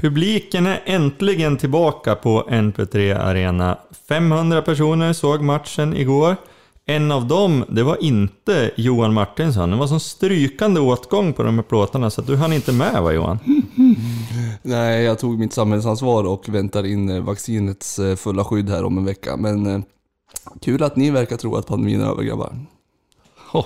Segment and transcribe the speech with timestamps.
[0.00, 3.78] Publiken är äntligen tillbaka på NP3 Arena.
[4.08, 6.36] 500 personer såg matchen igår.
[6.84, 9.70] En av dem, det var inte Johan Martinsson.
[9.70, 13.12] Det var som strykande åtgång på de här plåtarna så du hann inte med va
[13.12, 13.38] Johan?
[14.62, 18.98] Nej, jag tog mitt samhällsansvar och väntar in eh, vaccinets eh, fulla skydd här om
[18.98, 19.36] en vecka.
[19.36, 19.80] Men eh,
[20.60, 22.56] kul att ni verkar tro att pandemin är över grabbar.
[23.52, 23.64] Ho.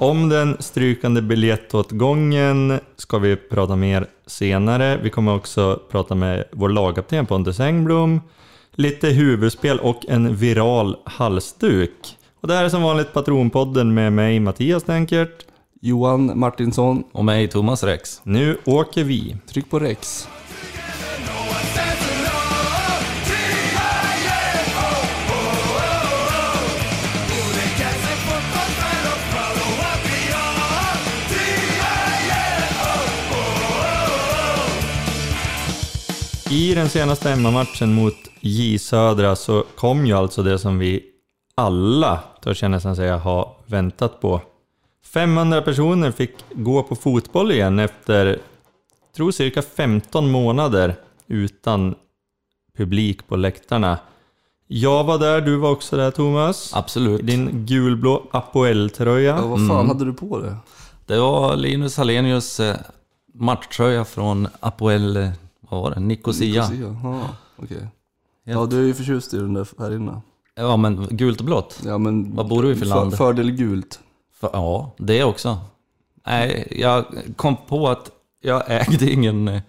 [0.00, 4.96] Om den strykande biljettåtgången ska vi prata mer senare.
[5.02, 8.20] Vi kommer också prata med vår lagkapten Pontus Engblom,
[8.72, 12.16] lite huvudspel och en viral halsduk.
[12.40, 15.46] Och det här är som vanligt Patronpodden med mig Mattias Denkert.
[15.80, 18.20] Johan Martinsson, Och mig, Thomas Rex.
[18.24, 19.36] Nu åker vi!
[19.46, 20.28] tryck på Rex.
[36.50, 41.02] I den senaste hemmamatchen mot J Södra så kom ju alltså det som vi
[41.54, 44.40] alla, törs jag nästan säga, har väntat på.
[45.04, 48.38] 500 personer fick gå på fotboll igen efter,
[49.16, 51.94] tror cirka 15 månader utan
[52.76, 53.98] publik på läktarna.
[54.66, 56.70] Jag var där, du var också där Thomas.
[56.74, 57.26] Absolut.
[57.26, 59.36] Din gulblå Apoel-tröja.
[59.36, 60.56] Ja, vad fan hade du på det?
[61.06, 62.76] Det var Linus Hallenius eh,
[63.34, 65.30] matchtröja från Apoel, eh,
[65.68, 66.68] vad var det, Nicosia.
[66.68, 66.96] Nicosia.
[67.02, 67.88] Ja, okej.
[68.44, 70.20] Ja, du är ju förtjust i den där inne.
[70.54, 71.82] Ja men gult och blått.
[71.84, 73.16] Ja, men Vad bor du i för land?
[73.16, 74.00] fördel gult.
[74.40, 75.58] För, ja, det också.
[76.26, 77.04] Nej, jag
[77.36, 78.10] kom på att
[78.40, 79.62] jag ägde ingen eh,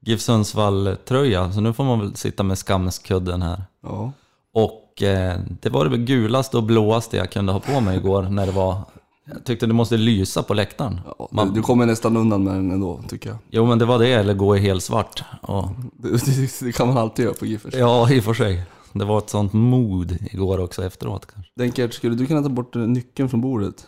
[0.00, 3.62] GIF Sundsvall-tröja, så nu får man väl sitta med skamskudden här.
[3.82, 4.12] Ja.
[4.52, 8.46] Och eh, det var det gulaste och blåaste jag kunde ha på mig igår när
[8.46, 8.80] det var...
[9.24, 11.00] Jag tyckte det måste lysa på läktaren.
[11.18, 13.38] ja Man- Du kommer nästan undan med den ändå, tycker jag.
[13.50, 15.24] Jo men det var det, eller gå i helsvart.
[15.42, 17.74] Och, Det, det, det kan man alltid göra på Giffers.
[17.74, 18.62] ja, i och för sig.
[18.92, 21.52] Det var ett sånt mod igår också efteråt kanske.
[21.56, 23.86] Denkert, skulle du kunna ta bort nyckeln från bordet?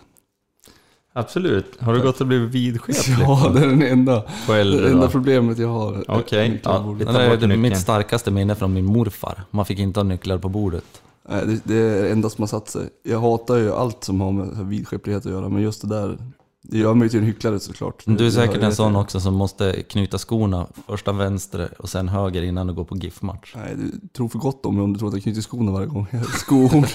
[1.17, 1.77] Absolut.
[1.81, 5.59] Har du gått och blivit vidskeplig Ja, det är den enda, på det enda problemet
[5.59, 6.05] jag har.
[6.09, 7.37] Okej, på ja.
[7.37, 9.43] Det är mitt starkaste minne från min morfar.
[9.51, 11.03] Man fick inte ha nycklar på bordet.
[11.29, 12.89] Nej, det, det är det enda som har satt sig.
[13.03, 16.19] Jag hatar ju allt som har med vidskeplighet att göra, men just det där,
[16.63, 18.03] det gör mig till en hycklare såklart.
[18.07, 22.43] Du är säkert en sån också som måste knyta skorna första vänster och sen höger
[22.43, 23.53] innan du går på GIF-match.
[23.57, 25.87] Nej, du tror för gott om mig om du tror att jag knyter skorna varje
[25.87, 26.07] gång.
[26.39, 26.87] Skor.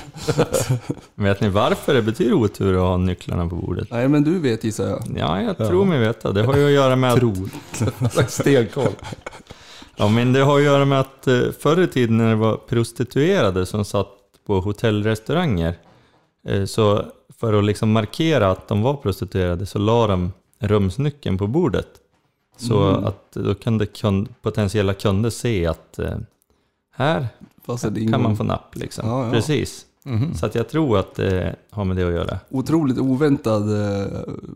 [1.23, 3.88] Vet ni varför det betyder otur att ha nycklarna på bordet?
[3.91, 5.03] Nej, men du vet gissar jag.
[5.16, 6.31] Ja, jag tror mig veta.
[6.31, 8.31] Det har ju att göra med att...
[8.31, 8.94] Stenkoll.
[9.96, 12.57] Ja, men det har att göra med att eh, förr i tiden när det var
[12.57, 15.78] prostituerade som satt på hotellrestauranger,
[16.48, 17.06] eh, så
[17.40, 21.88] för att liksom markera att de var prostituerade så la de rumsnyckeln på bordet.
[22.58, 23.06] Så Mm.
[23.06, 26.18] att då kunde kund, potentiella kunder se att eh,
[26.92, 27.28] här
[27.92, 29.10] det kan man få napp liksom.
[29.10, 29.32] Ja, ja.
[29.32, 29.86] Precis.
[30.04, 30.36] Mhm.
[30.36, 32.40] Så att jag tror att det har med det att göra.
[32.50, 34.08] Otroligt oväntad eh,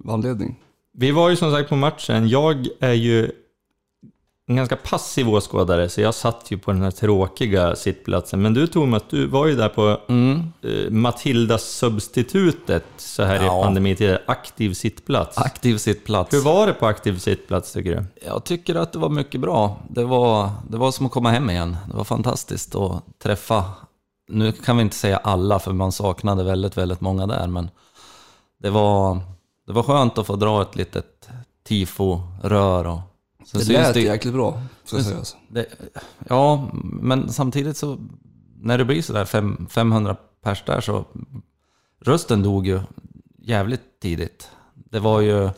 [0.08, 0.60] anledning.
[0.94, 2.30] Vi var ju som sagt på matchen.
[2.30, 3.32] Jag är ju
[4.48, 8.42] en ganska passiv åskådare, så jag satt ju på den här tråkiga sittplatsen.
[8.42, 10.54] Men du Thomas, du var ju där på Mm.
[10.62, 13.60] eh, Matilda-substitutet så här Ja.
[13.60, 15.38] i pandemitider, aktiv sittplats.
[15.38, 16.34] Aktiv sittplats.
[16.34, 18.06] Hur var det på aktiv sittplats tycker du?
[18.28, 19.78] Jag tycker att det var mycket bra.
[19.90, 21.78] Det var, det var som att komma hem igen.
[21.92, 23.64] Det var fantastiskt att träffa,
[24.30, 27.70] nu kan vi inte säga alla för man saknade väldigt, väldigt många där, men
[28.60, 29.20] det var,
[29.68, 31.30] det var skönt att få dra ett litet
[31.68, 32.86] tifo-rör.
[32.88, 33.00] Och,
[33.46, 35.36] sen Det lät det- jäkligt bra, ska Syns- sägas.
[35.50, 35.66] det,
[36.30, 37.98] ja, men samtidigt så
[38.62, 41.06] när det blir sådär fem- 500 pers där så
[42.02, 42.80] rösten dog ju
[43.42, 44.50] jävligt tidigt.
[44.74, 45.50] Det var ju,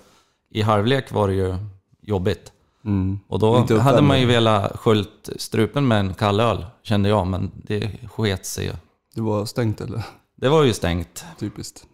[0.50, 1.56] i halvlek var det ju
[2.02, 2.52] jobbigt.
[2.86, 3.20] Mm.
[3.28, 7.52] Och då hade man ju velat sköljt strupen med en kall öl, kände jag, men
[7.56, 8.72] det sket sig ju.
[9.16, 10.04] Det var stängt eller?
[10.36, 11.26] Det var ju stängt.
[11.40, 11.86] Typiskt.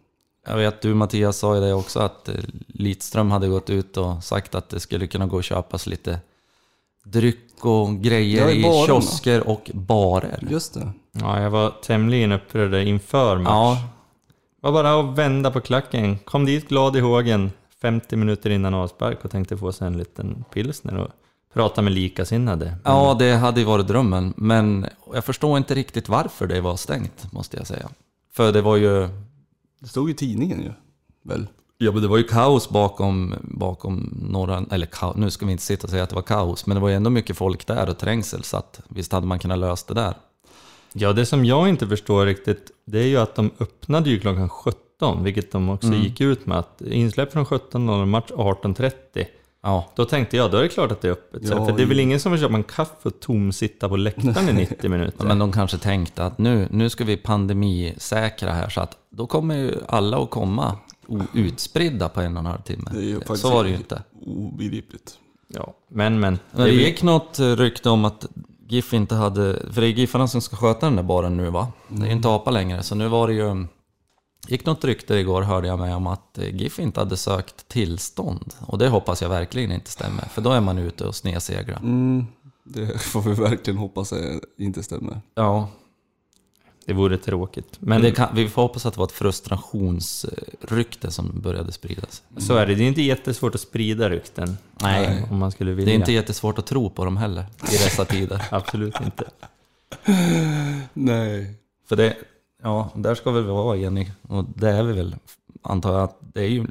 [0.47, 2.35] Jag vet, du Mattias sa ju det också, att eh,
[2.67, 6.19] Lidström hade gått ut och sagt att det skulle kunna gå och köpas lite
[7.05, 8.85] dryck och grejer i barerna.
[9.01, 10.47] kiosker och barer.
[10.49, 10.91] Just det.
[11.11, 13.49] Ja, jag var tämligen upprörd inför match.
[13.51, 13.77] Ja,
[14.61, 16.17] Det var bara att vända på klacken.
[16.19, 17.51] Kom dit glad i hågen
[17.81, 21.07] 50 minuter innan avspark och tänkte få sig en liten pilsner och
[21.53, 22.75] prata med likasinnade.
[22.83, 27.31] ja, det hade ju varit drömmen, men jag förstår inte riktigt varför det var stängt,
[27.33, 27.89] måste jag säga.
[28.33, 29.09] För det var ju,
[29.81, 30.71] Det stod ju i tidningen ju.
[31.23, 31.47] Väl?
[31.77, 35.63] ja, men det var ju kaos bakom, bakom några, eller ka, nu ska vi inte
[35.63, 37.89] sitta och säga att det var kaos, men det var ju ändå mycket folk där
[37.89, 40.13] och trängsel, så att visst hade man kunnat lösa det där.
[40.93, 44.49] Ja, det som jag inte förstår riktigt, det är ju att de öppnade ju klockan
[44.49, 46.01] 17, vilket de också Mm.
[46.01, 46.57] gick ut med.
[46.57, 49.25] att Insläpp från 17.00, match 18.30.
[49.63, 51.41] Ja, Då tänkte jag, då är det klart att det är öppet.
[51.45, 54.49] Ja, för det är väl ingen som vill köpa en kaffe och tomsitta på läktaren
[54.49, 55.25] i 90 minuter?
[55.25, 59.55] men de kanske tänkte att nu, nu ska vi pandemisäkra här så att då kommer
[59.55, 60.75] ju alla att komma
[61.33, 63.15] utspridda på en och en halv timme.
[63.35, 64.03] Så var det ju inte.
[64.25, 65.17] Obegripligt.
[65.47, 66.39] Ja, men men.
[66.51, 68.25] Men det gick något rykte om att
[68.67, 71.67] GIF inte hade, för det är Giffarna som ska sköta den där baren nu va?
[71.87, 73.65] Det är inte APA längre, så nu var det ju...
[74.47, 78.53] gick något rykte igår hörde jag mig om att eh, GIF inte hade sökt tillstånd.
[78.59, 81.77] Och det hoppas jag verkligen inte stämmer, för då är man ute och snedsegrar.
[81.77, 82.25] Mm,
[82.63, 84.13] det får vi verkligen hoppas
[84.57, 85.21] inte stämmer.
[85.35, 85.69] Ja,
[86.85, 87.75] Det vore tråkigt.
[87.79, 92.23] Men men det kan, vi får hoppas att det var ett frustrationsrykte som började spridas.
[92.37, 92.75] så är det.
[92.75, 94.57] Det är inte jättesvårt att sprida rykten.
[94.81, 95.25] Nej.
[95.31, 95.85] Om man skulle vilja.
[95.85, 98.45] Det är inte jättesvårt att tro på dem heller i dessa tider.
[98.51, 99.23] Absolut inte.
[100.93, 101.53] Nej.
[101.89, 102.15] För det,
[102.61, 104.11] ja, där ska vi vara eniga.
[104.21, 105.15] Och det är vi väl,
[105.61, 106.67] antar jag att det är ju,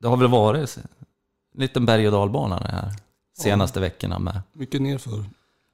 [0.00, 2.92] det har väl varit en liten berg och dalbana det här
[3.38, 5.24] senaste veckorna med Mycket nerför.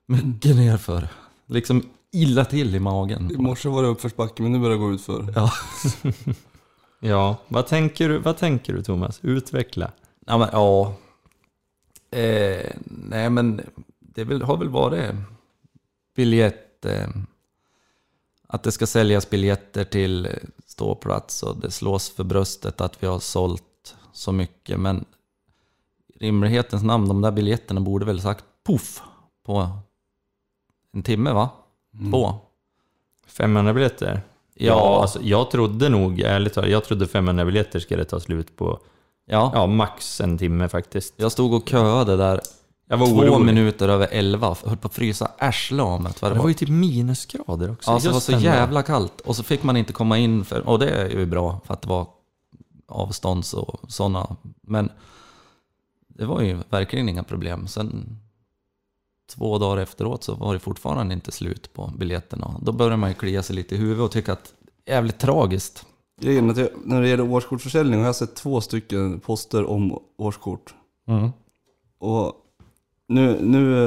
[0.06, 1.08] mycket nerför.
[1.46, 1.82] Liksom
[2.12, 3.32] illa till i I magen.
[3.38, 5.32] morse var det uppförsbacke men nu börjar det gå utför.
[5.36, 5.50] Ja.
[7.00, 9.18] Ja, vad tänker du, vad tänker du Thomas?
[9.22, 9.90] Utveckla.
[10.26, 10.94] Ja, men, ja.
[12.18, 13.60] Eh, nej, men
[14.00, 15.10] det har väl varit
[16.16, 16.84] biljett...
[16.84, 17.08] Eh,
[18.54, 20.28] att det ska säljas biljetter till
[20.66, 24.80] ståplats och det slås för bröstet att vi har sålt så mycket.
[24.80, 25.04] Men
[26.14, 29.02] i rimlighetens namn, de där biljetterna borde väl sagt poff
[29.46, 29.68] på
[30.92, 31.50] en timme va?
[32.10, 32.34] Två?
[33.26, 34.22] 500 biljetter?
[34.54, 35.00] Ja.
[35.00, 38.78] alltså, jag trodde nog, ärligt talat, jag trodde 500 biljetter skulle ta slut på,
[39.26, 39.50] Ja.
[39.54, 41.14] ja, max en timme faktiskt.
[41.16, 42.40] Jag stod och köade där
[42.86, 43.46] Jag var två orolig.
[43.46, 46.12] minuter över elva, höll på att frysa arslet av mig.
[46.20, 47.90] Det var ju typ minusgrader också.
[47.90, 49.20] Ja, så det var så jävla kallt.
[49.20, 51.82] Och så fick man inte komma in, för, och det är ju bra för att
[51.82, 52.06] det var
[52.88, 54.36] avstånds och sådana.
[54.62, 54.90] Men
[56.08, 57.66] det var ju verkligen inga problem.
[57.66, 58.18] Sen
[59.34, 62.60] två dagar efteråt så var det fortfarande inte slut på biljetterna.
[62.62, 64.52] Då började man ju klia sig lite i huvudet och tycka att
[64.86, 65.86] jävligt tragiskt.
[66.20, 70.74] Grejen att jag, när det gäller årskortsförsäljning har jag sett två stycken poster om årskort.
[71.98, 72.32] Och
[73.06, 73.78] nu, nu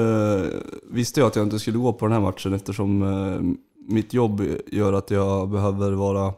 [0.46, 0.52] eh,
[0.84, 3.58] visste jag att jag inte skulle gå på den här matchen eftersom eh,
[3.94, 6.34] mitt jobb gör att jag behöver vara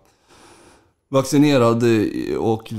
[1.10, 1.84] vaccinerad
[2.38, 2.74] och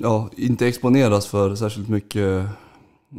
[0.00, 2.46] ja, inte exponeras för särskilt mycket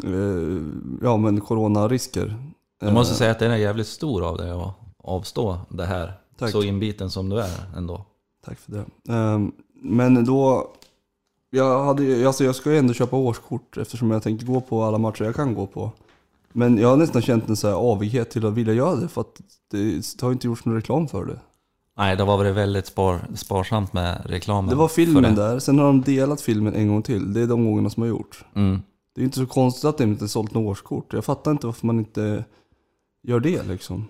[0.03, 0.61] eh,
[1.01, 2.35] ja, men coronarisker.
[2.81, 6.13] Jag måste säga att det är jävligt stor av dig att avstå det här.
[6.37, 6.51] Tack.
[6.51, 8.05] Så inbiten som du är ändå.
[8.45, 8.85] Tack för det.
[9.81, 10.71] Men då,
[11.53, 14.97] jag, hade, alltså jag ska ju ändå köpa årskort eftersom jag tänker gå på alla
[14.97, 15.91] matcher jag kan gå på.
[16.53, 19.21] Men jag har nästan känt en så här avighet till att vilja göra det för
[19.21, 19.41] att
[19.71, 21.39] det har inte gjorts någon reklam för det.
[21.97, 24.69] Nej, det var det väldigt spar, sparsamt med reklamen.
[24.69, 25.29] Det var filmen det.
[25.29, 27.33] där, sen har de delat filmen en gång till.
[27.33, 28.45] Det är de gångerna som har gjorts.
[28.53, 28.81] Mm.
[29.15, 31.13] Det är inte så konstigt att de inte sålt något årskort.
[31.13, 32.43] Jag fattar inte varför man inte
[33.23, 34.07] gör det liksom.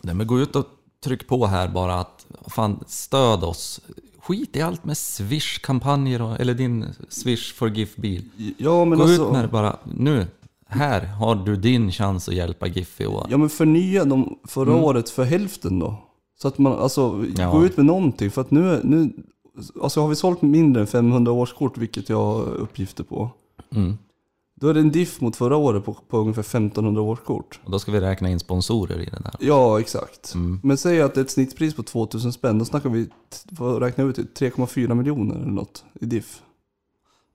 [0.00, 0.66] Nej, men gå ut och
[1.04, 3.80] tryck på här bara att fan, stöd oss.
[4.26, 8.22] Skit i allt med Swish-kampanjer eller din Swish for GIF-bil.
[8.58, 10.26] Ja men Gå alltså, ut med det bara nu.
[10.68, 13.26] Här har du din chans att hjälpa GIF i år.
[13.30, 16.02] Ja men förnya dem förra året för hälften då.
[16.42, 17.34] Så att man, alltså, Mm.
[17.38, 17.50] Ja.
[17.52, 18.30] gå ut med någonting.
[18.30, 19.12] För att nu, nu
[19.82, 23.30] alltså har vi sålt mindre än 500 årskort, vilket jag har uppgifter på.
[23.74, 23.98] Mm.
[24.60, 27.60] Då är det en diff mot förra året på, på ungefär 1500 årskort.
[27.64, 29.34] Och då ska vi räkna in sponsorer i det där.
[29.40, 30.34] Ja, exakt.
[30.34, 30.60] Mm.
[30.62, 33.08] Men säg att det är ett snittpris på 2000 spänn, då snackar vi,
[33.50, 36.42] vad räknar vi ut, 3,4 miljoner eller något i diff.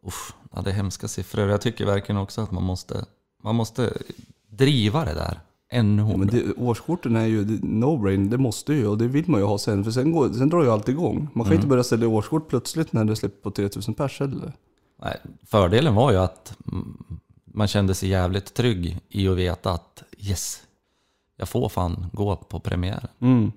[0.08, 1.50] Uff, ja, det är hemska siffror.
[1.50, 3.06] Jag tycker verkligen också att man måste,
[3.44, 3.94] man måste
[4.50, 5.40] driva det där
[5.72, 6.18] ännu Ja, hårdare.
[6.18, 9.58] men det, årskorten är ju no-brain, det måste ju och det vill man ju ha
[9.58, 9.84] sen.
[9.84, 11.28] För sen, går, sen drar ju allt igång.
[11.34, 14.54] Man kan ju inte börja sälja årskort plötsligt när det släpper på 3000 pers heller.
[15.46, 16.98] Fördelen var ju att mm,
[17.46, 20.64] man kände sig jävligt trygg i att veta att yes,
[21.38, 23.08] jag får fan gå på premiären.
[23.20, 23.52] Mm.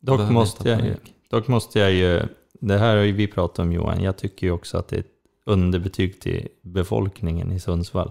[0.00, 0.96] Dock måste, jag, ju-
[1.30, 2.22] dock måste jag ju,
[2.60, 5.00] det här har ju vi pratat om Johan, jag tycker ju också att det är
[5.00, 5.06] ett
[5.46, 8.10] underbetyg till befolkningen i Sundsvall.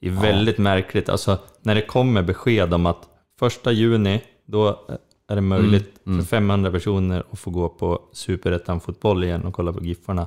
[0.00, 0.20] Det är Ja.
[0.20, 4.80] väldigt märkligt, alltså när det kommer besked om att första juni, då
[5.28, 6.24] är det möjligt Mm, mm.
[6.24, 10.26] för 500 personer att få gå på superettan-fotboll igen och kolla på Giffarna.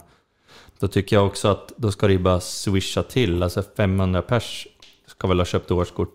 [0.80, 4.68] Då tycker jag också att då ska det ju bara swisha till, alltså 500 pers
[5.08, 6.10] ska väl ha köpt årskort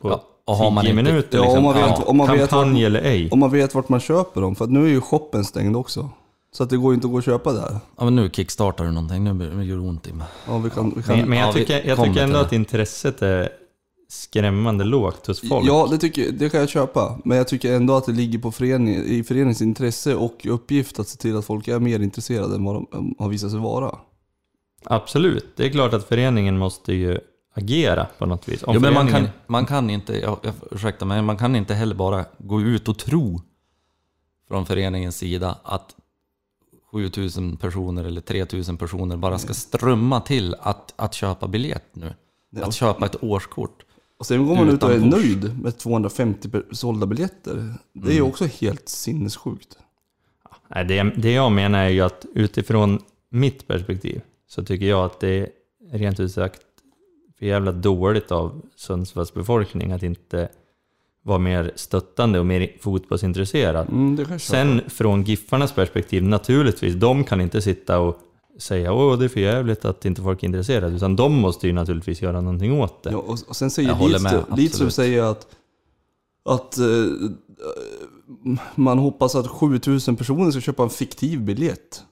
[0.00, 1.38] på Ja, och har man 10 inte- minuter.
[1.38, 1.58] Ja, liksom.
[1.58, 3.28] om man vet- om man vet Kampanj vad- eller ej.
[3.30, 6.08] Om man vet vart man köper dem, för att nu är ju shoppen stängd också.
[6.52, 7.76] Så att det går ju inte att gå och köpa där.
[7.98, 10.26] Ja, men nu kickstartar du någonting, nu gör det ont i mig.
[10.48, 13.48] Ja, vi kan, vi kan, Men, men jag, tycker, jag tycker ändå att intresset är
[14.08, 15.68] skrämmande lågt hos folk.
[15.68, 17.18] Ja, det, tycker, det kan jag köpa.
[17.24, 21.08] Men jag tycker ändå att det ligger på förening, i föreningens intresse och uppgift att
[21.08, 23.98] se till att folk är mer intresserade än vad de har visat sig vara.
[24.84, 27.18] Absolut, det är klart att föreningen måste ju
[27.54, 28.62] agera på något vis.
[28.62, 31.74] Om Jo, men man kan, man kan inte, jag, jag, ursäkta mig, man kan inte
[31.74, 33.40] heller bara gå ut och tro
[34.48, 35.94] från föreningens sida att
[36.92, 42.14] 7000 personer eller 3000 personer bara ska strömma till att, att köpa biljett nu.
[42.62, 43.83] Att köpa ett årskort.
[44.24, 45.20] Och sen går man ut och är Utan push.
[45.24, 47.74] nöjd med 250 per- sålda biljetter.
[47.92, 49.78] Det är ju också helt sinnessjukt.
[50.68, 52.98] Nej, det, det jag menar är ju att utifrån
[53.30, 55.48] mitt perspektiv så tycker jag att det är
[55.92, 56.60] rent ut sagt
[57.38, 60.48] för jävla dåligt av Sundsvalls befolkning att inte
[61.22, 63.88] vara mer stöttande och mer fotbollsintresserad.
[63.88, 68.18] Mm, det kanske Sen från Giffarnas perspektiv, naturligtvis, de kan inte sitta och
[68.58, 71.72] säga åh det är för jävligt att inte folk är intresserade, utan de måste ju
[71.72, 73.10] naturligtvis göra någonting åt det.
[73.10, 75.46] Ja, och, och sen säger Lidström, säger att,
[76.48, 76.86] att eh,
[78.74, 82.02] man hoppas att 7000 personer ska köpa en fiktiv biljett.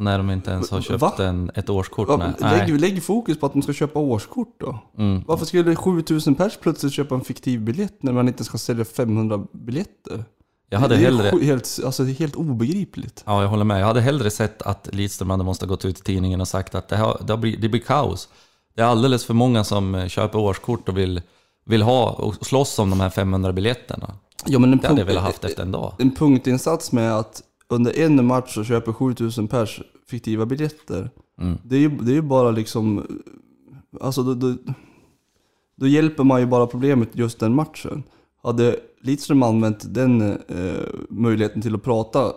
[0.00, 0.82] När de inte ens har Va?
[0.82, 2.08] köpt en, ett årskort.
[2.18, 2.32] Nej.
[2.40, 4.78] lägg, lägg fokus på att de ska köpa årskort då.
[4.98, 5.22] Mm.
[5.26, 9.46] Varför skulle 7000 pers plötsligt köpa en fiktiv biljett när man inte ska sälja 500
[9.52, 10.24] biljetter?
[10.72, 11.44] Jag hade det är hellre...
[11.44, 13.22] helt, alltså det är helt obegripligt.
[13.26, 13.80] Ja, jag håller med.
[13.80, 16.88] Jag hade hellre sett att Lidström hade måste gått ut i tidningen och sagt att
[16.88, 18.28] det, här, det, har blivit, det blir kaos.
[18.74, 21.22] Det är alldeles för många som eh, köper årskort och vill,
[21.64, 24.14] vill ha och slåss om de här 500 biljetterna.
[24.46, 25.94] Ja, men en, Det hade jag velat haft efter en dag.
[25.98, 31.10] en punktinsats med att under en match så köper 7000 pers fiktiva biljetter.
[31.40, 31.58] Mm.
[31.64, 33.06] Det är ju det är ju bara liksom...
[34.00, 34.54] Alltså då, då,
[35.76, 38.02] då hjälper man ju bara problemet just den matchen.
[38.42, 40.36] Hade Lidström använt den eh,
[41.08, 42.32] möjligheten till att prata eh,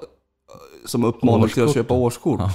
[0.86, 2.40] som uppmaning till att köpa årskort.
[2.40, 2.52] Ja.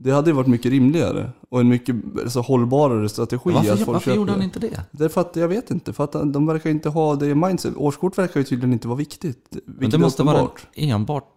[0.00, 3.50] Det hade ju varit mycket rimligare och en mycket alltså, hållbarare strategi.
[3.50, 4.44] att Varför, folk varför köper gjorde han det.
[4.44, 4.84] inte det?
[4.90, 7.76] Därför att, jag vet inte, för att de verkar inte ha det i mindset.
[7.76, 9.56] Årskort verkar ju tydligen inte vara viktigt.
[9.64, 11.34] Men det måste vara enbart...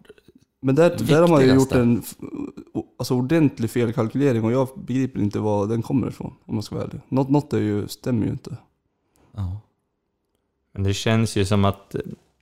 [0.60, 2.02] Men där, där har man ju gjort en
[2.98, 6.34] alltså, ordentlig felkalkylering och jag begriper inte var den kommer ifrån.
[6.46, 7.00] Om man ska vara ärlig.
[7.08, 8.56] Något, något är ju, stämmer ju inte.
[9.36, 9.60] Ja.
[10.72, 11.96] Men det känns ju som att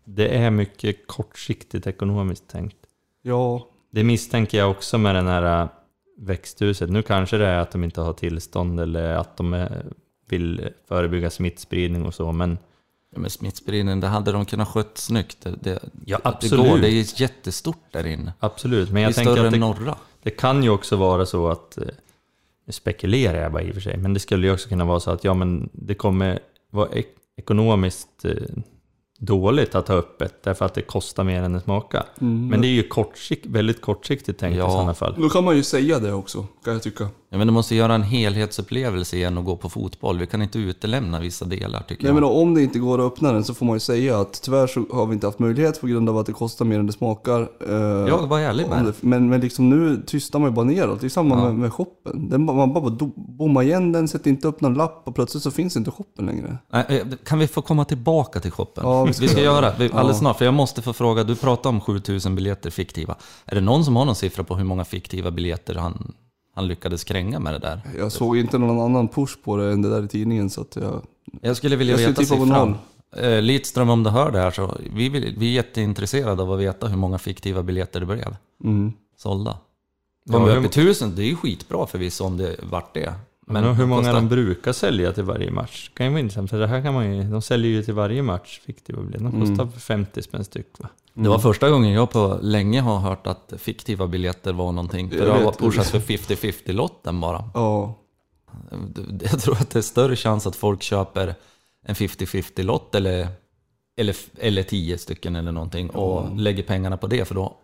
[0.04, 2.76] det är mycket kortsiktigt ekonomiskt tänkt.
[3.22, 5.68] Ja, Det misstänker jag också med den här äh,
[6.18, 6.90] växthuset.
[6.90, 9.66] Nu kanske det är att de inte har tillstånd eller att de äh,
[10.28, 12.58] vill förebygga smittspridning och så, men
[13.12, 15.36] Ja, Men smittspridningen, det hade de kunnat skött snyggt.
[15.42, 16.70] Det, det, Ja, Det, absolut.
[16.70, 18.32] går, det är jättestort där inne.
[18.38, 18.88] absolut.
[18.88, 19.96] Men Det är jag tänker större att än det, norra.
[20.22, 21.84] det kan ju också vara så att, eh,
[22.66, 25.00] nu spekulerar jag bara i och för sig, men det skulle ju också kunna vara
[25.00, 26.38] så att ja, men det kommer
[26.70, 26.88] vara
[27.38, 28.32] ekonomiskt eh,
[29.18, 32.04] dåligt att ha öppet därför att det kostar mer än det smakar.
[32.20, 32.48] Mm.
[32.48, 34.68] Men det är ju kortsikt, väldigt kortsiktigt tänkt Ja.
[34.68, 35.14] i sådana fall.
[35.18, 37.08] då kan man ju säga det också, kan jag tycka.
[37.32, 40.18] Ja, men det måste göra en helhetsupplevelse igen och gå på fotboll.
[40.18, 42.14] Vi kan inte utelämna vissa delar tycker Nej, jag.
[42.14, 44.66] men om det inte går att öppna den så får man ju säga att tyvärr
[44.66, 46.92] så har vi inte haft möjlighet på grund av att det kostar mer än det
[46.92, 47.40] smakar.
[47.68, 47.74] Eh,
[48.08, 48.92] Jag var ärlig med det.
[49.00, 51.00] Men, men liksom nu tystar man ju bara neråt.
[51.00, 51.44] Det är samma Ja.
[51.44, 52.28] med, med shoppen.
[52.28, 55.76] Den, man bara bommar igen den, sätter inte upp någon lapp och plötsligt så finns
[55.76, 56.58] inte shoppen längre.
[56.72, 58.84] Eh, Kan vi få komma tillbaka till shoppen?
[58.86, 60.14] Ja, vi vi ska ska, göra det alldeles Ja.
[60.14, 60.38] snart.
[60.38, 63.14] För jag måste få fråga, du pratade om 7000 biljetter fiktiva.
[63.44, 66.12] Är det någon som har någon siffra på hur många fiktiva biljetter han,
[66.54, 67.80] han lyckades kränga med det där?
[67.98, 70.76] Jag såg inte någon annan push på det än det där i tidningen så att
[70.76, 71.02] jag...
[71.42, 72.74] Jag skulle vilja Jag veta på siffran.
[73.16, 76.58] Eh, Lidström, om du hör det här så vi, vill, vi är jätteintresserade av att
[76.60, 78.92] veta hur många fiktiva biljetter det blev Mm.
[79.16, 79.58] sålda.
[80.24, 82.94] Ja, Kommer vi hur- upp i tusen, det är ju skitbra förvisso om det vart
[82.94, 83.14] det.
[83.52, 86.50] Men hur många kostar- de brukar sälja till varje match kan ju vara intressant.
[86.50, 89.24] För det här kan man ju, de säljer ju till varje match fiktiva biljetter.
[89.24, 90.88] De kostar 50 spänn styck va?
[91.14, 95.10] Det var första gången jag på länge har hört att fiktiva biljetter var någonting.
[95.10, 97.50] För Jag det har pushats för 50-50-lotten bara.
[97.54, 97.94] Ja.
[99.32, 101.34] Jag tror att det är större chans att folk köper
[101.86, 103.28] en 50-50-lott eller,
[103.96, 107.56] eller, eller 10 stycken eller någonting och lägger pengarna på det för då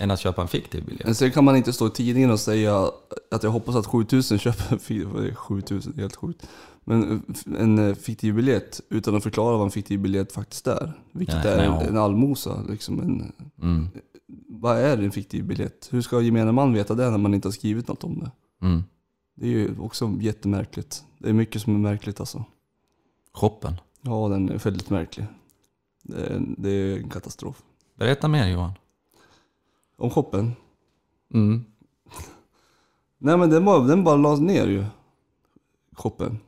[0.00, 1.04] än att köpa en fiktiv biljett.
[1.06, 2.90] Men sen kan man inte stå i tidningen och säga
[3.30, 5.34] att jag hoppas att 7000 köper en fi- vad är det?
[5.34, 6.46] 7000, helt sjukt.
[6.84, 7.22] Men
[7.58, 10.92] en eh, fiktiv biljett utan att förklara vad en fiktiv biljett faktiskt är.
[11.12, 12.62] Vilket Nej, är nej, en allmosa.
[12.68, 13.32] Liksom en,
[13.62, 13.88] Mm.
[14.48, 15.88] vad är en fiktiv biljett?
[15.90, 18.30] Hur ska gemene man veta det när man inte har skrivit något om det?
[18.66, 18.82] Mm.
[19.34, 21.04] Det är ju också jättemärkligt.
[21.18, 22.44] Det är mycket som är märkligt alltså.
[23.34, 23.74] Shoppen.
[24.02, 25.26] Ja, den är väldigt märklig.
[26.02, 27.62] Det är, det är en katastrof.
[27.98, 28.72] Berätta mer Johan.
[29.98, 30.52] Om shoppen?
[31.34, 31.64] Mm.
[33.18, 34.84] Nej men den bara, den bara lades ner ju.
[35.96, 36.38] Shoppen.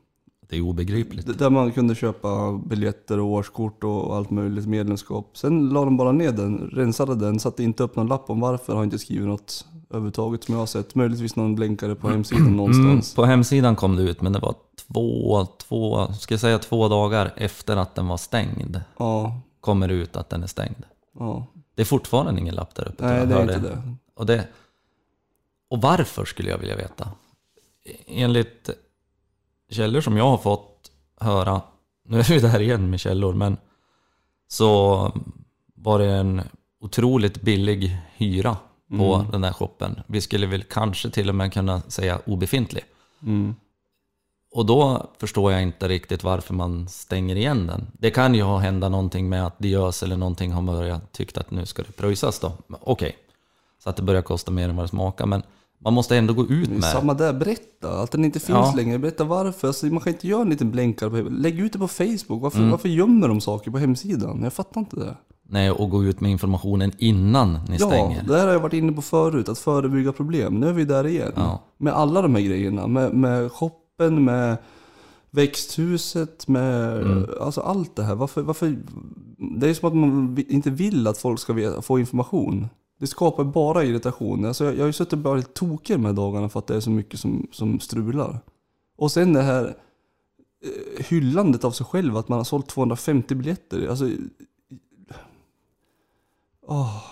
[0.48, 1.26] Det är obegripligt.
[1.26, 5.36] D- Där man kunde köpa biljetter och årskort och allt möjligt, medlemskap.
[5.36, 8.74] Sen la de bara ner den, rensade den, satte inte upp någon lapp om varför,
[8.74, 10.94] har inte skrivit något överhuvudtaget som jag har sett.
[10.94, 13.14] Möjligtvis någon blänkare på hemsidan Mm, någonstans.
[13.14, 14.54] på hemsidan kom det ut, men det var
[14.88, 18.80] två, två, ska jag säga två dagar efter att den var stängd.
[18.98, 20.82] Ja, Kommer det ut att den är stängd.
[21.18, 21.46] ja.
[21.74, 23.06] Det är fortfarande ingen lapp där uppe.
[23.06, 23.94] Nej det är inte det.
[24.14, 24.48] Och, det.
[25.68, 27.08] och varför skulle jag vilja veta?
[28.06, 28.70] Enligt
[29.70, 30.90] källor som jag har fått
[31.20, 31.62] höra,
[32.08, 33.56] nu är vi där igen med källor, men
[34.48, 35.12] så
[35.74, 36.42] var det en
[36.80, 38.56] otroligt billig hyra
[38.88, 40.00] på den där shoppen.
[40.06, 42.84] Vi skulle väl kanske till och med kunna säga obefintlig.
[43.22, 43.54] Mm.
[44.54, 47.86] Och då förstår jag inte riktigt varför man stänger igen den.
[47.92, 51.50] Det kan ju ha hända någonting med att Diös eller någonting har börjat tyckt att
[51.50, 52.52] nu ska det pröjsas då.
[52.80, 53.16] Okej,
[53.84, 55.26] så att det börjar kosta mer än vad det smakar.
[55.26, 55.42] Men
[55.78, 58.02] man måste ändå gå ut Det med Samma där, berätta.
[58.02, 58.72] Att den inte finns Ja.
[58.76, 58.98] längre.
[58.98, 59.68] Berätta varför.
[59.68, 62.42] Alltså, man kan inte göra en liten blänkare på Lägg ut det på Facebook.
[62.42, 62.70] Varför, Mm.
[62.70, 64.40] varför gömmer de saker på hemsidan?
[64.42, 65.16] Jag fattar inte det.
[65.48, 68.22] Nej, och gå ut med informationen innan ni Ja, stänger.
[68.28, 69.48] det här har jag varit inne på förut.
[69.48, 70.54] Att förebygga problem.
[70.60, 71.32] Nu är vi där igen.
[71.36, 71.62] Ja.
[71.78, 72.86] Med alla de här grejerna.
[72.86, 73.52] Med, med
[73.98, 74.56] shoppen, med
[75.30, 77.30] växthuset, med Mm.
[77.40, 78.14] alltså allt det här.
[78.14, 78.76] Varför, varför,
[79.60, 82.68] det är som att man inte vill att folk ska få information.
[82.98, 84.44] Det skapar bara irritation.
[84.44, 86.66] Alltså jag, jag har ju suttit och bara helt tokig de här dagarna för att
[86.66, 88.38] det är så mycket som, som strular.
[88.96, 89.76] Och sen det här
[90.64, 93.88] eh, hyllandet av sig själv, att man har sålt 250 biljetter.
[93.88, 94.10] Alltså,
[96.66, 97.02] åh,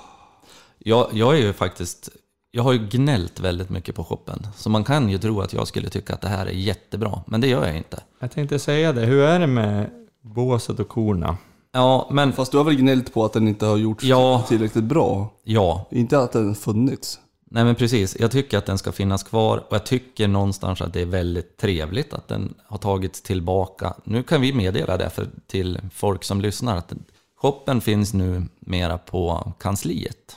[0.79, 2.09] Jag, jag är ju faktiskt,
[2.55, 4.47] jag har ju gnällt väldigt mycket på shoppen.
[4.57, 7.41] Så man kan ju tro att jag skulle tycka att det här är jättebra, men
[7.41, 8.03] det gör jag inte.
[8.19, 9.91] Jag tänkte säga det, hur är det med
[10.23, 11.37] båset och korna?
[11.73, 14.45] Ja, men fast du har väl gnällt på att den inte har gjorts Ja.
[14.49, 15.29] tillräckligt bra?
[15.45, 17.19] ja, Inte att den funnits.
[17.51, 20.93] Nej men precis, jag tycker att den ska finnas kvar och jag tycker någonstans att
[20.93, 23.95] det är väldigt trevligt att den har tagits tillbaka.
[24.05, 26.93] Nu kan vi meddela det för, till folk som lyssnar att
[27.37, 30.37] shoppen finns nu mera på kansliet.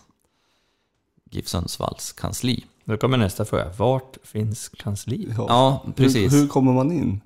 [1.36, 2.65] GIF Sundsvalls kansli.
[2.86, 5.36] Då kommer nästa fråga, vart finns kansliet?
[5.38, 6.34] Ja, precis.
[6.34, 7.22] Hur, hur kommer man in?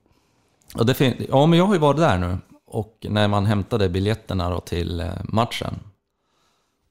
[0.76, 2.38] Och det fin- ja, men jag har ju varit där nu.
[2.66, 5.80] Och när man hämtade biljetterna då till eh, matchen.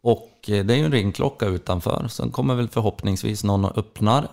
[0.00, 2.08] Och eh, det är ju en ringklocka utanför.
[2.08, 4.28] Sen kommer väl förhoppningsvis någon och öppnar.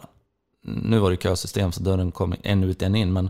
[0.63, 3.13] Nu var det kösystem så dörren kom en ut en in.
[3.13, 3.29] Men,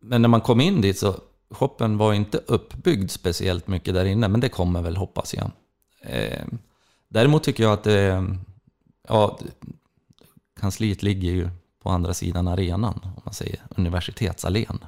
[0.00, 1.14] men när man kom in dit så
[1.50, 4.28] shoppen var inte uppbyggd speciellt mycket där inne.
[4.28, 5.50] Men det kommer väl hoppas jag.
[6.02, 6.44] Eh,
[7.08, 8.26] däremot tycker jag att det,
[9.08, 9.38] ja,
[10.60, 11.48] kansliet ligger ju
[11.82, 14.78] på andra sidan arenan, om man säger universitetsallén.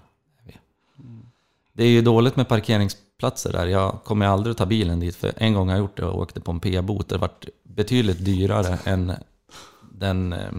[1.73, 3.67] Det är ju dåligt med parkeringsplatser där.
[3.67, 6.19] Jag kommer aldrig att ta bilen dit, för en gång har jag gjort det och
[6.19, 7.09] åkte på en p-bot.
[7.09, 9.13] Det vart betydligt dyrare än
[9.93, 10.53] den eh,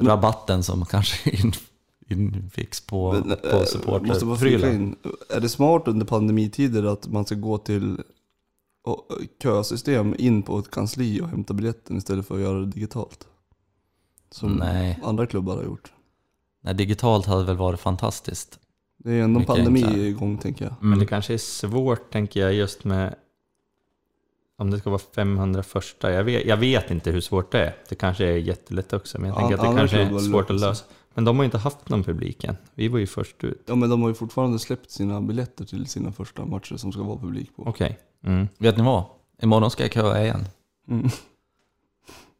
[0.00, 1.52] rabatten som kanske in,
[2.08, 3.36] infix på, Men, eh,
[3.84, 4.96] på in.
[5.28, 8.02] Är det smart under pandemitider att man ska gå till
[9.42, 13.26] kösystem in på ett kansli och hämta biljetten istället för att göra det digitalt?
[14.30, 14.98] Som Nej.
[15.04, 15.92] andra klubbar har gjort.
[16.60, 18.58] Nej, digitalt hade väl varit fantastiskt.
[18.98, 20.00] Det är ändå en pandemi enklare.
[20.06, 20.74] igång tänker jag.
[20.80, 23.14] Men det kanske är svårt, tänker jag, just med
[24.58, 26.12] om det ska vara 500 första.
[26.12, 27.76] Jag vet, jag vet inte hur svårt det är.
[27.88, 30.60] Det kanske är jättelätt också, men jag Ja, tänker att det kanske är svårt att
[30.60, 30.84] lösa.
[31.14, 32.56] Men de har ju inte haft någon publik än.
[32.74, 33.62] Vi var ju först ut.
[33.66, 37.02] Ja men de har ju fortfarande släppt sina biljetter till sina första matcher som ska
[37.02, 37.62] vara publik på.
[37.62, 37.98] Okej.
[38.26, 38.48] Mm.
[38.58, 39.04] Vet ni vad?
[39.42, 40.48] Imorgon ska jag köa igen.
[40.88, 41.10] Mm.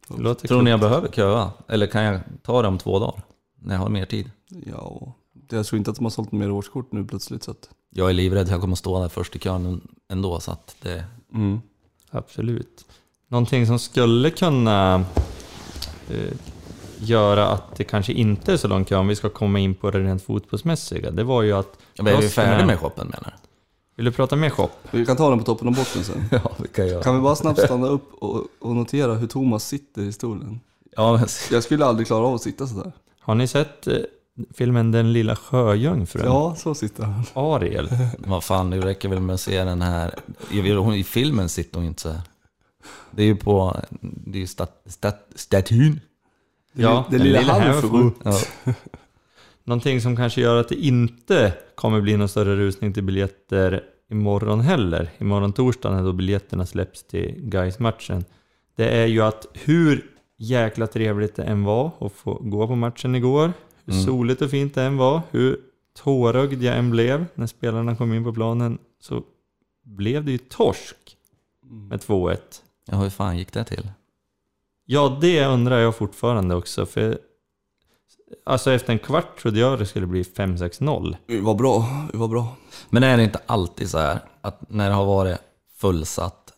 [0.49, 1.51] Tror ni jag behöver köa?
[1.69, 3.23] Eller kan jag ta det om två dagar?
[3.61, 4.31] När jag har mer tid?
[4.67, 5.15] Ja,
[5.51, 7.69] jag tror inte att de har sålt mer årskort nu plötsligt så att...
[7.91, 11.05] Jag är livrädd, jag kommer stå där först i kön ändå så att det...
[11.35, 11.61] Mm.
[12.11, 12.85] Absolut.
[13.29, 15.05] Någonting som skulle kunna
[16.11, 16.33] eh,
[16.99, 19.91] göra att det kanske inte är så lång kö om vi ska komma in på
[19.91, 21.11] det rent fotbollsmässiga.
[21.11, 21.79] Det var ju att...
[21.99, 23.46] Men är vi färdiga med shoppen menar du?
[23.97, 24.69] Vill du prata mer shop?
[24.91, 26.25] Vi kan ta den på toppen och botten sen.
[26.31, 27.03] Ja, det kan jag.
[27.03, 30.61] Kan vi bara snabbt stanna upp och, och notera hur Thomas sitter i stolen?
[30.97, 32.93] Ja, men, Jag skulle aldrig klara av att sitta sådär.
[33.21, 33.95] Har ni sett eh,
[34.55, 36.25] filmen Den lilla sjöjungfrun?
[36.25, 37.23] Ja, så sitter han.
[37.35, 37.89] Ariel.
[38.19, 40.15] vad fan, det räcker väl med att se den här...
[40.51, 42.21] I, hon- i filmen sitter hon inte så här.
[43.11, 43.77] Det är ju på...
[44.01, 46.01] Det är ju stat, stat, statyn.
[46.73, 48.11] Ja, det den lilla lilla halvfru.
[48.25, 48.39] Ja.
[49.67, 54.61] Någonting som kanske gör att det inte kommer bli någon större rusning till biljetter imorgon
[54.61, 55.11] heller.
[55.19, 58.25] Imorgon torsdag när då biljetterna släpps till guys matchen
[58.77, 63.15] Det är ju att hur jäkla trevligt det än var att få gå på matchen
[63.15, 63.53] igår.
[63.85, 64.05] Hur Mm.
[64.05, 65.23] soligt och fint det än var.
[65.31, 65.59] Hur
[65.99, 68.79] tårögd jag än blev när spelarna kom in på planen.
[69.01, 69.23] Så
[69.85, 70.97] blev det ju torsk
[71.63, 72.37] med 2-1.
[72.91, 73.89] ja, hur fan gick det till?
[74.85, 76.87] Ja, det undrar jag fortfarande också.
[76.87, 77.19] För
[78.47, 81.17] alltså efter en kvart trodde jag det skulle bli 5-6-0.
[81.27, 82.49] Vi var bra, var bra.
[82.91, 85.39] Men är det inte alltid så här att när det har varit
[85.81, 86.53] fullsatt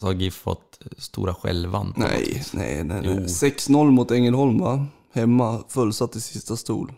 [0.00, 1.94] så har GIF fått stora skälvan?
[1.96, 3.00] Nej, nej, nej.
[3.02, 3.18] Nej.
[3.26, 4.86] 6-0 mot Ängelholm va?
[5.14, 6.92] Hemma, fullsatt i sista stol.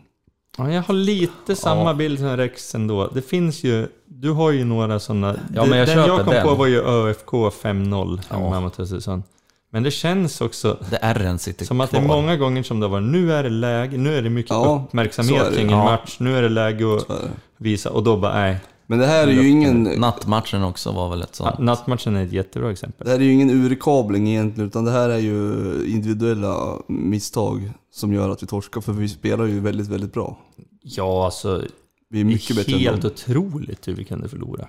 [0.57, 1.93] Ja, jag har lite samma Ja.
[1.93, 3.07] bild som Rex ändå.
[3.07, 5.39] Det finns ju, du har ju några sådana.
[5.55, 6.47] Ja, men jag den köper jag kom den.
[6.47, 8.35] på var ju ÖFK 5-0 Ja.
[8.35, 9.23] hemma mot Östersund.
[9.71, 11.99] Men det känns också Det sitter som att kvar.
[11.99, 14.49] det är många gånger som det varit, nu är det läge, nu är det mycket
[14.51, 15.55] Ja, uppmärksamhet är det.
[15.55, 15.83] kring en Ja.
[15.83, 17.31] match, nu är det läge att är det.
[17.57, 18.57] visa, och då bara nej.
[18.87, 21.59] Men det här är ju ingen, Nattmatchen också var väl ett sånt.
[21.59, 23.05] Nattmatchen är ett jättebra exempel.
[23.05, 25.53] det här är ju ingen urkabling egentligen, utan det här är ju
[25.87, 30.37] individuella misstag som gör att vi torskar, för vi spelar ju väldigt, väldigt bra.
[30.81, 31.61] Ja, alltså
[32.09, 33.11] Vi är mycket bättre än helt dem.
[33.11, 34.67] otroligt hur vi kunde förlora.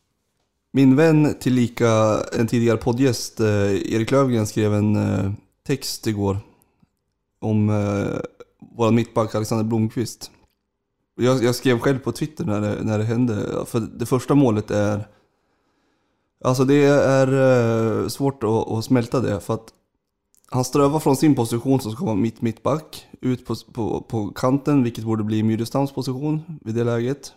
[0.72, 5.32] Min vän, tillika en tidigare poddgäst, eh, Erik Lövgren, skrev en eh,
[5.66, 6.38] text igår
[7.40, 8.20] om eh,
[8.76, 10.30] vår mittback Alexander Blomqvist.
[11.16, 14.70] Jag, jag skrev själv på Twitter när det, när det hände, för det första målet
[14.70, 15.08] är...
[16.44, 19.68] Alltså det är eh, svårt att, att smälta det, för att
[20.50, 24.82] han strövar från sin position som ska vara mitt mittback ut på, på, på kanten,
[24.82, 27.32] vilket borde bli Myrestams position vid det läget.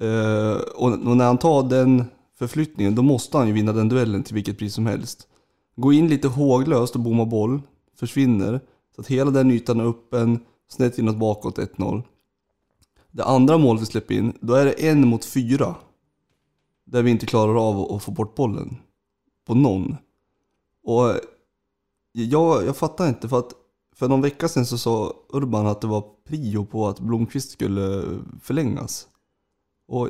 [0.00, 2.04] Eh, och, och när han tar den
[2.48, 5.28] förflyttningen, då måste han ju vinna den duellen till vilket pris som helst.
[5.76, 7.62] Gå in lite håglöst och bomma boll,
[7.98, 8.60] försvinner,
[8.94, 12.02] så att hela den ytan är öppen, snett inåt bakåt 1-0.
[13.10, 15.74] Det andra målet vi släpper in, då är det en mot fyra.
[16.84, 18.76] Där vi inte klarar av att få bort bollen.
[19.46, 19.96] På någon.
[20.84, 21.14] Och
[22.12, 23.52] jag, jag fattar inte, för att
[23.94, 28.04] för någon vecka sedan så sa Urban att det var prio på att Blomqvist skulle
[28.42, 29.08] förlängas.
[29.88, 30.08] Och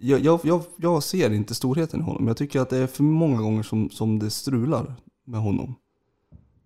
[0.00, 2.26] jag, jag, jag, jag ser inte storheten i honom.
[2.26, 4.94] Jag tycker att det är för många gånger som, som det strular
[5.26, 5.74] med honom.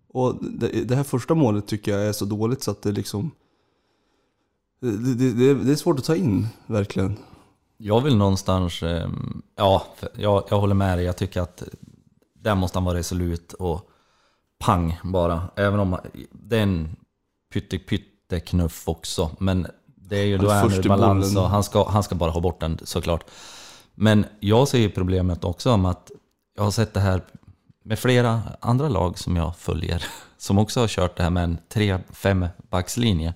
[0.09, 3.31] Och det, det här första målet tycker jag är så dåligt så att det liksom...
[4.81, 7.17] Det, det, det, det är svårt att ta in, verkligen.
[7.77, 9.09] Jag vill någonstans, eh,
[9.55, 11.05] ja, jag, jag håller med dig.
[11.05, 11.63] Jag tycker att
[12.33, 13.89] där måste han vara resolut och
[14.59, 15.43] pang bara.
[15.55, 15.97] Även om
[16.31, 16.95] det är en
[17.53, 19.31] pytte pytte knuff också.
[19.39, 19.67] Men
[20.09, 21.43] det är ju, Han då är är han i i balans bollen.
[21.45, 23.23] och han ska, han ska bara ha bort den såklart.
[23.95, 26.11] Men jag ser ju problemet också om att
[26.55, 27.21] jag har sett det här
[27.83, 30.03] med flera andra lag som jag följer.
[30.37, 33.33] Som också har kört det här med en 3-5 backslinje.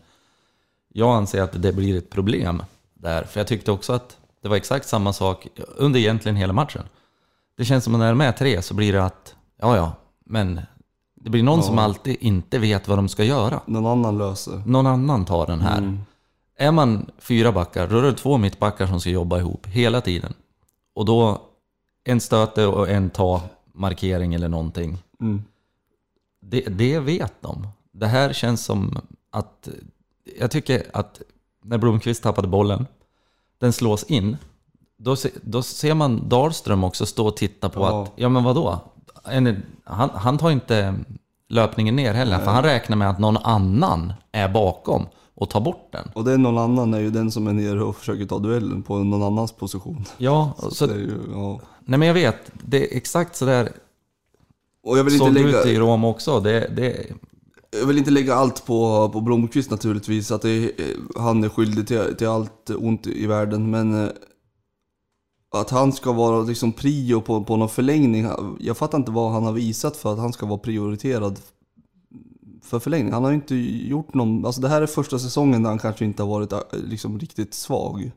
[0.94, 3.24] Jag anser att det blir ett problem där.
[3.24, 6.84] För jag tyckte också att det var exakt samma sak under egentligen hela matchen.
[7.58, 9.94] Det känns som att när det är tre så blir det att, ja ja,
[10.26, 10.62] men
[11.16, 11.66] det blir någon Ja.
[11.66, 13.62] som alltid inte vet vad de ska göra.
[13.66, 14.64] Någon annan löser.
[14.66, 15.78] Någon annan tar den här.
[15.78, 16.00] Mm.
[16.62, 20.34] Är man fyra backar, då är det två mittbackar som ska jobba ihop hela tiden.
[20.94, 21.42] Och då
[22.04, 23.42] en stöte och en ta
[23.74, 24.98] markering eller någonting.
[25.22, 25.44] Mm.
[26.42, 27.68] Det, det vet de.
[27.92, 29.70] Det här känns som att...
[30.40, 31.22] Jag tycker att
[31.64, 32.88] när Blomqvist tappade bollen,
[33.58, 34.38] den slås in.
[34.98, 38.04] Då, se, då ser man Dahlström också stå och titta på Ja.
[38.04, 38.80] att, ja men vadå?
[39.24, 40.96] En, han, han tar inte
[41.50, 45.06] löpningen ner heller, för han räknar med att någon annan är bakom
[45.40, 46.08] och tar bort den.
[46.14, 48.98] Och den någon annan är ju den som är nere och försöker ta duellen på
[48.98, 50.06] någon annans position.
[50.18, 51.60] Ja, så, det är ju, ja.
[51.86, 53.72] nej men jag vet, det är exakt sådär
[54.84, 56.40] Och jag vill, inte såg det lägga, ut i Rom också.
[56.40, 57.06] Det, det,
[57.80, 61.88] jag vill inte lägga allt på, på Blomqvist naturligtvis, att det, är- han är skyldig
[61.88, 64.10] till, till allt ont i världen, men eh,
[65.56, 68.28] att han ska vara liksom prio på, på någon förlängning,
[68.60, 71.40] jag fattar inte vad han har visat för att han ska vara prioriterad
[72.70, 73.14] för förlängning.
[73.14, 73.56] Han har ju inte
[73.90, 76.60] gjort någon, alltså det här är första säsongen där han kanske inte har varit eh,
[76.84, 78.12] liksom riktigt svag.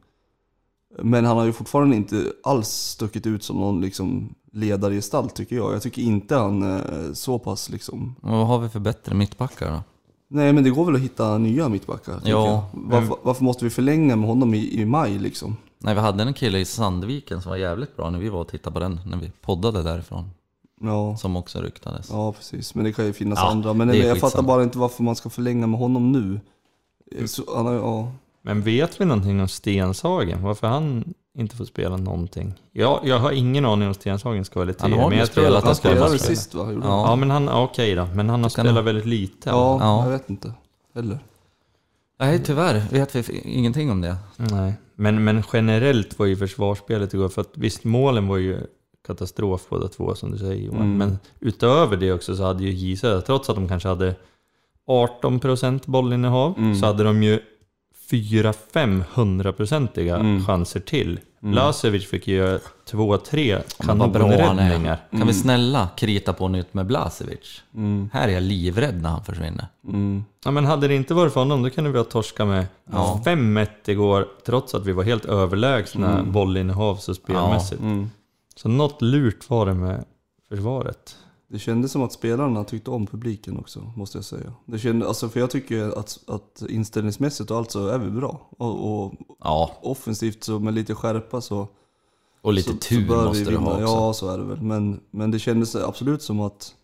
[0.99, 5.75] Men han har ju fortfarande inte alls stuckit ut som någon liksom ledargestalt tycker jag.
[5.75, 9.83] Jag tycker inte han är så pass liksom vad har vi för bättre mittbackar då?
[10.29, 12.21] Nej men det går väl att hitta nya mittbackar.
[12.25, 12.69] Ja.
[12.73, 15.57] Varför, varför måste vi förlänga med honom i, i maj liksom?
[15.79, 18.49] Nej, vi hade en kille i Sandviken som var jävligt bra när vi var och
[18.49, 20.31] tittade på den, när vi poddade därifrån.
[20.83, 22.11] Ja, Som också ryktades.
[22.11, 22.75] ja precis.
[22.75, 23.73] Men det kan ju finnas Ja, andra.
[23.73, 26.41] Men det är jag fattar bara inte varför man ska förlänga med honom nu.
[27.27, 28.13] Så, han har, ja.
[28.43, 30.43] Men vet vi någonting om Stenshagen?
[30.43, 32.55] Varför han inte får spela någonting?
[32.73, 35.45] Jag, jag har ingen aning om Stenshagen ska vara lite Han har men jag tror
[35.45, 36.23] spelat att Han spelade väl matcher.
[36.23, 36.73] sist va?
[36.73, 36.93] Gjorde Ja.
[37.01, 37.11] han?
[37.11, 38.07] Ja, men han, ja, okej då.
[38.15, 39.51] Men han har kan- spelat väldigt lite.
[39.51, 40.05] ja, Ja.
[40.05, 40.53] jag vet inte.
[40.95, 41.19] Eller?
[42.21, 44.17] Nej, tyvärr vet vi ingenting om det.
[44.37, 44.75] Nej.
[44.95, 48.61] Men, men generellt var ju försvarsspelet igår, för att visst målen var ju
[49.07, 50.81] katastrof båda två som du säger Johan.
[50.81, 50.97] Mm.
[50.99, 54.15] Men utöver det också så hade ju J trots att de kanske hade
[54.89, 56.75] 18% bollinnehav, Mm.
[56.75, 57.41] så hade de ju
[58.11, 60.45] 4-5 hundraprocentiga Mm.
[60.45, 61.21] chanser till.
[61.43, 61.55] Mm.
[61.55, 62.59] Lasevic fick ju göra
[62.91, 64.39] 2-3 Men vad bra han är.
[64.39, 64.97] kanonräddningar.
[65.11, 65.35] Kan vi Mm.
[65.35, 67.63] snälla krita på nytt med Blasevic?
[67.75, 68.11] Mm.
[68.13, 69.67] Här är jag livrädd när han försvinner.
[69.89, 70.25] Mm.
[70.45, 73.21] Ja men hade det inte varit för honom då kunde vi ha torskat med Ja.
[73.25, 76.33] 5-1 igår, trots att vi var helt överlägsna Mm.
[76.33, 77.81] bollinnehavs och spelmässigt.
[77.81, 78.11] Mm.
[78.57, 80.05] Så något lurt var det med
[80.49, 81.17] försvaret.
[81.49, 84.53] Det kändes som att spelarna tyckte om publiken också, måste jag säga.
[84.67, 88.41] Det kände, alltså, för jag tycker att, att inställningsmässigt och allt så är vi bra.
[88.59, 91.69] Och, och Ja, offensivt så med lite skärpa så...
[92.41, 93.83] och lite så, tur så måste du ha också.
[93.83, 94.63] Ja, så är det väl.
[94.63, 96.75] Men, men det kändes absolut som att...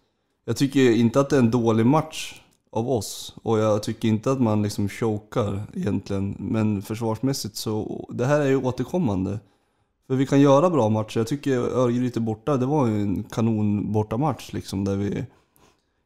[0.45, 3.35] Jag tycker inte att det är en dålig match av oss.
[3.43, 6.37] Och jag tycker inte att man liksom chokar egentligen.
[6.39, 9.39] Men försvarsmässigt så, det här är ju återkommande.
[10.09, 11.19] För vi kan göra bra matcher.
[11.19, 14.85] Jag tycker Örgryte borta, det var ju en kanon bortamatch liksom.
[14.85, 15.27] Där vi,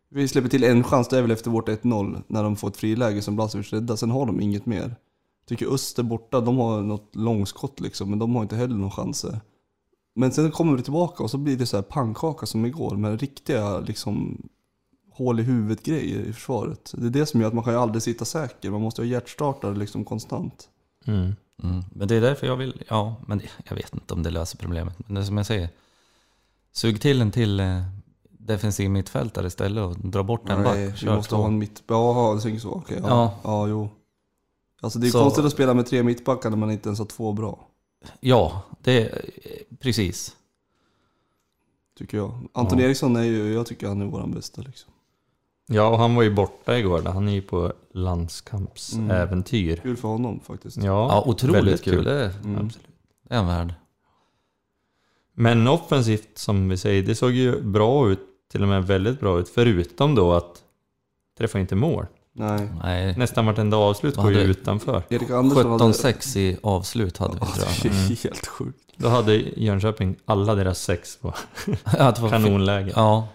[0.09, 2.23] vi släpper till en chans, det är väl efter vårt 1-0.
[2.27, 3.97] När de får ett friläge som Blasevic räddar.
[3.97, 4.97] Sen har de inget mer.
[5.41, 8.11] Jag tycker Öster borta, de har något långskott liksom.
[8.11, 9.41] Men de har inte heller någon chanser.
[10.15, 13.21] Men sen kommer vi tillbaka och så blir det så här pannkaka som igår med
[13.21, 14.43] riktiga liksom
[15.12, 16.93] hål i huvudet grejer i försvaret.
[16.95, 18.71] Det är det som gör att man kan ju aldrig sitta säker.
[18.71, 20.69] Man måste ha hjärtstartare liksom konstant.
[21.07, 21.35] Mm.
[21.62, 21.85] Mm.
[21.95, 24.95] Men det är därför jag vill, ja, men jag vet inte om det löser problemet.
[24.99, 25.69] Men det är som jag säger,
[26.73, 27.83] sug till en till eh,
[28.31, 30.75] defensiv mittfältare istället och dra bort en back.
[30.75, 31.37] Nej, vi Kör måste två.
[31.37, 31.83] ha en mitt...
[31.87, 32.71] Jaha, du tänker så.
[32.71, 33.09] Okej, ja.
[33.09, 33.38] Ja.
[33.45, 33.69] ja.
[33.69, 33.88] jo.
[34.81, 37.07] Alltså det är Så- konstigt att spela med tre mittbackar när man inte ens har
[37.07, 37.67] två bra.
[38.21, 39.23] Ja, det är
[39.81, 40.37] precis.
[41.99, 42.49] Tycker jag.
[42.53, 42.85] Anton Ja.
[42.85, 44.91] Eriksson är ju, jag tycker han är våran bästa liksom.
[45.73, 47.03] Ja, och han var ju borta igår.
[47.03, 49.77] Han är ju på landskampsäventyr.
[49.77, 50.77] Kul för honom faktiskt.
[50.77, 52.05] Ja, Ja, otroligt kul.
[52.05, 52.67] Det är, Mm.
[52.67, 52.87] absolut.
[53.29, 53.75] Det är en värld.
[55.35, 58.21] Men offensivt, som vi säger, det såg ju bra ut.
[58.53, 59.49] Till och med väldigt bra ut.
[59.49, 60.63] Förutom då att
[61.39, 62.07] träffa inte mål.
[62.35, 62.69] Nej.
[62.83, 65.03] Nej, Nästan vartenda avslut går ju utanför.
[65.09, 65.85] Erik Andersson hade...
[65.85, 68.11] 17-6 i avslut hade vi Ja, tror det jag.
[68.11, 68.79] är helt sjukt.
[68.97, 71.35] Då hade Jönköping alla deras sex på
[71.99, 72.93] Ja, det var kanonläge.
[72.97, 73.29] Ja,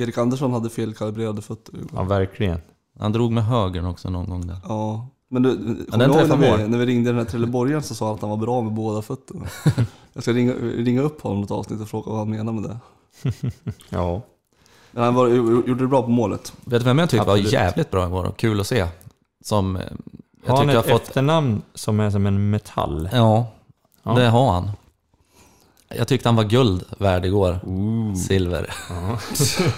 [0.00, 1.74] Erik Andersson hade felkalibrerade fötter.
[1.94, 2.60] Ja, verkligen.
[2.98, 4.56] han drog med högern också någon gång där.
[4.68, 5.08] Ja.
[5.30, 5.56] Men du,
[5.90, 8.20] kommer den ihåg när vi, när vi ringde den här trelleborgaren så sa han att
[8.20, 9.46] han var bra med båda fötterna.
[10.12, 12.78] jag ska ringa, ringa upp honom något avsnitt och fråga vad han menar med det.
[13.88, 14.22] Ja.
[14.90, 16.52] Men han var, gjorde det bra på målet.
[16.64, 17.52] Vet du vem jag tyckte var Absolut.
[17.52, 18.86] jävligt bra igår och kul att se?
[19.44, 19.76] Som
[20.44, 21.02] jag Har han tyckte jag ett fått...
[21.02, 23.08] efternamn som är som en metall?
[23.12, 23.46] Ja,
[24.02, 24.12] Ja.
[24.14, 24.70] det har han.
[25.96, 27.60] Jag tyckte han var guld värd igår.
[27.66, 28.14] Ooh.
[28.14, 28.70] Silver.
[28.90, 29.18] Ja.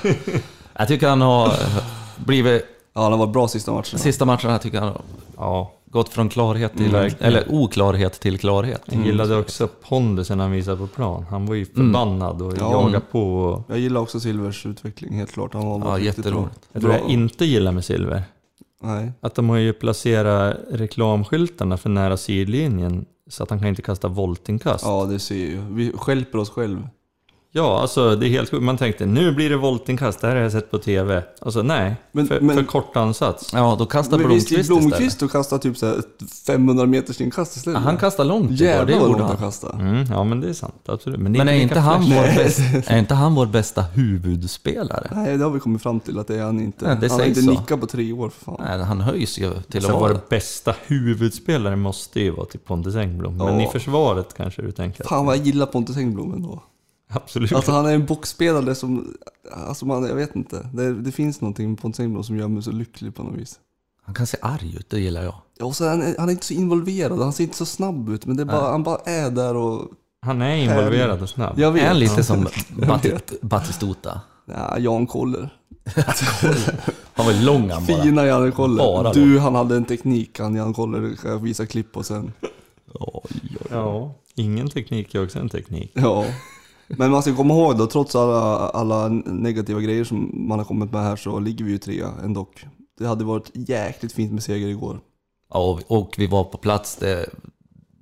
[0.78, 1.52] Jag tycker han har
[2.16, 2.64] blivit...
[2.94, 3.84] Ja, han har varit bra sista matcherna.
[3.98, 5.02] Sista matcherna tycker jag han har
[5.36, 5.72] ja.
[5.86, 6.94] gått från klarhet till...
[6.94, 8.82] Mm, eller oklarhet till klarhet.
[8.84, 11.26] Jag gillade också pondusen han visade på plan.
[11.30, 11.74] Han var ju Mm.
[11.92, 12.70] förbannad och Ja.
[12.72, 13.34] jagade på.
[13.42, 15.54] Och Jag gillar också Silvers utveckling, helt klart.
[15.54, 16.30] Han var Ja, riktigt bra.
[16.32, 16.68] jätteroligt.
[16.72, 18.22] jag tror jag inte gillar med Silver.
[18.82, 19.12] Nej.
[19.20, 24.08] Att de har ju placerat reklamskyltarna för nära sidlinjen så att han kan inte kasta
[24.08, 24.84] voltinkast.
[24.84, 25.60] Ja, det ser ju.
[25.60, 26.88] Vi skälper oss själv
[27.58, 28.62] alltså det är helt sjukt.
[28.62, 31.22] Man tänkte nu blir det voltinkast, det här har jag sett på TV.
[31.40, 33.50] Alltså nej, Men- för, men- för kort ansats.
[33.52, 34.80] Ja, då kastar Men Blomqvist istället.
[34.80, 36.06] Blomqvist och kastade typ så här ett
[36.46, 37.80] 500 meters inkast istället?
[37.80, 39.82] Ja, han kastar långt Jävlar det vad roligt han kastade.
[39.82, 41.20] Mm, ja men det är sant, absolut.
[41.20, 42.16] Men, det Men är inte, han flash.
[42.20, 42.36] vår Nej.
[42.36, 45.10] bästa, är inte han vår bästa huvudspelare?
[45.14, 46.86] Nej, det har vi kommit fram till att det är han inte.
[46.86, 47.50] Nej, det han har inte så.
[47.50, 48.56] nickat på tre år för fan.
[48.68, 52.60] Nej, han höjs ju till att Så vara vår bästa huvudspelare måste ju vara till
[52.60, 53.36] Pontus Engblom.
[53.36, 53.68] Men Ja.
[53.68, 55.04] i försvaret kanske du tänker?
[55.04, 56.62] Fan vad jag gillar Pontus Engblom ändå.
[57.16, 57.52] Absolut.
[57.52, 59.14] Alltså han är en boxspelare som,
[59.52, 60.68] alltså man, jag vet inte.
[60.74, 63.58] Det, det finns någonting med Pontus Engblom som gör mig så lycklig på något vis.
[64.02, 65.34] Han kan se arg ut, det gillar jag.
[65.58, 68.08] Ja, och så är han, han är inte så involverad, han ser inte så snabb
[68.08, 68.26] ut.
[68.26, 69.88] Men det är bara, han bara är där och,
[70.22, 71.58] Han är involverad och snabb.
[71.58, 71.82] jag vet.
[71.82, 72.44] Är han lite som
[73.02, 73.40] vet.
[73.42, 74.20] Batistuta?
[74.46, 75.50] Ja, Jan Koller.
[77.14, 78.02] Han var lång han bara.
[78.02, 78.76] Fina Jan Koller.
[78.84, 81.16] Bara du, han hade en teknik han Jan Koller.
[81.22, 82.32] Kan jag visa klipp på sen.
[82.94, 83.66] Oj, oj, oj.
[83.70, 85.92] Ja, ingen teknik är också en teknik.
[85.94, 86.24] Ja.
[86.98, 90.92] Men man ska komma ihåg då, trots alla, alla negativa grejer som man har kommit
[90.92, 92.46] med här så ligger vi ju trea ändå.
[92.98, 95.00] Det hade varit jäkligt fint med seger igår.
[95.50, 97.26] Ja, och, och vi var på plats, det,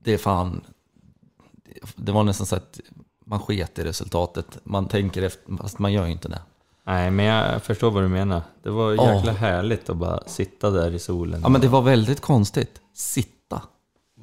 [0.05, 0.61] det är fan...
[1.96, 2.81] Det var nästan så att
[3.27, 4.59] man sket i resultatet.
[4.64, 6.40] Man tänker efter, fast man gör ju inte det.
[6.87, 8.42] Nej, men jag förstår vad du menar.
[8.62, 11.40] Det var jäkla härligt att bara sitta där i solen.
[11.42, 12.81] Ja, men det var väldigt konstigt.
[12.94, 13.38] Sitta.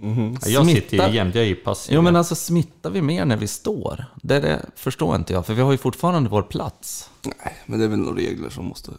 [0.01, 1.95] Ja, jag sitter ju jämt, jag är ju passiv.
[1.95, 4.05] Jo, men alltså smittar vi mer när vi står?
[4.21, 7.09] Det, det förstår inte jag, för vi har ju fortfarande vår plats.
[7.23, 8.91] Nej, men det är väl några regler som måste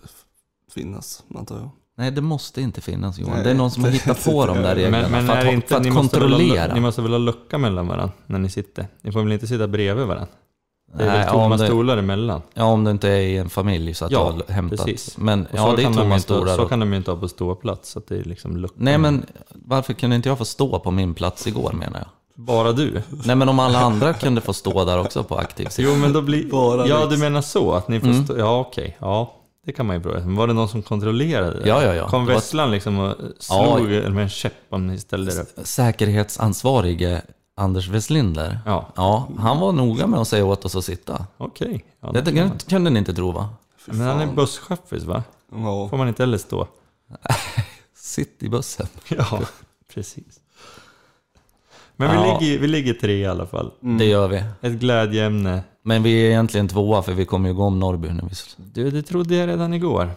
[0.75, 1.71] finnas, antar jag.
[1.99, 3.35] Nej, det måste inte finnas Johan.
[3.35, 5.47] Nej, det är någon som har hittat på de där reglerna men, men för är
[5.47, 6.75] att, inte, för att ni, måste väl ha, kontrollera.
[6.75, 8.89] ni måste väl ha lucka mellan varandra när ni sitter?
[9.03, 10.33] Ni får väl inte sitta bredvid varandra?
[10.95, 12.43] Det är Nej, väl ja, tomma om det- stolar emellan?
[12.55, 14.79] Ja, om det inte är i en familj så att Ja, du har hämtat.
[14.87, 15.19] precis.
[15.19, 16.57] Men Och ja, så det är kan de tomma inte, stolar.
[16.57, 18.75] Så kan de ju inte ha på ståplats, så att det är liksom lucka.
[18.79, 22.09] Nej, men varför kunde inte jag få stå på min plats igår menar jag?
[22.47, 23.03] Bara du?
[23.25, 25.89] Nej, men om alla andra kunde få stå där också på aktiv sida.
[25.93, 26.51] Jo, men då blir...
[26.51, 27.73] Bara ja, du menar så?
[27.73, 28.25] Att ni får Mm.
[28.25, 28.39] stå...
[28.39, 28.97] Ja, okej.
[29.01, 29.33] Ja,
[29.67, 30.19] det kan man ju prova.
[30.19, 31.69] Men var det någon som kontrollerade det?
[31.69, 32.09] Ja, ja, ja.
[32.09, 35.49] Kom Det var- Vesslan liksom och slog med en käpp om ni ställde upp?
[35.65, 37.23] Säkerhetsansvarige
[37.59, 38.59] Anders Westlinder.
[38.67, 41.27] Ja, Ja, han var noga med att säga åt oss att sitta.
[41.37, 41.85] okej.
[42.01, 43.49] Ja, Det, det kunde ni inte tro va?
[43.79, 45.23] Fy Men han är busschaffis va?
[45.53, 45.89] Ja.
[45.89, 46.67] Får man inte heller stå?
[47.97, 48.87] Sitt i bussen.
[49.09, 49.41] Ja,
[49.95, 50.41] precis.
[51.97, 52.39] Men vi, Ja.
[52.41, 53.71] ligger, vi ligger tre i alla fall.
[53.99, 54.45] Det gör vi.
[54.61, 55.63] Ett glädjeämne.
[55.83, 58.15] Men vi är egentligen tvåa för vi kommer ju gå om Norrby vi...
[58.57, 60.11] Du, det trodde jag redan igår.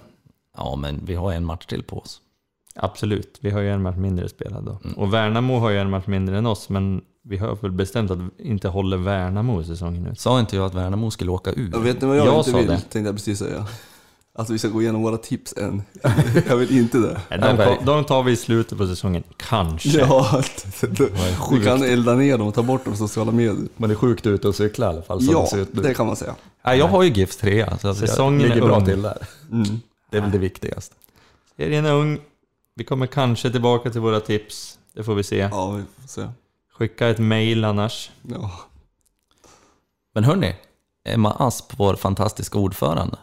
[0.58, 2.22] Ja, men vi har en match till på oss.
[2.76, 4.80] Absolut, vi har ju en match mindre spelad då.
[4.84, 4.98] Mm.
[4.98, 8.18] Och Värnamo har ju en match mindre än oss, men vi har väl bestämt att
[8.18, 10.20] vi inte håller Värnamo säsongen ut.
[10.20, 11.70] Sa inte jag att Värnamo skulle åka ur?
[11.74, 12.68] Jag vet ni vad jag, Jag inte vill?
[12.68, 12.78] det.
[12.78, 13.66] Tänkte jag precis säga.
[14.34, 15.82] Att vi ska gå igenom våra tips än.
[16.48, 17.22] jag vill inte det.
[17.86, 20.00] De, tar vi i slutet på säsongen, kanske.
[20.00, 20.44] Ja,
[21.52, 23.68] vi kan elda ner dem och ta bort dem på sociala medier.
[23.78, 25.20] Man är sjukt ute och cykla i alla fall.
[25.22, 26.36] Ja, det kan man säga.
[26.66, 28.86] Nej, jag har ju GIFs trea, så att Säsongen är ligger bra ung.
[28.86, 29.18] till där.
[29.52, 29.80] Mm.
[30.10, 30.96] Det är väl det viktigaste.
[31.58, 32.20] Serien är ung.
[32.76, 34.78] Vi kommer kanske tillbaka till våra tips.
[34.94, 35.38] Det får vi se.
[35.38, 36.28] Ja, vi får se.
[36.80, 38.12] Skicka ett mail annars.
[38.22, 38.52] Ja.
[40.14, 40.56] Men hörni,
[41.10, 43.18] Emma Asp, vår fantastiska ordförande,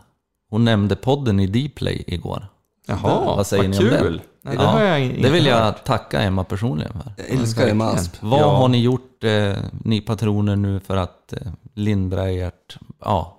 [0.51, 2.47] hon nämnde podden i Dplay igår.
[2.87, 4.17] Jaha, Vad säger ni om kul.
[4.17, 4.23] det?
[4.43, 5.61] Nej, det har jag inte det vill hört.
[5.77, 7.13] jag tacka Emma personligen för.
[7.17, 8.17] Jag älskar Emma Asp.
[8.21, 8.57] Vad Ja.
[8.57, 11.39] har ni gjort, eh, ni patroner, nu för att eh,
[11.75, 12.79] lindra ert...
[13.01, 13.36] Ja,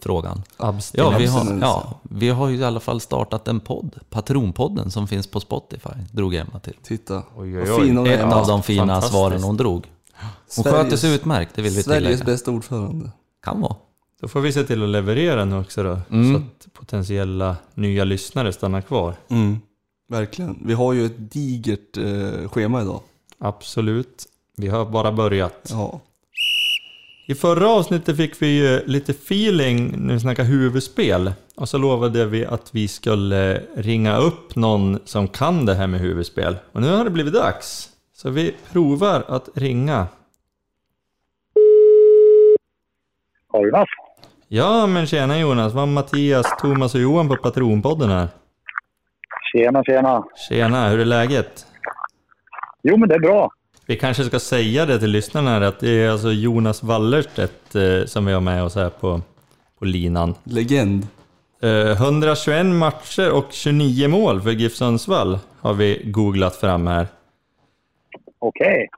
[0.00, 0.42] frågan.
[0.58, 5.08] Ja vi, har, ja, vi har ju i alla fall startat en podd, Patronpodden, som
[5.08, 6.74] finns på Spotify, drog Emma till.
[6.82, 7.22] Titta.
[7.36, 8.08] Oj, oj, oj.
[8.12, 9.86] Ett av de fina svaren hon drog.
[10.56, 12.24] Hon Sveriges- sköter sig utmärkt, det vill vi Sveriges tillägga.
[12.24, 13.10] bästa ordförande.
[13.44, 13.76] Kan vara.
[14.20, 16.34] Då får vi se till att leverera nu också då, Mm.
[16.34, 19.14] så att potentiella nya lyssnare stannar kvar.
[19.28, 19.58] Mm.
[20.08, 20.58] Verkligen.
[20.64, 23.00] Vi har ju ett digert eh, schema idag.
[23.38, 24.26] Absolut.
[24.56, 25.68] Vi har bara börjat.
[25.70, 26.00] Ja.
[27.30, 31.32] I förra avsnittet fick vi ju lite feeling när vi snackade huvudspel.
[31.56, 36.00] Och så lovade vi att vi skulle ringa upp någon som kan det här med
[36.00, 36.56] huvudspel.
[36.72, 37.88] Och nu har det blivit dags.
[38.12, 40.06] Så vi provar att ringa.
[43.52, 43.88] Jonas.
[44.48, 45.74] Ja, men tjena Jonas.
[45.74, 48.28] Var Mattias, Thomas och Johan på Patronpodden här.
[49.52, 50.24] Tjena, tjena.
[50.48, 51.66] Tjena, hur är läget?
[52.82, 53.50] Jo, men det är bra.
[53.88, 58.04] Vi kanske ska säga det till lyssnarna här, att det är alltså Jonas Wallerstedt eh,
[58.06, 59.20] som vi har med oss här på,
[59.78, 60.34] på linan.
[60.44, 61.06] Legend.
[61.62, 67.06] Eh, 121 matcher och 29 mål för GIF Sundsvall har vi googlat fram här.
[68.38, 68.88] Okej.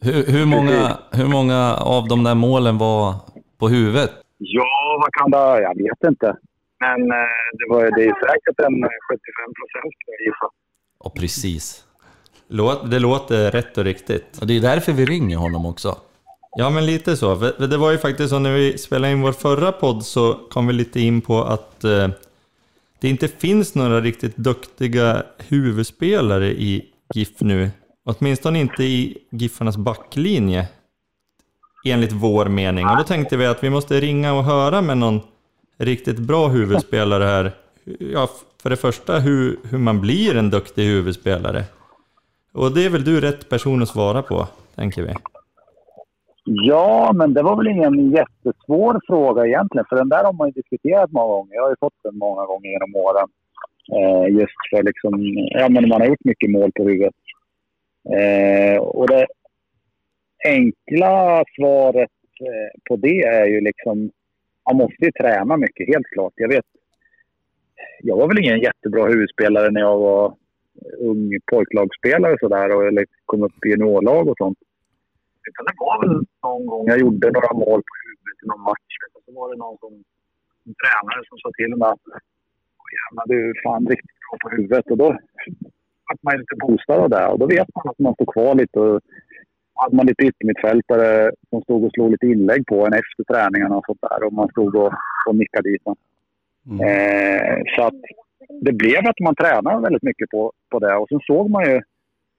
[0.00, 3.14] Hur, hur, många, hur många av de där målen var
[3.58, 4.10] på huvudet?
[4.38, 5.62] Ja, vad kan det...
[5.62, 6.36] Jag vet inte.
[6.80, 7.26] Men eh,
[7.58, 8.88] det, var, det är säkert en 75
[9.58, 10.48] procent, jag gissa.
[11.04, 11.87] Ja, precis.
[12.48, 14.38] Låt, det låter rätt och riktigt.
[14.40, 15.96] Och det är därför vi ringer honom också.
[16.56, 17.36] Ja, men lite så.
[17.36, 20.66] För det var ju faktiskt så när vi spelade in vår förra podd så kom
[20.66, 22.08] vi lite in på att eh,
[23.00, 26.84] det inte finns några riktigt duktiga huvudspelare i
[27.14, 27.70] GIF nu.
[28.04, 30.68] Åtminstone inte i GIFarnas backlinje.
[31.84, 32.86] Enligt vår mening.
[32.86, 35.20] Och då tänkte vi att vi måste ringa och höra med någon
[35.78, 37.52] riktigt bra huvudspelare här.
[38.12, 38.30] Ja,
[38.62, 41.64] för det första hur, hur man blir en duktig huvudspelare.
[42.60, 45.12] Och det är väl du rätt person att svara på, tänker vi.
[46.44, 49.86] Ja, men det var väl ingen jättesvår fråga egentligen.
[49.88, 51.54] För den där har man ju diskuterat många gånger.
[51.54, 53.28] Jag har ju fått den många gånger genom åren.
[53.96, 55.12] Eh, just för liksom,
[55.60, 57.14] ja men man har gjort mycket mål på huvudet.
[58.16, 59.26] Eh, och det
[60.48, 64.10] enkla svaret eh, på det är ju liksom,
[64.68, 66.32] man måste ju träna mycket, helt klart.
[66.36, 66.66] Jag vet,
[68.02, 70.34] jag var väl ingen jättebra huvudspelare när jag var
[71.08, 74.58] ung pojklagsspelare och sådär och eller kom upp i juniorlag och sånt.
[75.48, 76.14] Utan det var väl
[76.46, 78.92] någon gång jag gjorde några mål på huvudet i någon match.
[79.14, 79.92] Och så var det någon som,
[80.66, 82.06] en tränare som sa till mig att
[82.80, 84.86] "Åh, jävlar, du är fan riktigt bra på huvudet.
[84.92, 85.08] Och då
[86.08, 87.26] vart man lite boostad av det.
[87.26, 88.80] Och då vet man att man står kvar lite.
[88.80, 89.00] Och
[89.74, 93.84] hade man lite yttermittfältare som stod och slog lite inlägg på en efter träningarna och
[93.86, 94.24] sånt där.
[94.26, 94.92] Och man stod och,
[95.26, 95.82] och nickade dit.
[96.66, 96.80] Mm.
[96.88, 98.02] Eh, så att
[98.60, 100.94] det blev att man tränade väldigt mycket på, på det.
[100.96, 101.76] Och sen såg man ju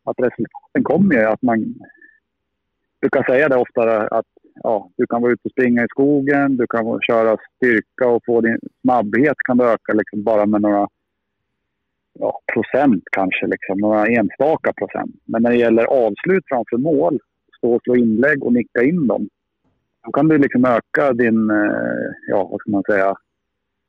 [0.03, 1.23] att resultaten kom ju.
[1.23, 1.75] Att man
[3.01, 4.25] brukar säga det oftare, att
[4.63, 8.41] ja, du kan vara ute och springa i skogen, du kan köra styrka och få
[8.41, 10.87] din snabbhet kan du öka liksom bara med några
[12.19, 15.15] ja, procent kanske, liksom, några enstaka procent.
[15.25, 17.19] Men när det gäller avslut framför mål,
[17.57, 19.29] stå och slå inlägg och nicka in dem,
[20.05, 23.15] då kan du liksom öka din, eh, ja vad ska man säga,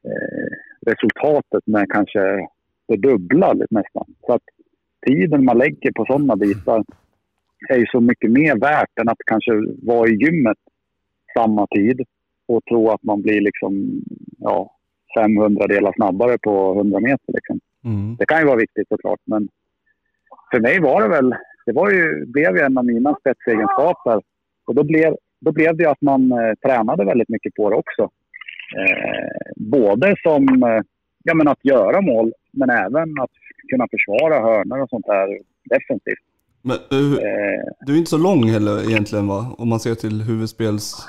[0.04, 0.50] eh,
[0.86, 2.48] resultatet med kanske
[2.88, 4.06] det dubbla nästan.
[4.26, 4.42] Så att
[5.06, 6.84] tiden man lägger på sådana bitar
[7.68, 10.58] är ju så mycket mer värt än att kanske vara i gymmet
[11.34, 12.02] samma tid
[12.48, 14.02] och tro att man blir liksom,
[14.38, 14.76] ja,
[15.18, 17.32] 500 delar snabbare på 100 meter.
[17.32, 17.60] Liksom.
[17.84, 18.16] Mm.
[18.16, 19.48] Det kan ju vara viktigt såklart, men
[20.50, 21.34] för mig var det väl,
[21.66, 24.20] det var ju, blev ju en av mina spetsegenskaper.
[24.66, 28.10] Och då blev, då blev det att man eh, tränade väldigt mycket på det också.
[28.78, 30.82] Eh, både som, eh,
[31.24, 33.30] ja men att göra mål, men även att
[33.70, 36.24] kunna försvara hörnor och sånt där defensivt.
[36.62, 37.18] Men uh,
[37.86, 39.54] du är inte så lång heller egentligen va?
[39.58, 41.08] Om man ser till huvudspels...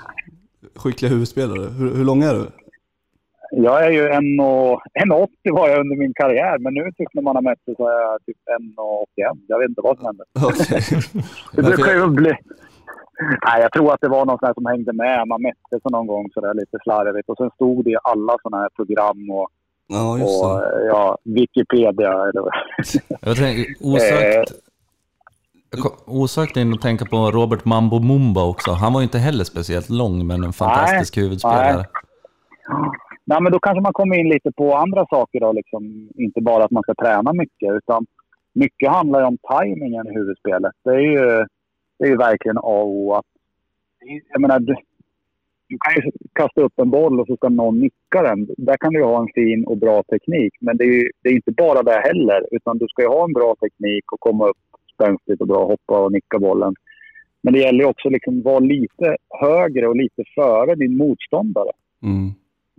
[0.76, 1.70] skickliga huvudspelare.
[1.80, 2.46] Hur, hur lång är du?
[3.52, 7.44] Jag är ju 1,80 var jag under min karriär, men nu tycker när man har
[7.44, 8.38] mätt så är jag typ
[9.18, 9.40] 1,81.
[9.48, 10.24] Jag vet inte vad som hände.
[10.48, 10.82] Okay.
[11.56, 12.32] det brukar ju bli...
[13.22, 15.28] Nej, jag tror att det var någon sån som hängde med.
[15.28, 17.30] Man mätte så någon gång sådär lite slarvigt.
[17.30, 19.50] Och sen stod det i alla sådana här program och,
[19.88, 22.12] ja, just och ja, Wikipedia.
[22.12, 22.44] Eller
[23.22, 24.52] jag tänker, osökt,
[26.06, 28.72] osökt in och tänka på Robert Mambo Mumba också.
[28.72, 31.76] Han var ju inte heller speciellt lång, men en fantastisk nej, huvudspelare.
[31.76, 31.86] Nej.
[33.26, 36.10] Nej, men då kanske man kommer in lite på andra saker då, liksom.
[36.16, 38.06] Inte bara att man ska träna mycket, utan
[38.54, 40.72] mycket handlar ju om tajmingen i huvudspelet.
[40.84, 41.46] Det är ju,
[42.02, 43.14] det är ju verkligen A och O.
[43.14, 43.26] Att,
[44.32, 44.76] jag menar, du,
[45.70, 48.48] du kan ju kasta upp en boll och så ska någon nicka den.
[48.58, 51.34] Där kan du ha en fin och bra teknik, men det är ju det är
[51.34, 52.48] inte bara det heller.
[52.52, 54.58] Utan du ska ju ha en bra teknik och komma upp
[54.94, 56.74] spänstigt och bra, hoppa och nicka bollen.
[57.42, 61.72] Men det gäller också liksom att vara lite högre och lite före din motståndare.
[62.04, 62.28] Mm.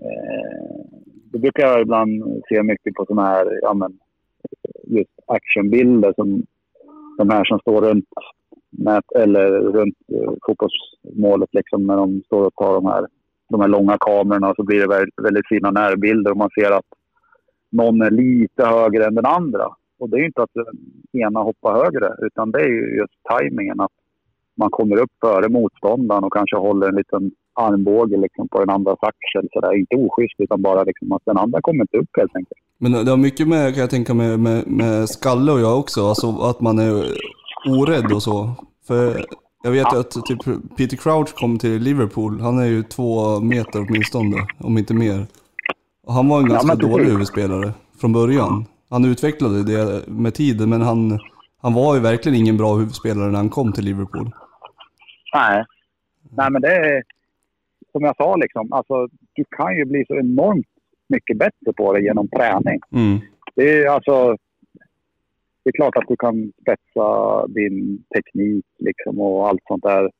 [0.05, 0.85] Eh,
[1.33, 3.99] det brukar jag ibland se mycket på sådana här ja, men,
[4.87, 6.43] just actionbilder som
[7.18, 8.09] de här som står runt
[8.73, 13.07] nät, eller runt eh, fotbollsmålet liksom, när de står och tar de här,
[13.49, 16.91] de här långa kamerorna så blir det väldigt, väldigt fina närbilder och man ser att
[17.70, 19.68] någon är lite högre än den andra.
[19.99, 23.81] Och det är inte att den ena hoppar högre utan det är ju just tajmingen
[23.81, 23.93] att
[24.55, 28.99] man kommer upp före motståndaren och kanske håller en liten armbåge liksom på den andras
[29.01, 29.49] axel.
[29.53, 29.73] Så där.
[29.75, 32.61] Inte oschysst, utan bara liksom att den andra kommer inte upp helt enkelt.
[32.79, 36.01] Men det har mycket med, kan jag tänka med, med, med skalle och jag också.
[36.01, 36.93] Alltså att man är
[37.67, 38.55] orädd och så.
[38.87, 39.25] För
[39.63, 40.01] jag vet ja.
[40.01, 40.39] att typ
[40.77, 42.41] Peter Crouch kom till Liverpool.
[42.41, 45.27] Han är ju två meter åtminstone, om inte mer.
[46.07, 48.65] Och han var en ganska ja, dålig huvudspelare från början.
[48.91, 51.19] Han utvecklade det med tiden, men han,
[51.61, 54.31] han var ju verkligen ingen bra huvudspelare när han kom till Liverpool.
[55.35, 55.65] Nej,
[56.31, 57.03] Nej men det är
[57.93, 60.67] som jag sa, liksom, alltså, du kan ju bli så enormt
[61.09, 62.81] mycket bättre på det genom träning.
[62.93, 63.19] Mm.
[63.55, 64.37] Det, är, alltså,
[65.65, 67.07] det är klart att du kan spetsa
[67.47, 70.11] din teknik liksom, och allt sånt där.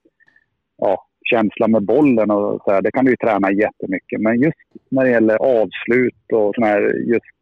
[0.77, 4.21] Ja, känsla med bollen och så här, det kan du ju träna jättemycket.
[4.21, 6.83] Men just när det gäller avslut och såna här
[7.13, 7.37] just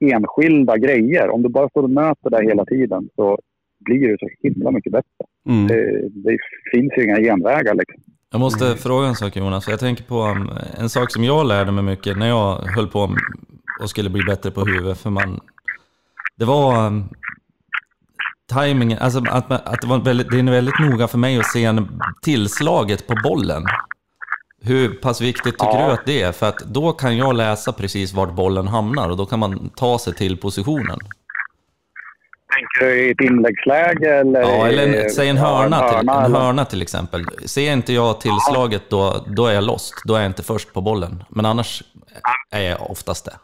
[0.00, 1.30] enskilda grejer.
[1.30, 3.38] Om du bara står och möter det hela tiden så
[3.78, 5.24] blir du så himla mycket bättre.
[5.48, 5.66] Mm.
[5.66, 6.38] Det, det,
[6.72, 8.02] finns ju inga genvägar liksom.
[8.30, 11.72] Jag måste fråga en sak Jonas, jag tänker på um, en sak som jag lärde
[11.72, 13.08] mig mycket när jag höll på
[13.82, 14.98] och skulle bli bättre på huvudet.
[14.98, 15.40] För man,
[16.36, 17.08] det var um,
[18.52, 21.64] timingen, alltså att, att det, var väldigt, det är väldigt noga för mig att se
[21.64, 23.64] en tillslaget på bollen.
[24.62, 25.86] Hur pass viktigt tycker ja.
[25.86, 26.32] du att det är?
[26.32, 29.98] För att då kan jag läsa precis vart bollen hamnar och då kan man ta
[29.98, 30.98] sig till positionen.
[32.54, 34.40] Tänker du i ett inläggsläge eller?
[34.40, 37.24] Ja, eller en, säg en hörna, en hörna, till, en hörna till exempel.
[37.46, 39.94] Ser inte jag tillslaget då, då är jag lost.
[40.04, 41.24] Då är jag inte först på bollen.
[41.28, 41.82] Men annars
[42.50, 43.34] är jag oftast det.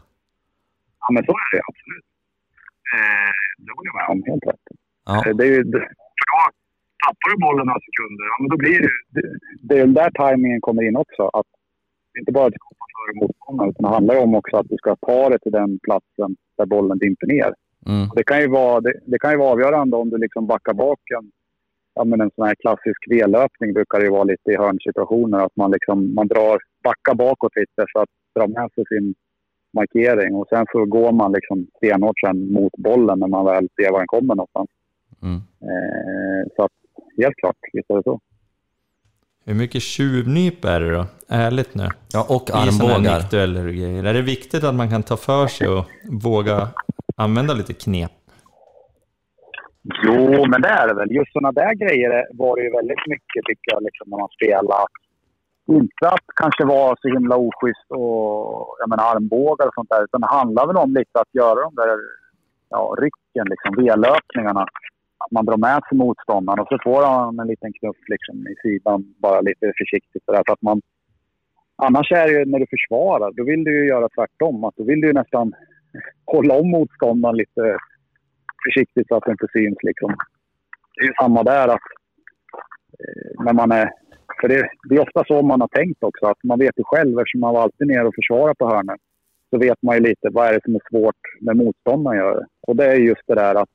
[1.01, 2.10] Ja, men så är det absolut.
[2.97, 3.33] Eh,
[3.65, 4.67] det håller jag med om, helt rätt.
[5.07, 5.17] Ja.
[5.27, 5.63] Eh, det är ju,
[6.19, 6.41] för då
[7.05, 9.23] tappar du bollen några sekunder, ja, men då blir det, det,
[9.69, 11.23] det är där tajmingen kommer in också.
[11.39, 11.51] Att
[12.11, 14.69] det är inte bara att du hoppar före motståndaren, utan det handlar om också att
[14.69, 17.53] du ska ta dig till den platsen där bollen dimper ner.
[17.87, 18.09] Mm.
[18.17, 21.01] Det, kan ju vara, det, det, kan ju vara avgörande om du liksom backar bak
[21.19, 21.31] en,
[21.95, 25.39] ja, men en sån här klassisk V-löpning brukar det ju vara lite i hörnsituationer.
[25.39, 29.15] Att man, liksom, man drar, backar bakåt lite för att dra med sig sin
[29.73, 30.35] markering.
[30.35, 33.99] Och sen så går man liksom stenhårt sen mot bollen när man väl ser var
[33.99, 34.69] den kommer någonstans.
[35.23, 35.37] Mm.
[35.37, 36.73] Eh, så att,
[37.17, 38.21] helt klart, visst är det så.
[39.45, 41.07] Hur mycket tjuvnyp är det då?
[41.29, 41.89] Ärligt nu.
[42.13, 43.35] Ja, och armbågar.
[44.09, 45.85] Är det viktigt att man kan ta för sig och
[46.25, 46.69] våga
[47.17, 48.11] använda lite knep?
[50.07, 51.13] Jo, men det är det väl.
[51.13, 54.85] Just sådana där grejer var det ju väldigt mycket tycker jag liksom, när man spelar.
[55.71, 60.05] Inte att kanske vara så himla oschysst och jag menar, armbågar och sånt där.
[60.05, 61.99] Utan det handlar väl om lite att göra de där
[62.71, 64.63] ja, rycken, liksom, V-löpningarna.
[65.25, 68.55] Att man drar med sig motståndaren och så får han en liten knuff liksom, i
[68.63, 70.25] sidan bara lite försiktigt.
[70.25, 70.81] För att man,
[71.77, 74.65] annars är det ju när du försvarar, då vill du ju göra tvärtom.
[74.65, 75.53] Att då vill du ju nästan
[76.35, 77.79] hålla om motståndaren lite
[78.65, 79.79] försiktigt så att det inte syns.
[79.83, 80.15] Liksom.
[80.95, 81.69] Det är ju samma där.
[81.69, 81.89] att
[82.99, 83.91] eh, när man är,
[84.41, 86.27] för det, det, är ofta så man har tänkt också.
[86.27, 88.99] att Man vet ju själv, eftersom man var alltid nere och försvarar på hörnen,
[89.51, 92.47] så vet man ju lite vad är det som är svårt när motståndaren gör det.
[92.61, 93.69] Och det är just det där att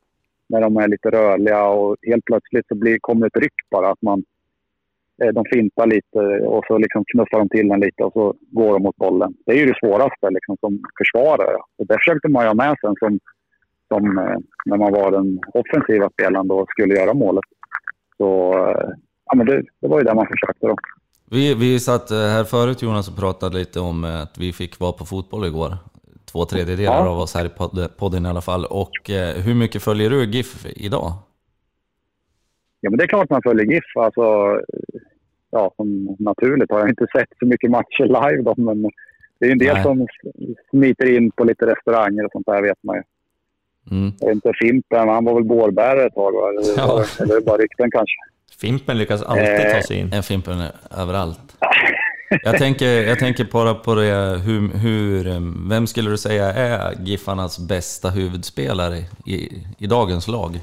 [0.50, 3.90] när de är lite rörliga och helt plötsligt så blir, kommer ett ryck bara.
[3.92, 4.24] Att man
[5.24, 8.74] eh, de fintar lite och så liksom knuffar de till den lite och så går
[8.74, 9.34] de mot bollen.
[9.46, 11.56] Det är ju det svåraste liksom, som försvarare.
[11.78, 13.20] Och det försökte man ju ha med sig som
[13.88, 17.44] som eh, när man var den offensiva spelaren och skulle göra målet.
[18.18, 18.90] Så eh,
[19.26, 20.76] ja, men det, det var ju det man försökte då.
[21.30, 24.80] Vi, vi satt eh, här förut Jonas och pratade lite om eh, att vi fick
[24.80, 25.74] vara på fotboll igår.
[26.32, 27.10] Två tredjedelar Ja.
[27.10, 28.66] av oss här i podd- podden i alla fall.
[28.66, 31.14] Och eh, hur mycket följer du GIF idag?
[32.82, 33.84] Ja, men det är klart man följer GIF.
[33.96, 34.22] Alltså,
[35.52, 38.82] ja, som naturligt har jag inte sett så mycket matcher live då, men
[39.40, 39.84] det är ju en del Nej.
[39.84, 40.08] som
[40.70, 43.02] smiter in på lite restauranger och sånt där vet man ju.
[43.92, 44.14] Mm.
[44.20, 46.50] Jag vet inte, Fimpen, han var väl bårbärare ett tag va?
[46.50, 47.06] Eller, Ja.
[47.20, 48.16] eller bara rykten kanske?
[48.62, 50.14] Fimpen lyckas alltid ta sig in.
[50.14, 51.58] En Fimpen är överallt.
[52.44, 55.40] Jag tänker, jag tänker bara på det, hur, hur, eh,
[55.70, 60.60] vem skulle du säga är Giffarnas bästa huvudspelare i, i dagens lag?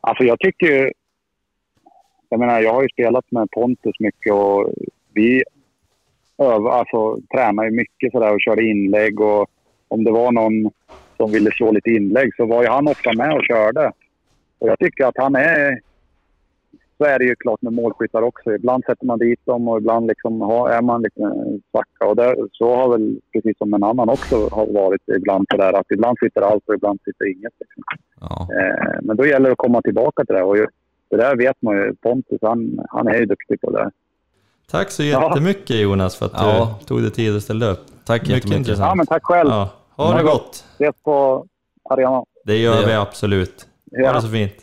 [0.00, 0.92] Alltså jag tycker ju...
[2.28, 4.70] Jag menar, jag har ju spelat med Pontus mycket och
[5.14, 5.42] vi
[6.38, 9.50] övar, alltså, tränar ju mycket sådär och körde inlägg och
[9.88, 10.70] om det var någon
[11.16, 13.92] som ville slå lite inlägg så var ju han ofta med och körde.
[14.58, 15.80] Och jag tycker att han är...
[17.02, 18.52] Så är det ju klart med målskyttar också.
[18.54, 21.20] Ibland sätter man dit dem och ibland liksom har, är man lite
[21.70, 22.06] svacka.
[22.10, 25.90] Och det, så har väl, precis som en annan också, har varit ibland sådär att
[25.90, 27.52] ibland sitter allt och ibland sitter inget.
[27.60, 27.82] Liksom.
[28.20, 30.42] Ja, Eh, men då gäller det att komma tillbaka till det.
[30.42, 30.56] Och
[31.10, 31.94] det där vet man ju.
[31.94, 33.90] Pontus, han, han är ju duktig på det.
[34.70, 35.28] Tack så Ja.
[35.28, 36.78] jättemycket Jonas för att du Ja.
[36.86, 37.80] tog dig tid att ställa upp.
[38.06, 38.58] tack Mycket jättemycket.
[38.58, 38.88] intressant.
[38.88, 39.48] Ja, men tack själv.
[39.50, 40.32] Ja, ha det Ja.
[40.32, 40.64] gott.
[40.74, 41.46] Ses på
[41.90, 42.24] arenan.
[42.44, 43.66] Det gör Det gör vi absolut.
[43.90, 44.12] Ha Ja.
[44.12, 44.54] det så fint.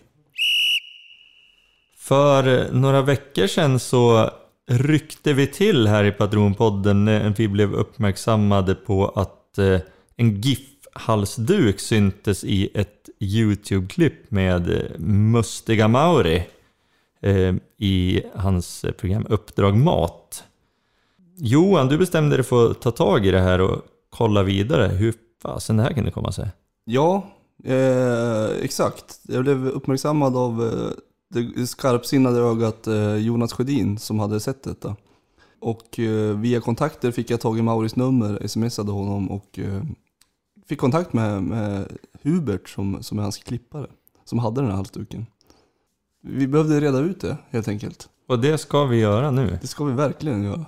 [2.10, 4.30] För några veckor sedan så
[4.70, 9.80] ryckte vi till här i Patronpodden när vi blev uppmärksammade på att eh,
[10.16, 16.48] en GIF-halsduk syntes i ett YouTube-klipp med eh, Mustiga Mauri
[17.22, 20.44] eh, i hans program Uppdrag Mat.
[21.38, 24.88] Johan, du bestämde dig för att ta tag i det här och kolla vidare.
[24.88, 26.48] Hur fasen det här kunde komma sig?
[26.86, 27.30] Ja,
[27.66, 29.20] eh, exakt.
[29.24, 30.92] Jag blev uppmärksammad av eh,
[31.30, 34.96] det skarpsinnade ögat eh, Jonas Sjödin som hade sett detta.
[35.60, 39.84] Och eh, via kontakter fick jag tag i Mauris nummer, smsade honom och eh,
[40.68, 43.88] fick kontakt med, med Hubert som, som är hans klippare.
[44.24, 45.26] Som hade den här halsduken.
[46.22, 48.10] Vi behövde reda ut det helt enkelt.
[48.28, 49.58] Och det ska vi göra nu.
[49.62, 50.66] Det ska vi verkligen göra.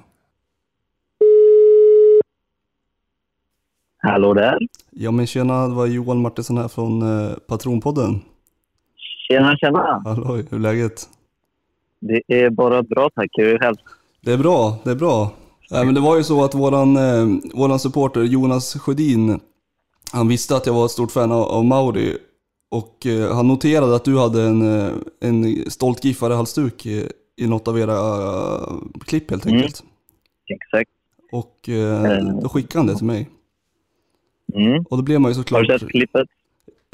[3.97, 4.57] Hallå där.
[4.89, 7.03] Ja men tjena, det var Johan Martinsson här från
[7.47, 8.21] Patronpodden.
[9.31, 10.01] Tjena, tjena.
[10.05, 11.09] Hallå, hur är läget?
[11.99, 13.29] Det är bara bra tack.
[13.37, 13.75] Hur är det själv?
[14.21, 15.31] Det är bra, det är bra.
[15.71, 19.39] Nej, men det var ju så att våran, eh, våran supporter Jonas Sjödin,
[20.11, 22.17] han visste att jag var ett stort fan av, av Mauri.
[22.71, 27.07] Och eh, han noterade att du hade en, eh, en stolt giffare-halsduk i,
[27.37, 29.57] i något av era eh, klipp helt Mm.
[29.57, 29.83] enkelt.
[30.47, 30.89] Exakt.
[31.31, 33.29] Och eh, då skickade han det till mig.
[34.55, 34.85] Mm.
[34.89, 35.67] Och då blev man ju Har såklart...
[35.67, 36.27] du sett klippet?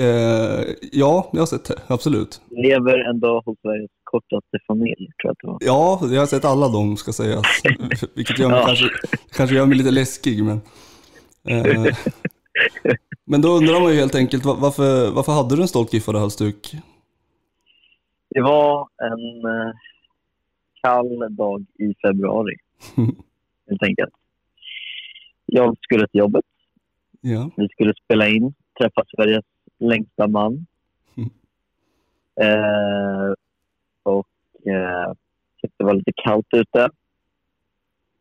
[0.02, 2.42] Eh, ja, jag har sett det, absolut.
[2.50, 5.58] Lever en dag hos Sveriges kortaste familj, tror jag att det var.
[5.62, 7.46] Ja, jag har sett alla dem ska sägas.
[8.16, 8.66] Vilket gör mig Ja.
[8.66, 8.90] kanske,
[9.32, 10.44] kanske gör mig lite läskig.
[10.44, 10.62] Men,
[11.50, 11.96] eh,
[13.26, 16.72] men då undrar man ju helt enkelt va- varför, varför hade du en stolt giffare-halsduk?
[18.30, 19.74] Det var en eh,
[20.84, 22.56] kall dag i februari,
[23.70, 24.14] helt enkelt.
[25.46, 26.46] Jag skulle till jobbet.
[27.22, 27.50] Ja.
[27.58, 29.46] Vi skulle spela in, träffa Sveriges
[29.80, 30.66] längsta man.
[31.18, 31.30] Mm.
[32.42, 33.34] Eh,
[34.04, 34.28] och
[34.66, 35.14] eh,
[35.78, 36.90] det var lite kallt ute.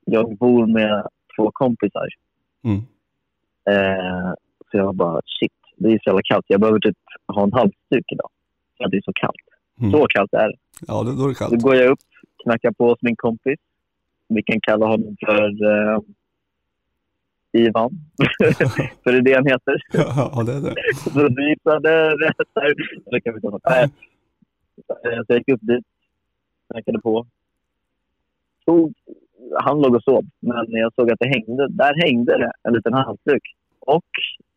[0.05, 2.09] Jag bor med två kompisar.
[2.65, 2.79] Mm.
[3.71, 4.33] Eh,
[4.71, 6.45] så jag bara, shit, det är så jävla kallt.
[6.49, 6.97] Jag behöver typ
[7.27, 8.31] ha en halsduk idag.
[8.77, 9.47] För att det är så kallt.
[9.81, 9.93] Mm.
[9.93, 10.57] Så kallt är det.
[10.87, 11.63] Ja, då, då är det Så kallt.
[11.63, 11.99] går jag upp,
[12.43, 13.59] knackar på hos min kompis.
[14.29, 15.99] Vi kan kalla honom för eh,
[17.59, 17.91] Ivan.
[19.05, 19.83] för det är det han heter.
[19.93, 20.75] Ja, det är det.
[20.95, 22.75] Så du gissade rätt där.
[23.11, 23.61] Det kan vi ta.
[23.71, 23.89] Nej.
[24.87, 25.85] Så jag gick upp dit,
[26.71, 27.27] knackade på.
[28.65, 28.95] Tog,
[29.61, 32.95] han låg och sov, men jag såg att det hängde, där hängde det en liten
[32.95, 33.43] halsduk.
[33.81, 34.11] Och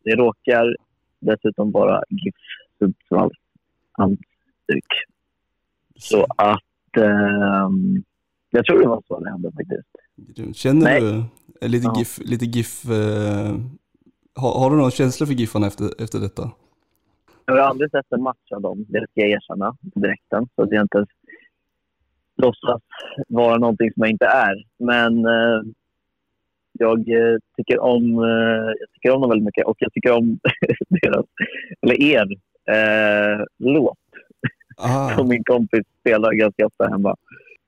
[0.04, 0.76] det råkar
[1.18, 2.34] dessutom vara GIF
[2.78, 3.38] Sundsvalls
[3.92, 4.88] handduk.
[5.96, 6.96] Så att...
[6.96, 8.02] ehm,
[8.50, 9.88] jag tror det var så det hände faktiskt.
[10.54, 11.00] Känner Nej.
[11.00, 11.24] du
[11.60, 11.94] eh, lite Ja.
[11.98, 13.56] GIF, lite GIF eh,
[14.34, 16.50] har, har du någon känsla för Giffarna efter, efter detta?
[17.46, 20.48] Jag har aldrig sett en match av dem, det ska jag erkänna på direkten.
[20.54, 21.08] Så att jag inte ens
[22.36, 22.82] låtsas
[23.28, 24.64] vara någonting som jag inte är.
[24.78, 25.62] Men eh,
[26.72, 30.38] jag eh, tycker om eh, jag tycker om dem väldigt mycket och jag tycker om
[30.88, 31.26] deras,
[31.82, 32.26] eller er,
[32.74, 33.98] eh, låt
[34.80, 37.16] Ah, som min kompis spelar ganska ofta hemma.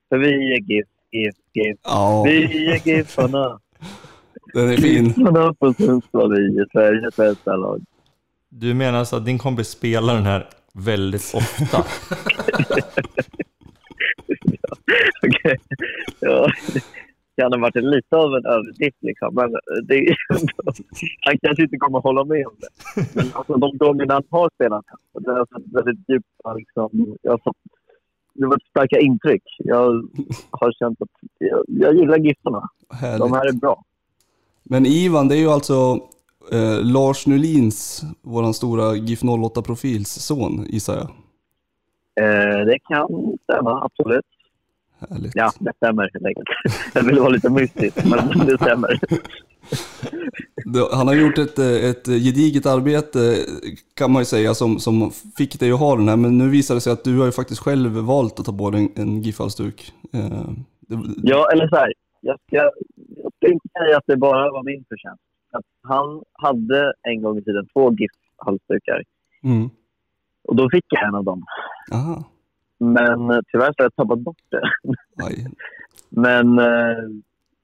[0.08, 1.78] För vi är GIF, GIF, GIF.
[1.84, 3.60] ja, Vi är GIFarna.
[4.54, 5.04] den är fin.
[5.04, 7.80] GIFarna på Sundsvall, är Sveriges bästa lag.
[8.48, 11.78] Du menar alltså att din kompis spelar den här väldigt ofta?
[15.26, 15.56] Okej.
[16.20, 16.80] Ja, det
[17.42, 19.34] kan ha varit lite av en överdrift liksom.
[19.34, 19.50] Men
[19.88, 20.14] det,
[21.20, 22.68] han kanske inte kommer hålla med om det.
[23.14, 24.84] Men alltså, de gångerna han har spelat
[25.20, 27.56] det har fått väldigt djupa liksom, jag har fått,
[28.34, 29.42] det varit starka intryck.
[29.58, 29.92] Jag
[30.50, 31.08] har känt att
[31.38, 32.68] jag, jag gillar Giffarna.
[33.18, 33.84] De här är bra.
[34.62, 35.98] Men Ivan, det är ju alltså
[36.52, 41.08] eh, Lars Nulins, våran stora GIF 08-profils son, gissar jag.
[42.24, 44.24] Eh, det kan stämma, absolut.
[45.10, 45.32] Härligt.
[45.34, 46.48] Ja, det stämmer helt enkelt.
[46.94, 48.98] Jag vill vara lite mystisk, men det stämmer.
[50.92, 53.36] Han har gjort ett, eh, ett gediget arbete
[53.94, 56.16] kan man ju säga som, som fick dig att ha den här.
[56.16, 58.70] Men nu visar det sig att du har ju faktiskt själv valt att ta på
[58.70, 59.92] dig en, en GIF-halsduk.
[60.14, 60.50] Eh,
[61.22, 61.92] Ja, eller så här.
[62.20, 62.56] Jag ska,
[63.22, 65.22] jag ska inte säga att det bara var min förtjänst.
[65.52, 69.02] Att han hade en gång i tiden två GIF-halsdukar
[69.44, 69.70] Mm.
[70.48, 71.44] och då fick jag en av dem.
[71.92, 72.24] Aha.
[72.84, 74.62] Men eh, tyvärr så har jag tappat bort det.
[75.24, 75.46] Aj.
[76.08, 76.96] Men eh,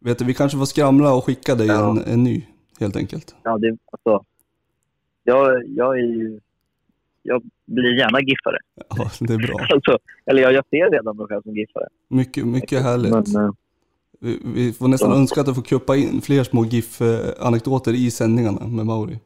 [0.01, 1.91] Vet du, vi kanske får skramla och skicka dig Ja.
[1.91, 2.47] en, en ny,
[2.81, 3.35] helt enkelt.
[3.43, 4.25] ja, det, alltså,
[5.25, 6.41] jag, jag är ju...
[7.23, 8.57] Jag blir gärna giffare.
[8.75, 9.57] Ja, det är bra.
[9.75, 11.89] Alltså, eller jag, jag ser redan mig själv som giffare.
[12.09, 13.13] Mycket, mycket härligt.
[13.13, 13.51] Men, eh,
[14.21, 15.17] Vi, vi får nästan Ja.
[15.17, 19.19] önska att du får kuppa in fler små GIF-anekdoter i sändningarna med Mauri.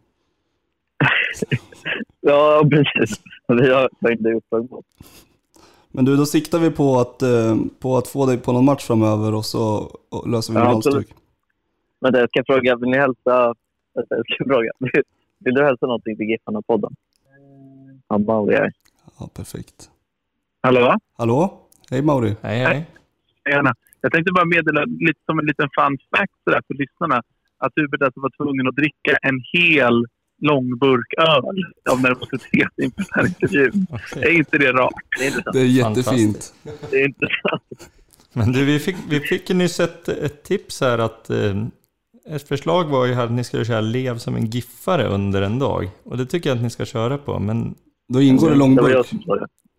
[2.20, 3.20] ja, precis.
[3.48, 4.82] Vi har tagit det uppdrag på.
[5.92, 8.84] Men du, då siktar vi på att, eh, på att få dig på någon match
[8.84, 11.08] framöver och så och löser vi Ja, halsduk.
[12.00, 13.54] Men jag ska fråga, vill ni hälsa...
[13.94, 14.70] vänta, Jag ska fråga.
[15.44, 16.94] Vill, du hälsa någonting till Giffarna-podden?
[18.08, 18.72] Ja, Mauri här.
[19.18, 19.90] Ja, perfekt.
[20.60, 20.96] Hallå?
[21.18, 21.60] Hallå?
[21.90, 22.36] Hej Mauri.
[22.42, 22.86] Hej, hej.
[23.50, 23.74] Gärna.
[24.00, 27.22] Jag tänkte bara meddela lite som en liten fun fact sådär för lyssnarna
[27.58, 30.06] att Hubert alltså var tvungen att dricka en hel
[30.42, 33.86] långburk öl av nervositet inför den här intervjun.
[34.16, 34.92] Är inte det rart?
[35.18, 35.54] Det är intressant.
[35.54, 36.54] Det är jättefint.
[36.90, 37.90] Det är intressant.
[38.32, 41.66] Men du, vi fick, vi fick ju nyss ett, ett tips här att eh,
[42.26, 45.58] ett förslag var ju här att ni skulle köra lev som en giffare under en
[45.58, 45.90] dag.
[46.04, 47.74] Och det tycker jag att ni ska köra på, men
[48.12, 49.06] Då ingår det jag långburk.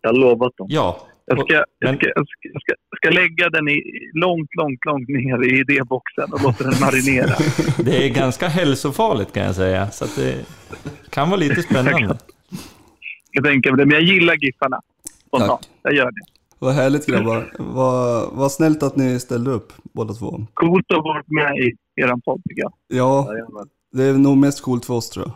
[0.00, 0.66] Jag har lovat dem.
[0.70, 1.06] ja.
[1.26, 3.82] Jag ska, jag Men- ska, jag ska, jag ska, jag ska lägga den i,
[4.14, 7.34] långt, långt, långt ner i idéboxen och låta den marinera.
[7.84, 10.44] Det är ganska hälsofarligt kan jag säga, så att det
[11.10, 12.18] kan vara lite spännande.
[13.30, 14.80] Jag tänker på det, men jag gillar Giffarna.
[15.38, 15.68] Tack.
[15.82, 16.20] Jag gör det.
[16.58, 17.52] Vad härligt grabbar.
[17.58, 20.46] Vad, vad snällt att ni ställde upp båda två.
[20.54, 22.72] Coolt att varit med i er podd tycker jag.
[22.88, 23.28] Ja,
[23.92, 25.34] det är nog mest coolt för oss tror jag.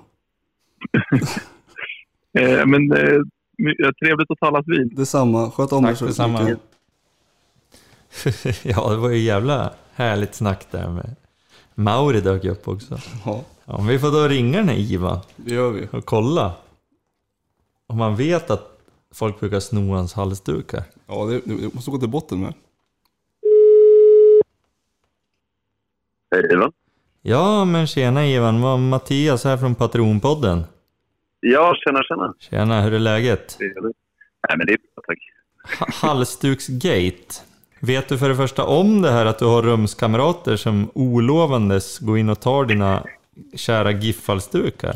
[2.38, 3.20] Eh, men eh,
[4.04, 4.96] trevligt att talas vid.
[4.96, 5.50] Detsamma.
[5.50, 6.42] Sköt om er så detsamma.
[6.42, 6.58] mycket.
[8.64, 11.16] ja, det var ju jävla härligt snack där med
[11.74, 12.98] Mauri dök upp också.
[13.24, 15.88] Ja, Ja, men vi får då ringa den här Ivan det gör vi.
[15.92, 16.52] och kolla
[17.86, 18.78] om man vet att
[19.14, 20.82] folk brukar sno hans halsdukar.
[21.06, 22.54] Ja, det, det måste gå till botten med.
[26.30, 26.72] Hej Ivan.
[27.22, 30.64] Ja, men tjena Ivan, var Mattias här från Patronpodden.
[31.40, 32.34] Ja, tjena, tjena.
[32.38, 33.56] Tjena, hur är läget?
[33.60, 35.18] Nej, men det är bra, tack.
[35.78, 37.34] Ha- Halsduksgate.
[37.80, 42.18] Vet du för det första om det här att du har rumskamrater som olovandes går
[42.18, 43.04] in och tar dina
[43.56, 44.94] kära GIF-halsdukar?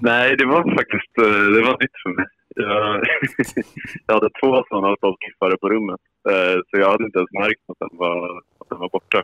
[0.00, 2.24] Nej, det var faktiskt eh, det var nytt för mig.
[2.54, 3.04] Jag,
[4.06, 6.00] jag hade två sådana giffare på rummet.
[6.30, 9.18] eh, Så jag hade inte ens märkt att den var, att den var borta.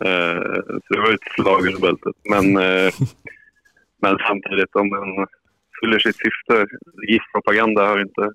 [0.00, 2.14] Eh, Så det var ett slag under bältet.
[2.30, 2.56] Men,
[4.04, 5.26] men samtidigt, om den
[5.80, 6.66] fyller sitt syfte,
[7.08, 8.22] giftpropaganda har inte,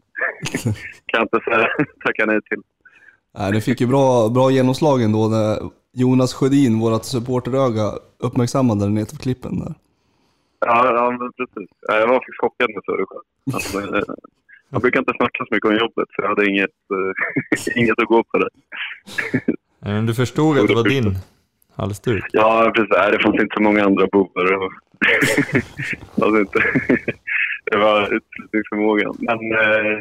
[1.09, 1.67] kan jag inte säga,
[2.05, 2.61] tacka nej till.
[3.37, 5.57] Nej, det fick ju bra, bra genomslag ändå när
[5.93, 7.85] Jonas Sjödin, vårt supporteröga,
[8.27, 9.73] uppmärksammade den nere på klippen där.
[10.59, 11.69] Ja, ja men precis.
[11.87, 13.27] Ja, Jag var faktiskt chockad när jag såg det själv.
[13.53, 14.15] Alltså, eh,
[14.69, 18.07] jag brukar inte snacka så mycket om jobbet, så jag hade inget, eh, inget att
[18.07, 18.49] gå på där.
[19.79, 21.15] Men du förstod att det var din
[21.75, 22.25] halsduk?
[22.31, 22.89] Ja, precis.
[22.89, 24.69] Det fanns inte så många andra bovar.
[26.21, 26.59] alltså inte.
[27.71, 29.15] det var utslutningsförmågan.
[29.19, 29.99] Men eh,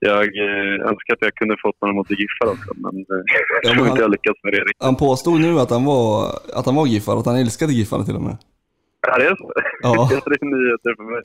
[0.00, 2.72] jag eh, önskar att jag kunde fått honom att bli giffad också.
[2.76, 3.22] Men eh,
[3.62, 4.82] jag men tror han- inte jag lyckats med det riktigt.
[4.82, 8.16] Han påstod nu att han var, att han var giffare, att han älskade giffarna till
[8.16, 8.36] och med.
[9.00, 9.52] Ja, det är så.
[9.82, 10.08] Ja.
[10.26, 11.22] det är nyheter för mig.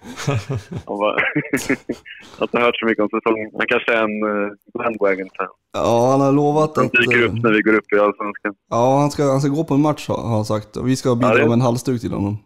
[0.88, 1.16] Han bara,
[1.60, 3.50] jag har inte hört så mycket om säsongen.
[3.58, 5.48] Han kanske är en uh, bandwagon-fan.
[5.74, 6.92] Ja, han har lovat Han att...
[6.92, 8.54] dyker eh, upp när vi går upp i Allsvenskan.
[8.70, 10.78] Ja, han ska, han ska gå på en match har han sagt.
[10.78, 12.38] Och vi ska bidra Ja, med en halsduk till honom.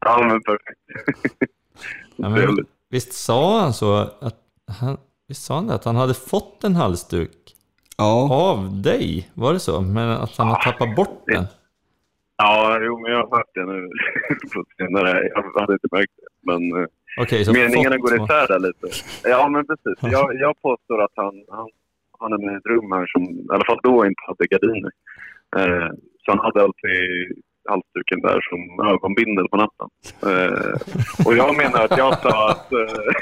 [0.00, 0.80] Ja, men perfekt.
[2.16, 4.40] Ja, men, visst sa han så att
[4.80, 4.96] han,
[5.28, 7.54] visst sa han det, att han hade fått en halsduk
[8.00, 9.30] Ja, av dig?
[9.34, 9.80] Var det så?
[9.80, 11.44] Men att han har tappat bort den?
[12.36, 13.88] Ja, jo, men jag har hört det nu
[14.52, 15.28] på senare.
[15.34, 16.28] Jag hade inte märkt det.
[16.40, 18.86] Men eh, så meningarna fått går isär där lite.
[19.24, 19.98] Ja, men precis.
[20.12, 21.68] Jag, jag påstår att han, han,
[22.18, 24.92] han är med i ett rum här som i alla fall då inte hade gardiner.
[25.56, 25.90] Eh,
[26.22, 27.02] så han hade alltid
[27.70, 28.60] halsduken där som
[28.92, 29.88] ögonbindel på natten.
[30.30, 30.74] Eh,
[31.26, 33.12] och jag menar att jag sa att, eh,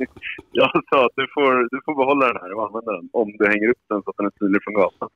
[0.60, 3.44] jag sa att du, får, du får behålla den här och använda den om du
[3.52, 5.10] hänger upp den så att den är tydlig från gatan.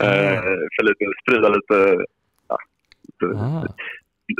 [0.00, 0.42] Eh,
[0.74, 2.04] för lite, sprida lite,
[2.48, 2.58] ja,
[3.24, 3.64] Ah.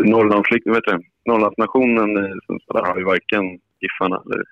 [0.05, 3.45] Norrlands, vet du, Norrlandsnationen i Sundsvall har ju varken
[3.81, 4.45] Giffarna eller...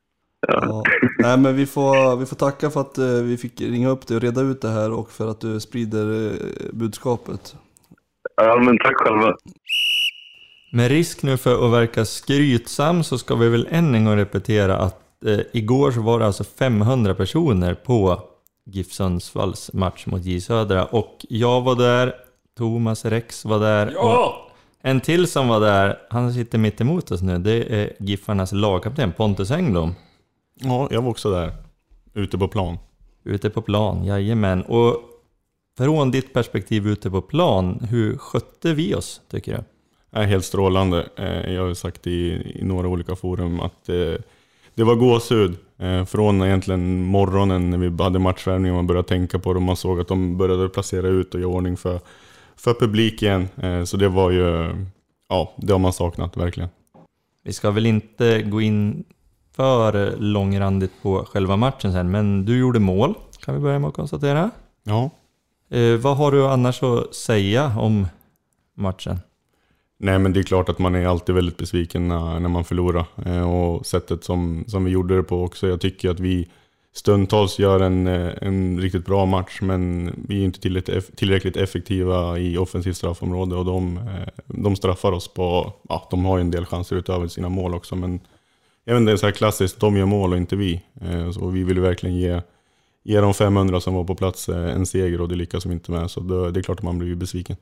[0.49, 0.61] Ja.
[0.63, 0.83] Ja.
[1.19, 4.17] Nej men vi får, vi får tacka för att eh, vi fick ringa upp dig
[4.17, 6.33] och reda ut det här och för att du sprider eh,
[6.73, 7.57] budskapet.
[8.45, 9.36] Ja, men tack själva.
[10.72, 14.76] Med risk nu för att verka skrytsam så ska vi väl än en gång repetera
[14.76, 18.22] att eh, igår så var det alltså 500 personer på
[18.66, 22.14] GIF Sundsvalls match mot J Södra och jag var där,
[22.59, 24.32] Thomas Rex var där och
[24.82, 29.12] en till som var där, han sitter mitt emot oss nu, det är Giffarnas lagkapten
[29.12, 29.95] Pontus Engblom.
[30.55, 31.53] Ja, jag var också där.
[32.14, 32.78] Ute på plan.
[33.24, 34.62] Ute på plan, jajamän.
[34.62, 35.10] Och
[35.85, 39.64] från ditt perspektiv ute på plan, hur skötte vi oss tycker du?
[40.20, 41.09] är helt strålande.
[41.16, 44.14] Eh, Jag har sagt i, i några olika forum att eh,
[44.74, 45.57] det var gåshud.
[45.78, 49.62] Eh, Från egentligen morgonen när vi hade matchvärmning och man började tänka på det och
[49.62, 52.01] man såg att de började placera ut och göra ordning för,
[52.57, 53.49] för publik igen.
[53.62, 54.74] Eh, Så det var ju,
[55.28, 56.68] ja, det har man saknat verkligen.
[57.45, 59.05] Vi ska väl inte gå in
[59.57, 63.14] för långrandigt på själva matchen sen, men du gjorde mål,
[63.45, 64.51] kan vi börja med att konstatera.
[64.85, 65.11] Ja,
[65.71, 68.07] Eh, vad har du annars att säga om
[68.77, 69.18] matchen?
[69.99, 73.05] Nej men det är klart att man är alltid väldigt besviken när, när man förlorar.
[73.27, 75.68] Eh, och sättet som, som vi gjorde det på också.
[75.68, 76.49] Jag tycker att vi
[76.93, 82.39] stundtals gör en, eh, en riktigt bra match men vi är inte tillräckligt, tillräckligt effektiva
[82.39, 86.51] i offensivt straffområde och de, eh, de straffar oss på, ja de har ju en
[86.51, 88.21] del chanser utöver sina mål också men
[88.85, 90.83] jag vet inte, det är så här klassiskt, de gör mål och inte vi.
[91.01, 92.41] Eh, Så vi vill ju verkligen ge,
[93.05, 95.91] ge de 500 som var på plats eh, en seger och det lyckas de inte
[95.91, 97.57] med så då, det är klart att man blir besviken.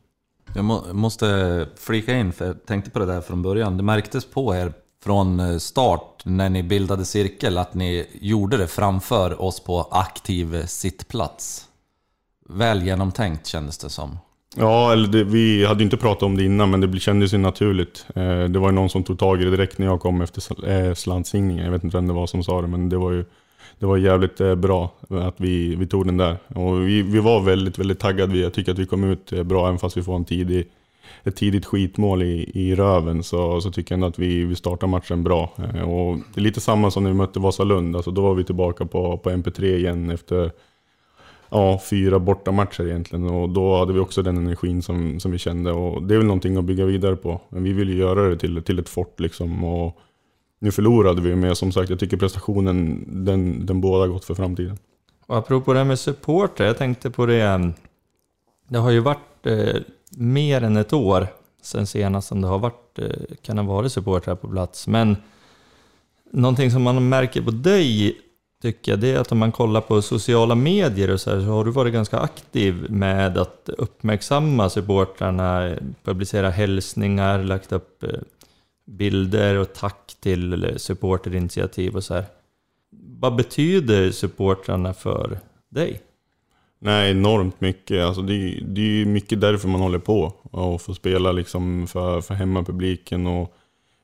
[0.55, 3.77] Jag må, måste flika in, för jag tänkte på det där från början.
[3.77, 4.73] Det märktes på er
[5.05, 10.67] från eh, start när ni bildade cirkel att ni gjorde det framför oss på aktiv
[10.67, 11.65] sittplats.
[12.49, 14.19] Väl genomtänkt kändes det som.
[14.57, 17.39] Ja, eller det, vi hade ju inte pratat om det innan, men det kändes ju
[17.39, 18.07] naturligt.
[18.15, 20.41] Eh, det var ju någon som tog tag i det direkt när jag kom efter
[20.41, 21.65] sl- eh, slantsingningen.
[21.65, 23.25] Jag vet inte vem det var som sa det, men det var ju
[23.79, 26.37] det var jävligt eh, bra att vi, vi tog den där.
[26.49, 28.39] Och vi, vi var väldigt, väldigt taggade.
[28.39, 30.69] Jag tycker att vi kom ut eh, bra, även fast vi får en tidig,
[31.25, 33.23] ett tidigt skitmål i, i röven.
[33.23, 35.53] Så, så tycker jag ändå att vi, vi startar matchen bra.
[35.57, 37.97] Eh, och det är lite samma som när vi mötte Vasalund.
[37.97, 40.51] Alltså, då var vi tillbaka på, på MP3 igen efter
[41.51, 43.27] ja, fyra bortamatcher egentligen.
[43.27, 45.73] Och då hade vi också den energin som, som vi kände.
[45.73, 47.41] Och det är väl någonting att bygga vidare på.
[47.49, 49.65] Men vi vill ju göra det till, till ett fort liksom.
[49.65, 49.99] Och
[50.59, 54.79] nu förlorade vi, men som sagt, jag tycker prestationen, den, den båda gott för framtiden.
[55.27, 57.73] Och apropå det här med supporter, jag tänkte på det.
[58.69, 59.77] Det har ju varit eh,
[60.11, 61.27] mer än ett år
[61.63, 64.87] sen senast som det har varit, eh, kan ha varit supportrar på plats.
[64.87, 65.17] Men
[66.33, 68.19] någonting som man märker på dig,
[68.63, 71.47] tycker jag, det är att om man kollar på sociala medier och så här, så
[71.47, 78.11] har du varit ganska aktiv med att uppmärksamma supportrarna, eh, publicera hälsningar, lagt upp eh,
[78.89, 82.25] bilder och tack till supporterinitiativ och så här.
[83.21, 86.01] Vad betyder supportrarna för dig?
[86.81, 88.05] Nej, enormt mycket.
[88.05, 90.33] Alltså det, är- det är ju mycket därför man håller på.
[90.43, 93.27] Och får spela liksom för, för hemmapubliken.
[93.27, 93.55] Och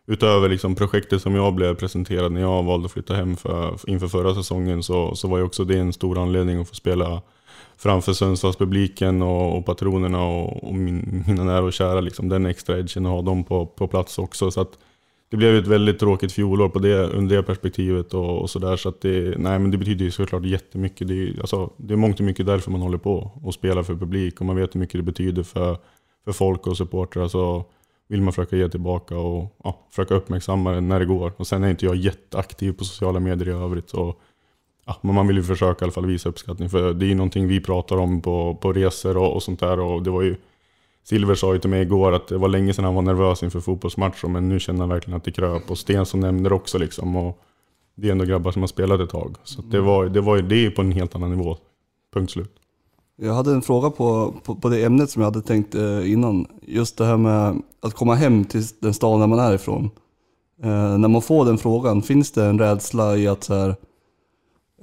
[0.06, 4.08] utöver liksom projektet som jag blev presenterad när jag valde att flytta hem för, inför
[4.08, 7.22] förra säsongen så, så var ju också det en stor anledning att få spela
[7.76, 12.00] framför Sundsvallspubliken och, och patronerna och, och min, mina nära och kära.
[12.00, 14.50] Liksom, den extra edgen och ha dem på, på plats också.
[14.50, 14.78] Så att
[15.30, 18.76] det blev ett väldigt tråkigt fjolår på det, under det perspektivet och, och sådär.
[18.76, 21.08] Så att det, nej, men det betyder ju såklart jättemycket.
[21.08, 23.94] Det är, alltså, det är mångt och mycket därför man håller på och spelar för
[23.94, 24.40] publik.
[24.40, 25.78] Och man vet hur mycket det betyder för,
[26.24, 27.28] för folk och supportrar.
[27.28, 27.64] Så
[28.08, 31.32] vill man försöka ge tillbaka och ja, försöka uppmärksamma det när det går.
[31.36, 33.90] Och sen är inte jag jätteaktiv på sociala medier i övrigt.
[33.90, 34.16] Så,
[34.84, 36.70] ja, men man vill ju försöka i alla fall visa uppskattning.
[36.70, 39.80] För det är ju någonting vi pratar om på, på resor och, och sånt där.
[39.80, 40.36] Och det var ju
[41.04, 43.60] Silver sa ju till mig igår att det var länge sedan han var nervös inför
[43.60, 45.70] fotbollsmatcher, men nu känner han verkligen att det kröp.
[45.70, 47.16] Och Sten som nämnde det också liksom.
[47.16, 47.42] Och
[47.94, 49.36] det är ändå grabbar som har spelat ett tag.
[49.44, 51.56] Så att det, var, det, var, det är på en helt annan nivå.
[52.14, 52.52] Punkt slut.
[53.16, 56.46] Jag hade en fråga på, på, på det ämnet som jag hade tänkt eh, innan.
[56.62, 59.90] Just det här med att komma hem till den stad där man är ifrån.
[60.62, 63.76] Eh, när man får den frågan, finns det en rädsla i att så här,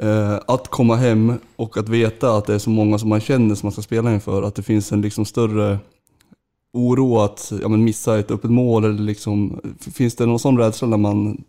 [0.02, 3.56] Eh, att komma hem och att veta att det är så många som man känner
[3.56, 5.80] som man ska spela inför, att det finns en liksom större
[6.74, 9.62] oro att ja, men missa ett öppet mål eller liksom,
[9.94, 11.44] finns det någon sån rädsla när man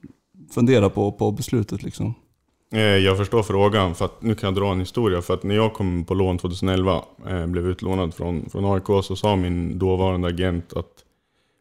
[0.54, 2.14] funderar på, på beslutet liksom?
[2.74, 5.22] Eh, jag förstår frågan, för att nu kan jag dra en historia.
[5.22, 9.16] För att när jag kom på lån 2011, eh, blev utlånad från, från AIK, så
[9.16, 10.92] sa min dåvarande agent att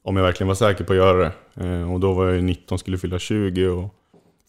[0.03, 1.65] om jag verkligen var säker på att göra det.
[1.67, 3.67] Eh, Och då var jag 19, skulle fylla 20.
[3.67, 3.95] Och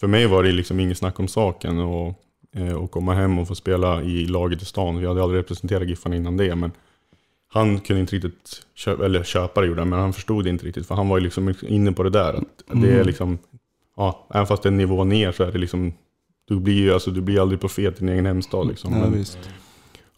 [0.00, 1.78] för mig var det liksom inget snack om saken.
[1.78, 2.14] Och,
[2.80, 4.98] och komma hem och få spela i laget i stan.
[4.98, 6.54] Vi hade aldrig representerat Giffarna innan det.
[6.56, 6.70] Men
[7.48, 10.86] han kunde inte riktigt köpa, eller köpa det gjorde men han förstod det inte riktigt.
[10.86, 12.34] För han var ju liksom inne på det där.
[12.66, 13.38] Att det är liksom,
[13.96, 15.92] ja, även fast det är en nivå ner så är det liksom
[16.48, 18.68] du blir ju alltså, du blir aldrig profet i din egen hemstad.
[18.68, 18.92] Liksom.
[18.92, 19.38] Ja, Men- visst.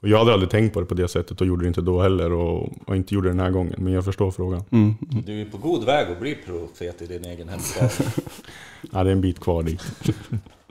[0.00, 2.02] och jag hade aldrig tänkt på det på det sättet och gjorde det inte då
[2.02, 2.32] heller.
[2.32, 3.74] Och, och inte gjorde det den här gången.
[3.78, 4.62] Men jag förstår frågan.
[4.70, 4.94] Mm.
[5.26, 7.90] Du är på god väg att bli profet i din egen hemstad.
[8.92, 9.82] Ja, det är en bit kvar dit.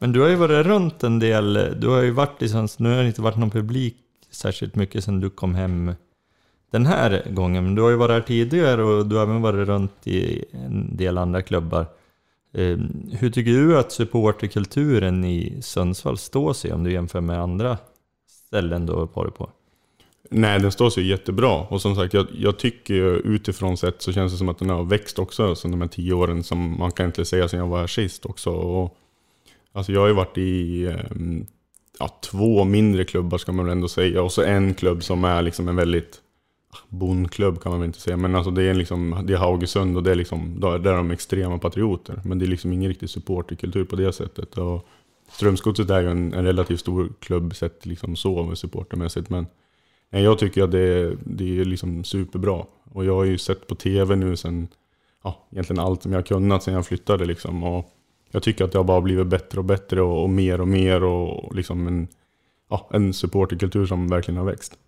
[0.00, 2.96] Men du har ju varit runt en del, du har ju varit liksom, nu har
[2.96, 3.96] det inte varit någon publik
[4.30, 5.94] särskilt mycket sedan du kom hem
[6.70, 9.68] den här gången, men du har ju varit här tidigare och du har även varit
[9.68, 11.86] runt i en del andra klubbar.
[12.54, 17.78] Ehm, hur tycker du att supporterkulturen i Sundsvall står sig om du jämför med andra
[18.46, 19.50] ställen du har varit på?
[20.30, 21.60] Nej, den står sig jättebra.
[21.60, 24.70] Och som sagt, jag, jag tycker ju utifrån sett så känns det som att den
[24.70, 27.66] har växt också sedan de här tio åren som man kan inte säga sedan jag
[27.66, 28.50] var här sist också.
[28.50, 28.96] Och,
[29.72, 31.46] alltså jag har ju varit i ehm,
[31.98, 34.22] ja, två mindre klubbar ska man väl ändå säga.
[34.22, 36.20] Och så en klubb som är liksom en väldigt
[36.70, 38.16] ah, bondklubb kan man väl inte säga.
[38.16, 41.10] Men alltså det är, liksom, det är Haugesund och det är liksom, där är de
[41.10, 42.20] extrema patrioter.
[42.24, 44.58] Men det är liksom ingen riktig supporterkultur på det sättet.
[44.58, 44.86] Och
[45.32, 49.30] Strömsgodset är ju en, en relativt stor klubb sett liksom så supportermässigt.
[49.30, 49.46] Men
[50.10, 52.64] Nej, jag tycker att det, det är liksom superbra.
[52.92, 54.68] Och jag har ju sett på tv nu sen,
[55.24, 57.64] ja, egentligen allt som jag har kunnat sen jag flyttade liksom.
[57.64, 57.90] Och
[58.30, 61.04] jag tycker att det har bara blivit bättre och bättre och, och mer och mer
[61.04, 62.08] och liksom en,
[62.70, 64.78] ja, en supporterkultur som verkligen har växt.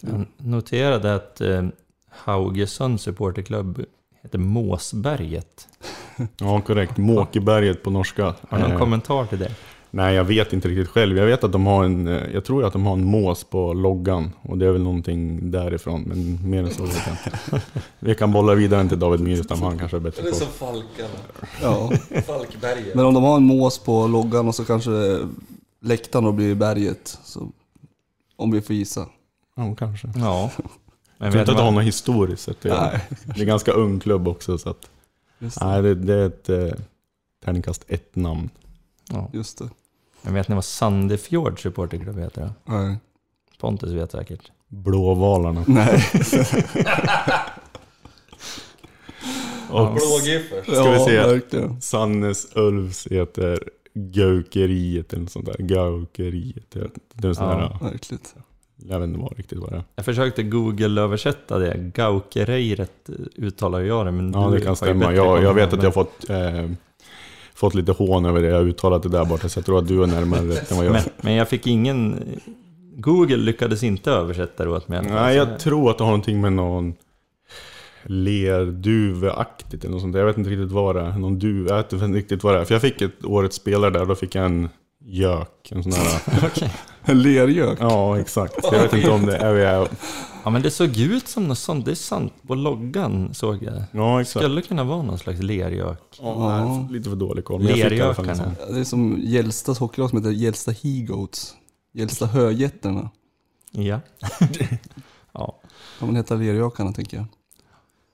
[0.00, 1.66] Jag noterade att eh,
[2.10, 3.84] Haugesunds supporterklubb
[4.22, 5.68] heter Måsberget.
[6.40, 6.96] Ja, korrekt.
[6.96, 8.24] Måkeberget på norska.
[8.48, 9.50] Har du någon Eh, kommentar till det?
[9.90, 11.18] Nej, jag vet inte riktigt själv.
[11.18, 13.72] Jag vet att de har en, eh, jag tror att de har en mås på
[13.72, 14.30] loggan.
[14.42, 17.66] Och det är väl någonting därifrån, men mer än så vet jag inte.
[17.98, 20.36] Vi kan bolla vidare till David Myrestam, han kanske är bättre på.
[20.36, 21.08] Falkarna.
[21.62, 21.92] Ja.
[22.26, 22.94] Falkberget.
[22.94, 25.18] Men om de har en mås på loggan och så kanske
[25.80, 27.18] läktaren då blir berget.
[27.24, 27.48] Så,
[28.36, 29.06] om vi får gissa.
[29.56, 30.12] Ja, kanske.
[30.16, 30.50] Ja.
[31.18, 32.60] Men Jag tror vet inte att det har något historiskt sett.
[32.60, 33.00] Det är,
[33.36, 34.58] det är ganska ung klubb också.
[34.58, 34.90] Så att,
[35.38, 35.66] Just det.
[35.66, 36.78] nej, det, det är ett eh,
[37.44, 38.50] tärningkast ett namn.
[39.10, 39.30] Ja.
[39.32, 39.68] Just det.
[40.28, 42.42] Men vet ni vad Sandefjord supporterklubb heter?
[42.64, 42.72] Då?
[42.74, 42.96] Nej.
[43.60, 44.50] Pontus vet säkert.
[44.68, 45.64] Blåvalarna.
[45.66, 46.04] Nej.
[49.70, 50.64] Och Blågiffers.
[50.66, 51.16] Ska vi se.
[51.16, 51.80] verkligen.
[51.80, 53.58] Sannes Ulfs heter
[53.94, 55.56] Gaukeriet eller något sånt där.
[55.58, 56.76] Gaukeriet.
[57.14, 57.78] Det är sån Ja.
[57.80, 58.34] där, Verkligt.
[58.76, 59.84] jag vet inte vad riktigt vad det är.
[59.96, 61.76] Jag försökte google-översätta det.
[61.94, 65.14] Gaukereiret uttalar jag det, men Ja, det kan stämma.
[65.14, 66.70] Jag, jag vet att jag har fått, eh,
[67.58, 68.48] fått lite hån över det.
[68.48, 70.86] Jag uttalat det där borta, så jag tror att du är närmare rätt än vad
[70.86, 71.10] jag men, är.
[71.20, 72.24] men jag fick ingen...
[72.96, 75.02] Google lyckades inte översätta det åt mig.
[75.02, 76.94] Nej, jag tror att det har någonting med någon
[78.02, 80.20] lerduveaktigt eller något sånt där.
[80.20, 81.18] Jag vet inte riktigt vad det är.
[81.18, 82.64] Någon du, jag vet inte riktigt vad det är.
[82.64, 84.68] För jag fick ett årets spelare där, då fick jag en
[85.04, 85.68] gök.
[85.70, 86.50] En sån här,
[87.04, 87.78] En lergök.
[87.80, 88.54] ja, exakt.
[88.72, 89.88] Jag vet inte om det är...
[90.48, 91.84] Ja, men det såg ut som något sånt.
[91.84, 92.32] Det är sant.
[92.46, 93.82] På loggan såg jag.
[93.92, 94.44] ja, exakt.
[94.44, 96.18] Skulle kunna vara någon slags lergök.
[96.20, 97.62] Ja, nej, lite för dålig koll.
[97.62, 98.34] Lergökarna.
[98.34, 98.54] sån.
[98.74, 101.54] Det är som Gällstas hockeylag som heter Gällsta He-Goats.
[101.92, 103.10] Gällsta Höjätterna.
[103.70, 104.00] Ja.
[105.32, 105.60] ja.
[106.00, 107.26] Ja, men heter lergökarna tänker jag.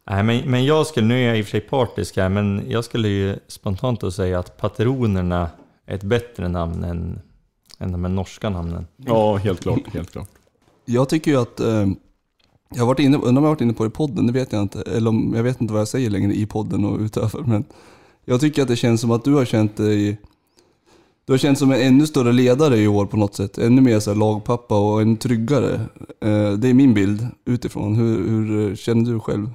[0.06, 2.64] Nej, men, men jag skulle, nu är jag i och för sig partisk här, men
[2.68, 5.50] jag skulle ju spontant att säga att patronerna
[5.86, 7.20] är ett bättre namn än,
[7.78, 8.86] än de här norska namnen.
[8.96, 9.80] Ja, helt klart.
[9.92, 10.28] Helt klart.
[10.84, 11.86] Jag tycker ju att, eh,
[12.74, 14.32] jag har varit inne, undrar om jag har varit inne på det i podden, det
[14.32, 14.82] vet jag inte.
[14.82, 17.40] Eller om, jag vet inte vad jag säger längre i podden och utöver.
[17.46, 17.64] Men
[18.24, 20.18] jag tycker att det känns som att du har känt dig,
[21.26, 23.58] du har känt som en ännu större ledare i år på något sätt.
[23.58, 25.74] Ännu mer så här lagpappa och en tryggare.
[26.20, 27.94] Eh, det är min bild utifrån.
[27.94, 29.50] Hur, hur eh, känner du själv?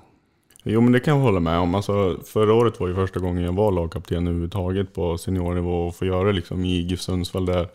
[0.64, 1.76] Jo men det kan jag hålla med om.
[1.76, 6.06] Alltså, förra året var ju första gången jag var lagkapten överhuvudtaget på seniornivå och få
[6.06, 7.68] göra det liksom i GIF Sundsvall där,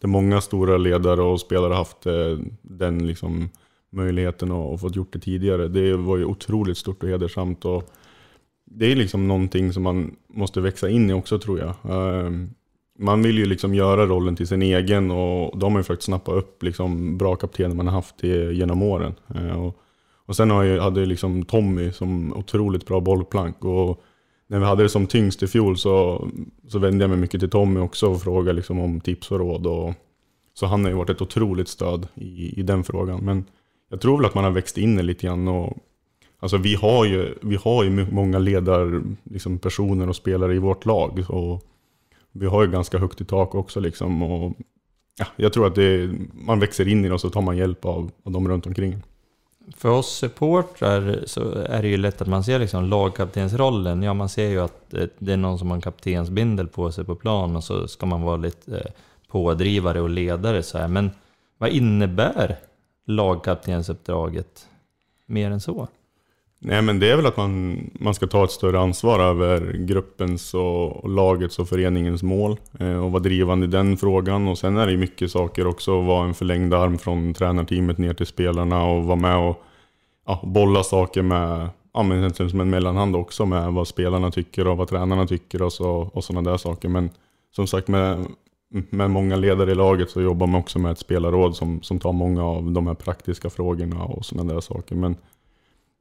[0.00, 3.48] där många stora ledare och spelare haft eh, den liksom,
[3.90, 5.68] möjligheten och, och fått gjort det tidigare.
[5.68, 7.64] Det var ju otroligt stort och hedersamt.
[7.64, 7.92] Och
[8.64, 11.74] det är liksom någonting som man måste växa in i också tror jag.
[11.90, 12.50] Ehm,
[12.98, 16.32] man vill ju liksom göra rollen till sin egen och de har ju försökt snappa
[16.32, 18.22] upp liksom bra kaptener man har haft
[18.52, 19.14] genom åren.
[19.34, 19.82] Ehm, och
[20.28, 23.64] och sen har jag, hade jag liksom Tommy som otroligt bra bollplank.
[23.64, 24.02] Och
[24.46, 26.28] när vi hade det som tyngst i fjol så,
[26.68, 29.66] så vände jag mig mycket till Tommy också och frågade liksom om tips och råd.
[29.66, 29.94] Och,
[30.54, 33.24] så han har ju varit ett otroligt stöd i, i den frågan.
[33.24, 33.44] Men
[33.88, 35.48] jag tror väl att man har växt in det lite grann.
[35.48, 35.76] Och,
[36.38, 40.86] alltså vi har ju, vi har ju många ledarpersoner liksom personer och spelare i vårt
[40.86, 41.24] lag.
[41.28, 41.62] Och
[42.32, 44.22] vi har ju ganska högt i tak också liksom.
[44.22, 44.56] Och,
[45.18, 47.84] ja, jag tror att det, man växer in i det och så tar man hjälp
[47.84, 49.02] av, av de runt omkring.
[49.76, 54.02] För oss supportrar så är det ju lätt att man ser liksom lagkaptensrollen.
[54.02, 57.04] Ja, man ser ju att eh, det är någon som har en kaptensbindel på sig
[57.04, 58.92] på plan och så ska man vara lite eh,
[59.28, 60.88] pådrivare och ledare så här.
[60.88, 61.10] Men
[61.58, 62.56] vad innebär
[63.08, 64.68] lagkaptensuppdraget
[65.26, 65.88] mer än så?
[66.60, 70.54] Nej men det är väl att man, man ska ta ett större ansvar över gruppens
[70.54, 74.48] och, och lagets och föreningens mål eh, och vara drivande i den frågan.
[74.48, 77.98] Och sen är det ju mycket saker också, att vara en förlängd arm från tränarteamet
[77.98, 79.62] ner till spelarna och vara med och
[80.26, 84.76] ja, bolla saker med, ja men som en mellanhand också med vad spelarna tycker och
[84.76, 86.88] vad tränarna tycker och, så, och sådana där saker.
[86.88, 87.10] Men
[87.50, 88.26] som sagt med,
[88.68, 92.12] med många ledare i laget så jobbar man också med ett spelarråd som, som tar
[92.12, 94.94] många av de här praktiska frågorna och sådana där saker.
[94.94, 95.16] Men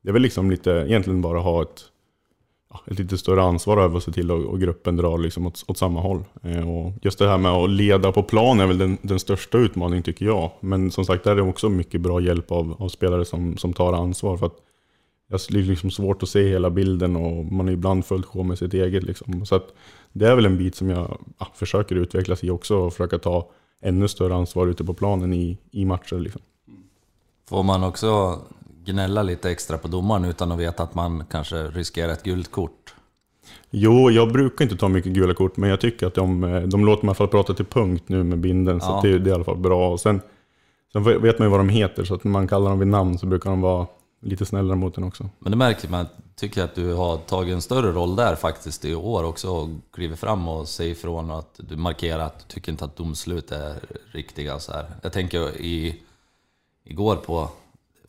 [0.04, 1.84] det är väl liksom lite, egentligen bara ha ett,
[2.86, 6.02] ett lite större ansvar över att se till att gruppen drar liksom åt, åt samma
[6.02, 6.24] håll.
[6.44, 9.58] Eh, och just det här med att leda på plan är väl den, den största
[9.58, 10.52] utmaningen tycker jag.
[10.60, 13.74] Men som sagt, där är det också mycket bra hjälp av, av spelare som, som
[13.74, 14.38] tar ansvar.
[14.38, 14.58] För att
[15.30, 18.58] det är liksom svårt att se hela bilden och man är ibland fullt sjå med
[18.58, 19.04] sitt eget.
[19.04, 19.46] Liksom.
[19.46, 19.74] Så att
[20.14, 23.50] det är väl en bit som jag ja, försöker utvecklas i också och försöka ta
[23.82, 26.16] ännu större ansvar ute på planen i, i matcher.
[26.16, 26.42] Liksom.
[27.50, 28.40] Får man också
[28.86, 32.94] gnälla lite extra på domaren utan att veta att man kanske riskerar ett gult kort?
[33.70, 37.06] Jo, jag brukar inte ta mycket gula kort, men jag tycker att de, de låter
[37.06, 39.36] mig i alla fall prata till punkt nu med binden, så det, det, är i
[39.36, 39.92] alla fall bra.
[39.92, 40.22] Och sen,
[40.94, 43.18] sen vet man ju vad de heter, så att när man kallar dem vid namn
[43.18, 43.88] så brukar de vara
[44.20, 45.30] lite snällare mot en också.
[45.40, 48.96] Men det märker man, tycker att du har tagit en större roll där faktiskt i
[48.96, 52.86] år också och kliver fram och säger ifrån att du markerar att du tycker inte
[52.86, 53.76] att domslut är
[54.12, 54.60] riktiga.
[54.60, 54.86] Så här.
[55.02, 56.02] Jag tänker i,
[56.84, 57.50] igår på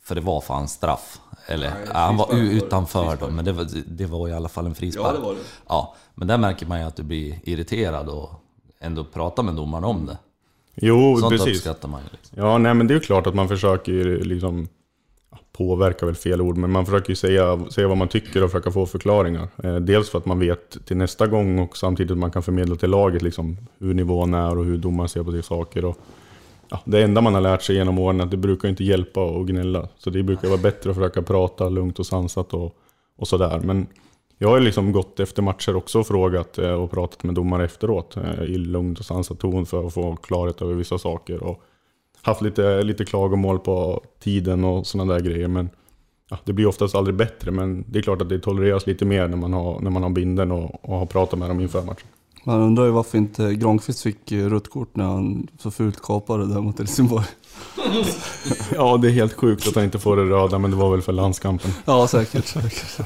[0.03, 1.19] för det var fan straff.
[1.45, 4.75] Eller, Nej, han var utanför då, men det var, det var i alla fall en
[4.75, 5.07] frispark.
[5.07, 5.39] Ja, det var det.
[5.67, 8.29] Ja, men där märker man ju att du blir irriterad och
[8.79, 10.17] ändå pratar med domaren om det.
[10.75, 11.55] Jo, Sånt precis.
[11.55, 12.07] uppskattar man ju.
[12.11, 12.37] Liksom.
[12.39, 13.93] Ja, nej men det är ju klart att man försöker
[14.23, 14.67] liksom
[15.59, 18.71] påverka väl fel ord, men man försöker ju säga, säga vad man tycker och försöka
[18.71, 19.47] få förklaringar.
[19.63, 22.75] Eh, dels för att man vet till nästa gång och samtidigt att man kan förmedla
[22.75, 25.85] till laget liksom, hur nivån är och hur domaren ser på de saker.
[25.85, 25.97] Och,
[26.69, 29.25] ja, det enda man har lärt sig genom åren är att det brukar inte hjälpa
[29.25, 29.87] att gnälla.
[29.97, 32.75] Så det brukar vara bättre att försöka prata lugnt och sansat och,
[33.17, 33.59] och sådär.
[33.63, 33.87] Men
[34.37, 38.17] jag har liksom gått efter matcher också och frågat eh, och pratat med domare efteråt
[38.17, 41.43] eh, i lugn och sansad ton för att få klarhet över vissa saker.
[41.43, 41.63] Och
[42.21, 45.47] haft lite, lite klagomål på tiden och sådana där grejer.
[45.47, 45.69] Men
[46.29, 47.51] ja, det blir oftast aldrig bättre.
[47.51, 50.09] Men det är klart att det tolereras lite mer när man har, när man har
[50.09, 52.07] binden och, och har pratat med dem inför matchen.
[52.43, 56.61] Man undrar ju varför inte Granqvist fick rött kort när han så fult kapade där
[56.61, 57.25] mot Helsingborg.
[58.75, 61.01] ja, det är helt sjukt att han inte får det röda, men det var väl
[61.01, 61.71] för landskampen.
[61.85, 62.45] Ja, säkert.
[62.45, 62.99] säkert.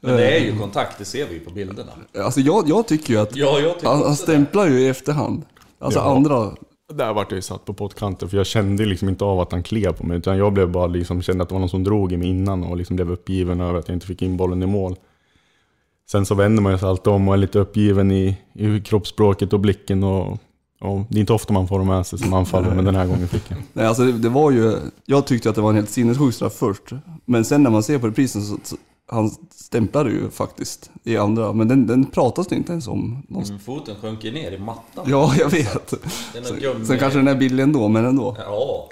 [0.00, 1.92] Men det är ju kontakt, det ser vi ju på bilderna.
[2.18, 5.42] Alltså jag, jag tycker ju att ja, jag tycker han, han stämplar ju i efterhand.
[5.78, 6.16] Alltså ja.
[6.16, 6.52] andra...
[6.94, 9.62] Där vart jag ju satt på pottkanten, för jag kände liksom inte av att han
[9.62, 10.18] klev på mig.
[10.18, 12.64] Utan jag blev bara liksom, kände att det var någon som drog i mig innan
[12.64, 14.96] och liksom blev uppgiven över att jag inte fick in bollen i mål.
[16.10, 19.60] Sen så vänder man sig alltid om och är lite uppgiven i, i kroppsspråket och
[19.60, 20.04] blicken.
[20.04, 20.38] Och,
[20.80, 23.06] och det är inte ofta man får dem med sig som anfaller, men den här
[23.06, 23.58] gången fick jag.
[23.72, 24.76] Nej, alltså det, det, var ju,
[25.06, 26.82] jag tyckte att det var en helt sinnessjuk straff först.
[27.24, 28.76] Men sen när man ser på reprisen så, så
[29.12, 33.26] han stämplade ju faktiskt i andra, men den, den pratas det inte ens om.
[33.30, 35.04] Mm, foten sjönk ju ner i mattan.
[35.08, 35.94] Ja, jag vet.
[36.32, 38.36] Sen, sen kanske den är billig ändå, men ändå.
[38.38, 38.88] Ja.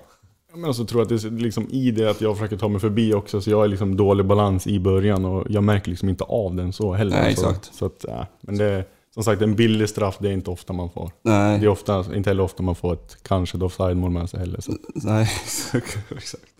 [0.54, 2.80] Men så tror jag att det är liksom i det att jag försöker ta mig
[2.80, 6.24] förbi också, så jag är liksom dålig balans i början och jag märker liksom inte
[6.24, 7.20] av den så heller.
[7.20, 7.64] Nej, exakt.
[7.64, 8.26] Så, så att, ja.
[8.40, 11.10] Men det är som sagt en billig straff, det är inte ofta man får.
[11.22, 11.58] Nej.
[11.58, 14.60] Det är ofta, inte heller ofta man får ett kanske ett offside-mål med sig heller.
[14.60, 14.72] Så.
[14.94, 15.98] Nej, exakt.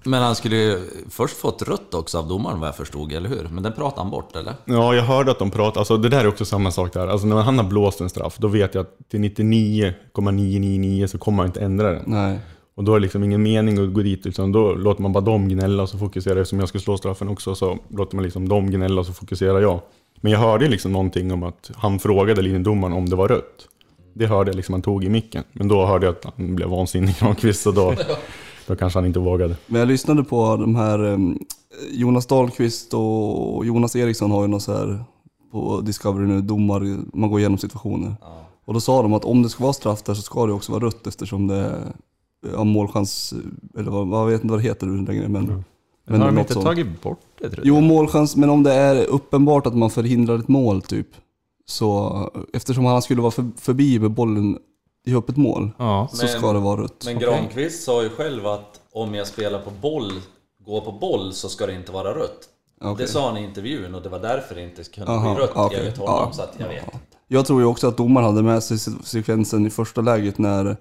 [0.05, 0.79] Men han skulle ju
[1.11, 3.49] först fått rött också av domaren vad jag förstod, eller hur?
[3.51, 4.55] Men den pratade han bort, eller?
[4.65, 5.79] Ja, jag hörde att de pratade.
[5.79, 7.09] Alltså det där är också samma sak där.
[7.09, 11.39] Alltså när han har blåst en straff, då vet jag att till 99,999 så kommer
[11.39, 12.03] han inte ändra den.
[12.07, 12.39] Nej.
[12.75, 15.25] Och då är det liksom ingen mening att gå dit, utan då låter man bara
[15.25, 18.25] dem gnälla och så fokuserar jag, eftersom jag ska slå straffen också, så låter man
[18.25, 19.81] liksom dem gnälla och så fokuserar jag.
[20.21, 23.69] Men jag hörde liksom någonting om att han frågade linjedomaren om det var rött.
[24.15, 25.45] Det hörde jag liksom han tog i micken.
[25.53, 27.95] Men då hörde jag att han blev vansinnig Granqvist, så då,
[28.71, 29.57] då kanske han inte vågade.
[29.67, 31.19] Men jag lyssnade på de här,
[31.91, 35.05] Jonas Dahlqvist och Jonas Eriksson har ju något så här
[35.53, 38.15] på Discovery nu, domar, man går igenom situationer.
[38.21, 38.47] Ja.
[38.65, 40.73] Och då sa de att om det ska vara straff där så ska det också
[40.73, 41.93] vara rött eftersom det är
[42.53, 43.35] ja, målchans,
[43.79, 45.29] eller vad, jag vet inte vad det heter längre.
[45.29, 45.65] Men, mm.
[46.05, 46.67] men har de inte sånt.
[46.67, 47.51] tagit bort det?
[47.51, 51.09] Tror jo, målchans, men om det är uppenbart att man förhindrar ett mål typ.
[51.67, 54.59] Så eftersom han skulle vara för, förbi med bollen
[55.07, 56.09] i öppet mål ja.
[56.13, 57.03] så men, ska det vara rött.
[57.05, 60.13] Men Granqvist sa ju själv att om jag spelar på boll,
[60.67, 62.49] går på boll så ska det inte vara rött.
[62.81, 63.07] Okej.
[63.07, 65.73] Det sa han i intervjun och det var därför det inte kunde Aha, bli rött
[65.73, 66.15] enligt honom.
[66.15, 66.33] ja.
[66.33, 66.99] Så att jag vet inte.
[67.29, 70.77] Jag tror ju också att domaren hade med sig se- sekvensen i första läget när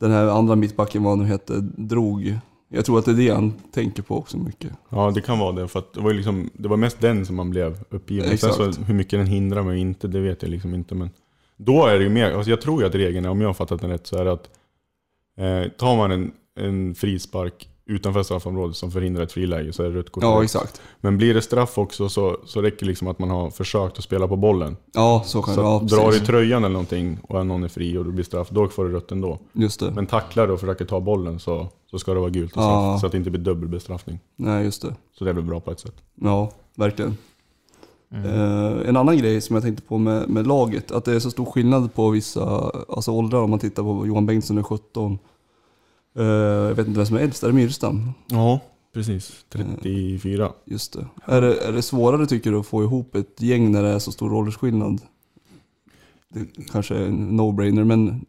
[0.00, 2.38] den här andra mittbacken, vad nu hette, drog.
[2.68, 4.72] Jag tror att det är det han tänker på också mycket.
[4.88, 5.68] Ja, det kan vara det.
[5.68, 8.30] För att det var, liksom, det var mest den som man blev uppgiven.
[8.30, 8.54] Exakt.
[8.54, 10.94] Sen så, hur mycket den hindrar mig inte, det vet jag liksom inte.
[10.94, 11.10] Men
[11.56, 13.80] då är det ju mer, alltså jag tror ju att regeln om jag har fattat
[13.80, 14.50] den rätt, så är det att
[15.38, 19.98] eh, tar man en, en frispark utanför straffområdet som förhindrar ett friläge så är det
[19.98, 20.22] rött kort.
[20.22, 20.80] Ja, exakt.
[21.00, 24.04] Men blir det straff också så, så räcker det liksom att man har försökt att
[24.04, 24.76] spela på bollen.
[24.92, 25.82] Ja, så kan Så det vara.
[25.82, 28.68] drar du i tröjan eller någonting och någon är fri och det blir straff, då
[28.68, 29.38] får du rött ändå.
[29.52, 29.90] Just det.
[29.90, 32.80] Men tacklar du och försöker ta bollen så, så ska det vara gult och Ja.
[32.90, 33.00] straff.
[33.00, 34.18] Så att det inte blir dubbelbestraffning.
[34.36, 34.94] Nej, just det.
[35.18, 35.94] Så det är väl bra på ett sätt.
[36.14, 37.16] Ja, verkligen.
[38.24, 41.30] Eh, en annan grej som jag tänkte på med, med laget, att det är så
[41.30, 45.18] stor skillnad på vissa alltså åldrar om man tittar på Johan Bengtsson är 17.
[46.16, 48.10] Eh, jag vet inte vem som är äldst, är det Myrstam?
[48.26, 48.60] Ja,
[48.94, 49.44] precis.
[49.50, 50.52] 34.
[50.64, 51.06] Just det.
[51.24, 51.60] Är, det.
[51.60, 54.32] är det svårare tycker du att få ihop ett gäng när det är så stor
[54.32, 55.00] åldersskillnad?
[56.28, 58.26] Det kanske är en no-brainer, men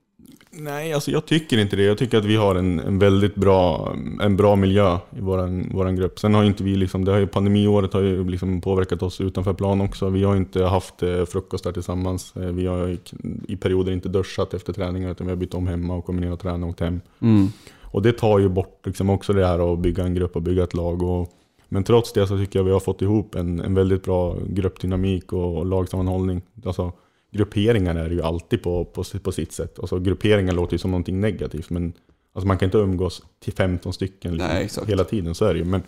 [0.59, 1.83] Nej, alltså jag tycker inte det.
[1.83, 5.95] Jag tycker att vi har en, en väldigt bra, en bra miljö i våran, våran
[5.95, 6.19] grupp.
[6.19, 9.53] Sen har inte vi liksom, det har ju pandemiåret har ju liksom påverkat oss utanför
[9.53, 10.09] plan också.
[10.09, 12.33] Vi har inte haft eh, frukostar tillsammans.
[12.35, 12.99] Eh, Vi har i,
[13.47, 16.31] i perioder inte duschat efter träningar utan vi har bytt om hemma och kommit ner
[16.31, 17.01] och tränat och åkt hem.
[17.21, 17.47] mm,
[17.83, 20.63] Och det tar ju bort liksom också det här att bygga en grupp och bygga
[20.63, 21.03] ett lag.
[21.03, 21.29] Och,
[21.69, 25.33] men trots det så tycker jag vi har fått ihop en, en väldigt bra gruppdynamik
[25.33, 26.41] och, och lagsammanhållning.
[26.65, 26.91] Alltså,
[27.31, 29.79] grupperingar är det ju alltid på, på, på sitt sätt.
[29.79, 31.93] Alltså, grupperingar låter ju som någonting negativt, men
[32.33, 35.35] alltså, man kan inte umgås till 15 stycken Nej, hela tiden.
[35.35, 35.65] Så är det ju.
[35.65, 35.81] Men,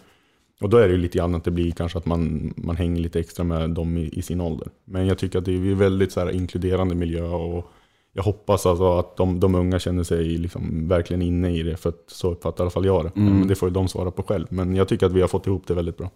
[0.62, 3.02] och då är det ju lite grann att det blir kanske att man, man hänger
[3.02, 4.68] lite extra med dem i, i sin ålder.
[4.86, 7.72] Men jag tycker att det är väldigt så här, inkluderande miljö och
[8.14, 11.90] jag hoppas alltså att de, de unga känner sig liksom verkligen inne i det, för
[11.90, 13.12] att så uppfattar i alla fall jag det.
[13.20, 13.40] Mm.
[13.40, 14.48] Men det får ju de svara på själv.
[14.50, 16.10] Men jag tycker att vi har fått ihop det väldigt bra.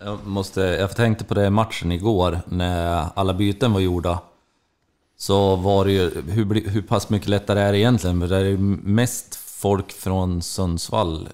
[0.00, 4.22] Jag, måste, jag tänkte på det i matchen igår, när alla byten var gjorda.
[5.16, 8.20] Så var det ju, hur, hur pass mycket lättare är det egentligen?
[8.20, 11.28] För det är ju mest folk från Sundsvall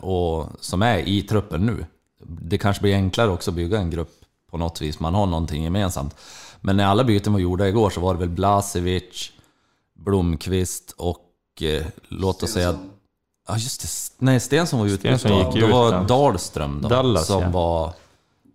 [0.00, 1.86] och, som är i truppen nu.
[2.22, 4.12] Det kanske blir enklare också att bygga en grupp
[4.50, 6.16] på något vis, man har någonting gemensamt.
[6.60, 9.32] Men när alla byten var gjorda igår så var det väl Blasevic,
[9.94, 12.78] Blomqvist och eh, låt oss säga...
[13.48, 14.96] Ja just det, nej Stensson var ute.
[14.96, 15.38] Stensson då.
[15.38, 16.04] gick Då ut, var.
[16.04, 17.50] Dahlström då, Dallas, som ja.
[17.50, 17.92] var...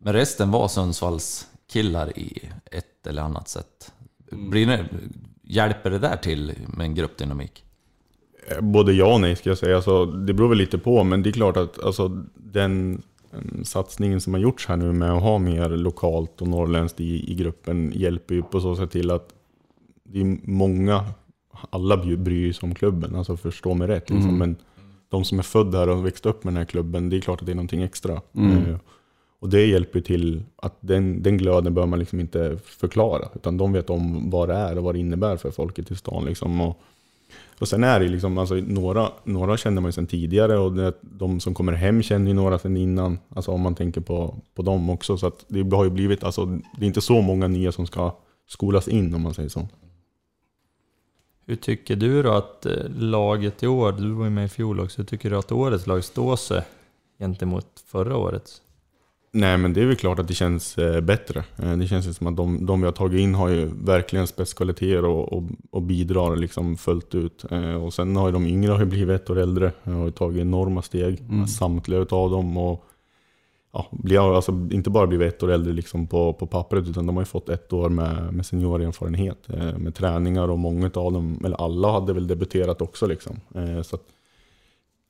[0.03, 3.91] Men resten var Sundsvalls killar i ett eller annat sätt.
[4.31, 4.85] Blir det,
[5.43, 7.63] hjälper det där till med en gruppdynamik?
[8.47, 9.75] Eh, Både ja och nej ska jag säga.
[9.75, 13.01] Alltså, det beror väl lite på, men det är klart att alltså, den
[13.33, 17.31] mm, satsningen som har gjorts här nu med att ha mer lokalt och norrländskt i,
[17.31, 19.29] i gruppen hjälper ju på så sätt till att
[20.03, 21.05] det är många,
[21.69, 24.09] alla bry- bryr sig om klubben, alltså förstå mig rätt.
[24.09, 24.37] Liksom.
[24.37, 24.55] Men
[25.11, 27.39] de som är födda här och växt upp med den här klubben, det är klart
[27.39, 28.13] att det är någonting extra.
[28.13, 28.75] Eh,
[29.39, 33.73] och det hjälper till att den, den glöden bör man liksom inte förklara, utan de
[33.73, 36.25] vet om vad det är och vad det innebär för folket i stan.
[36.25, 36.61] Liksom.
[36.61, 36.81] Och,
[37.59, 40.93] och sen är det liksom, alltså, några, några känner man ju sedan tidigare och det,
[41.01, 43.19] de som kommer hem känner ju några sedan innan.
[43.29, 45.17] Alltså om man tänker på, på dem också.
[45.17, 48.15] Så det har ju blivit, alltså, det är inte så många nya som ska
[48.47, 49.67] skolas in om man säger så.
[51.45, 54.79] Hur tycker du då att eh, laget i år, du var ju med i fjol
[54.79, 56.63] också, hur tycker du att årets lag står sig
[57.19, 58.61] gentemot förra årets?
[59.33, 61.43] Nej men det är väl klart att det känns eh, bättre.
[61.57, 65.05] Eh, det känns som att de, de vi har tagit in har ju verkligen spetskvaliteter
[65.05, 67.45] och, och, och bidrar liksom fullt ut.
[67.81, 70.41] Och sen har ju de yngre har ju blivit ett år äldre och har tagit
[70.41, 72.57] enorma steg, samtliga utav dem.
[72.57, 72.85] Och,
[73.71, 77.15] ja, blir, alltså, inte bara blivit ett år äldre liksom på, på pappret utan de
[77.15, 79.49] har ju fått ett år med, med seniorerfarenhet.
[79.49, 83.07] Eh, med träningar och många av dem, eller alla hade väl debuterat också.
[83.07, 83.39] Liksom.
[83.55, 84.03] Eh, så att,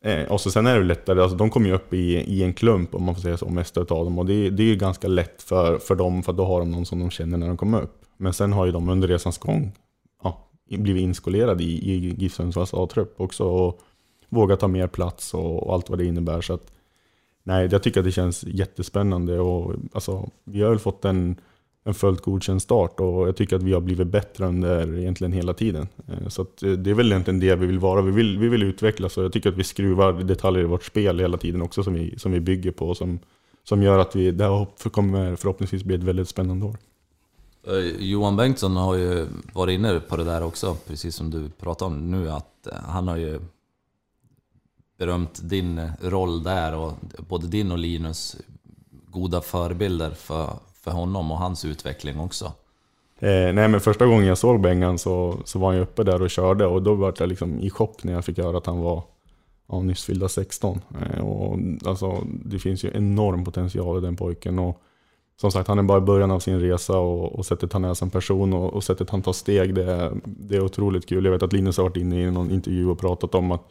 [0.04, 2.54] Eh, och så sen är det lättare, alltså de kommer ju upp i, i en
[2.54, 4.20] klump om man får säga så, mesta av dem.
[4.20, 6.86] Och det, det är ju ganska lätt för, för dem, för då har de någon
[6.86, 8.06] som de känner när de kommer upp.
[8.18, 9.72] Men sen har ju de under resans gång
[10.24, 13.44] ja, blivit inskolerade i, i GIF Sundsvalls A-trupp också.
[13.44, 13.80] Och
[14.30, 16.42] vågat ta mer plats och, och allt vad det innebär.
[16.42, 16.72] Så att,
[17.44, 19.40] nej, jag tycker att det känns jättespännande.
[19.40, 21.36] Och, alltså, vi har väl fått en,
[21.84, 25.54] en fullt godkänd start och jag tycker att vi har blivit bättre under egentligen hela
[25.54, 25.88] tiden.
[26.08, 28.02] Eh, så att eh, det är väl egentligen det vi vill vara.
[28.02, 31.20] Vi vill, vi vill utvecklas och jag tycker att vi skruvar detaljer i vårt spel
[31.20, 32.96] hela tiden också som vi, som vi bygger på.
[32.96, 33.20] Som,
[33.64, 36.78] som gör att vi, det här kommer förhoppningsvis bli ett väldigt spännande år.
[37.68, 41.92] Eh, Johan Bengtsson har ju varit inne på det där också, precis som du pratade
[41.92, 43.40] om nu, att han har ju
[45.02, 46.94] berömt din roll där och
[47.30, 48.38] både din och Linus
[49.08, 50.50] goda förebilder för,
[50.82, 52.46] för honom och hans utveckling också.
[53.20, 56.22] Eh, nej men första gången jag såg Bengan så, så var han ju uppe där
[56.22, 58.80] och körde och då var jag liksom i chock när jag fick höra att han
[58.80, 59.04] var
[59.70, 60.82] ja, nyss fyllda 16.
[61.02, 64.60] Eh, och, alltså, det finns ju enorm potential i den pojken.
[64.60, 64.82] Och,
[65.42, 67.94] som sagt, han är bara i början av sin resa och, och sättet han är
[67.94, 71.26] som person och, och sättet han tar steg, det är, det är otroligt kul.
[71.26, 73.64] Jag vet att Linus har varit inne i någon intervju och pratat om att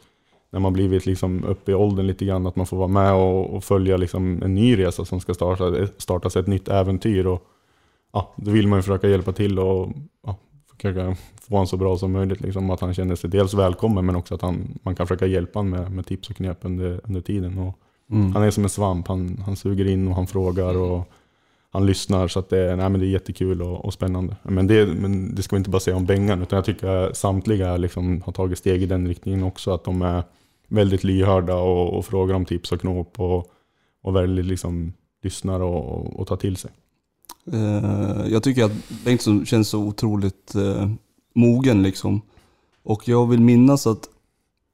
[0.51, 3.55] när man blivit liksom uppe i åldern lite grann, att man får vara med och,
[3.55, 7.27] och följa liksom en ny resa som ska starta, startas, ett nytt äventyr.
[7.27, 7.43] Och,
[8.13, 9.89] ja, då vill man ju försöka hjälpa till och
[10.25, 10.35] ja,
[10.75, 12.41] försöka få honom så bra som möjligt.
[12.41, 15.59] Liksom, att han känner sig dels välkommen men också att han, man kan försöka hjälpa
[15.59, 17.57] honom med, med tips och knep under, under tiden.
[17.57, 17.77] Och
[18.11, 18.33] Mm.
[18.33, 21.11] Han är som en svamp, han, han suger in och han frågar och
[21.71, 22.27] han lyssnar.
[22.27, 24.35] Så att det, nej, men det är jättekul och, och spännande.
[24.43, 27.17] Men det, men det ska vi inte bara säga om Bengan, utan jag tycker att
[27.17, 29.71] samtliga liksom har tagit steg i den riktningen också.
[29.71, 30.23] Att de är
[30.71, 33.51] väldigt lyhörda och, och frågar om tips och knop och,
[34.01, 34.93] och väldigt liksom
[35.23, 36.71] lyssnar och, och, tar till sig.
[37.51, 40.89] Eh, jag tycker att Bengtsson känns så otroligt eh,
[41.35, 42.21] mogen liksom.
[42.83, 44.09] Och jag vill minnas att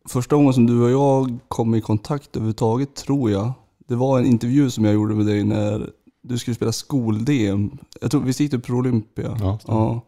[0.09, 3.53] första gången som du och jag kom i kontakt överhuvudtaget, tror jag,
[3.87, 5.89] det var en intervju som jag gjorde med dig när
[6.21, 7.77] du skulle spela skol-DM.
[8.01, 9.37] Jag tror, visst gick du Pro Olympia?
[9.39, 10.01] Ja, ja.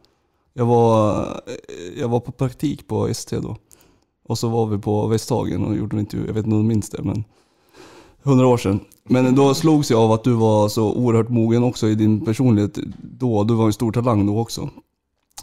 [0.54, 1.26] Jag var,
[1.98, 3.58] jag var på praktik på ST då.
[4.30, 6.28] Och så var vi på Västhagen och gjorde en intervju.
[6.28, 7.24] Jag vet inte om du minns det, men
[8.24, 8.80] hundra år sedan.
[9.04, 12.80] Men då slogs jag av att du var så oerhört mogen också i din personlighet
[13.02, 13.44] då.
[13.44, 14.70] Du var en stor talang då också.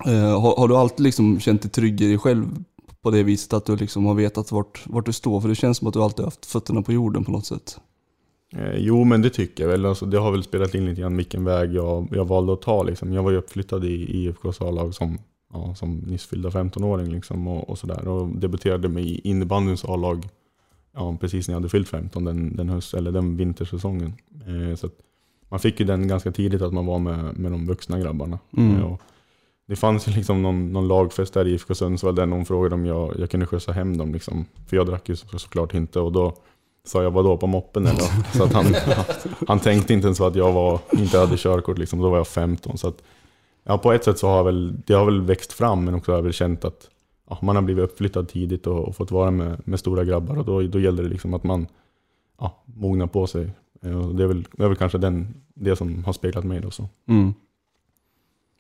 [0.07, 2.65] Eh, har, har du alltid liksom känt dig trygg i dig själv
[3.03, 5.41] på det viset att du liksom har vetat vart, vart du står?
[5.41, 7.79] För det känns som att du alltid har haft fötterna på jorden på något sätt.
[8.57, 9.87] Eh, jo, men det tycker jag väl.
[9.87, 12.83] Alltså, det har väl spelat in lite grann vilken väg jag, jag valde att ta.
[12.83, 13.13] Liksom.
[13.13, 15.19] Jag var ju uppflyttad i IFKs A-lag som,
[15.53, 18.09] ja, som nyss fyllda 15-åring liksom, och, och sådär.
[18.09, 20.29] Och debuterade med i innebandyns A-lag
[20.97, 24.15] ja, precis när jag hade fyllt 15 den, den, höst, eller den vintersäsongen.
[24.47, 24.89] Eh, så
[25.49, 28.39] man fick ju den ganska tidigt att man var med, med de vuxna grabbarna.
[28.57, 28.77] Mm.
[28.77, 29.01] Eh, och
[29.69, 32.87] det fanns ju liksom någon, någon lagfest där i IFK Sundsvall där någon frågade om
[32.87, 34.13] jag, jag kunde skjutsa hem dem.
[34.13, 34.47] Liksom.
[34.67, 36.01] För jag drack ju så, såklart inte.
[36.01, 36.35] Och då
[36.85, 38.33] sa jag vadå på moppen eller?
[38.37, 38.75] Så att han,
[39.49, 42.01] han tänkte inte ens på att jag var, inte hade körkort, liksom.
[42.01, 42.79] då var jag 15.
[42.79, 43.03] Så att,
[43.67, 46.19] ja, på ett sätt så har väl, det har väl växt fram, men också har
[46.19, 46.91] jag väl känt att
[47.29, 50.39] ja, man har blivit uppflyttad tidigt och, och fått vara med, med stora grabbar.
[50.39, 51.67] Och då, då gäller det liksom att man
[52.39, 53.51] ja, mognar på sig.
[53.83, 56.61] Eh, Och det, är väl, det är väl kanske den, det som har speglat mig
[56.61, 56.71] då.
[56.71, 56.89] Så.
[57.09, 57.35] Mm.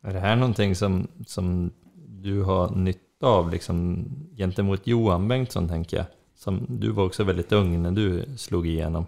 [0.03, 1.71] Är det här någonting som, som
[2.09, 4.05] du har nytta av liksom,
[4.37, 6.07] gentemot Johan Bengtsson, tänker jag?
[6.35, 9.07] Som, du var också väldigt ung när du slog igenom.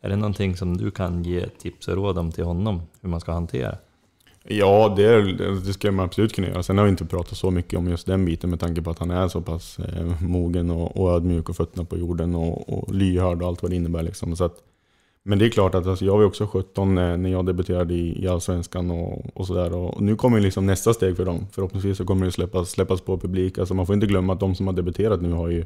[0.00, 3.20] Är det någonting som du kan ge tips och råd om till honom, hur man
[3.20, 3.76] ska hantera?
[4.48, 5.32] Ja, det,
[5.66, 6.62] det ska man absolut kunna göra.
[6.62, 8.98] Sen har vi inte pratat så mycket om just den biten med tanke på att
[8.98, 12.94] han är så pass eh, mogen och, och ödmjuk och fötterna på jorden och, och
[12.94, 14.02] lyhörd och allt vad det innebär.
[14.02, 14.36] Liksom.
[14.36, 14.56] Så att,
[15.22, 18.22] men det är klart att alltså, jag var också 17 när, när jag debuterade i,
[18.24, 19.74] i Allsvenskan och, och sådär.
[19.74, 21.46] Och, och nu kommer liksom nästa steg för dem.
[21.52, 23.58] Förhoppningsvis så kommer det släppas, släppas på publik.
[23.58, 25.64] Alltså man får inte glömma att de som har debuterat nu har ju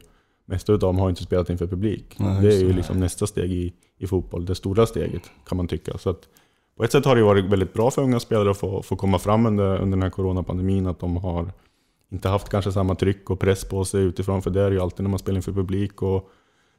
[0.51, 2.16] Mesta utav dem har inte spelat inför publik.
[2.19, 5.69] Nej, det är ju liksom nästa steg i, i fotboll, det stora steget kan man
[5.69, 5.98] tycka.
[5.98, 6.28] Så att,
[6.81, 9.19] på ett sätt har det varit väldigt bra för unga spelare att få, få komma
[9.19, 11.52] fram under, under den här coronapandemin, att de har
[12.12, 15.02] inte haft kanske samma tryck och press på sig utifrån, för det är ju alltid
[15.02, 16.02] när man spelar inför publik.
[16.02, 16.31] Och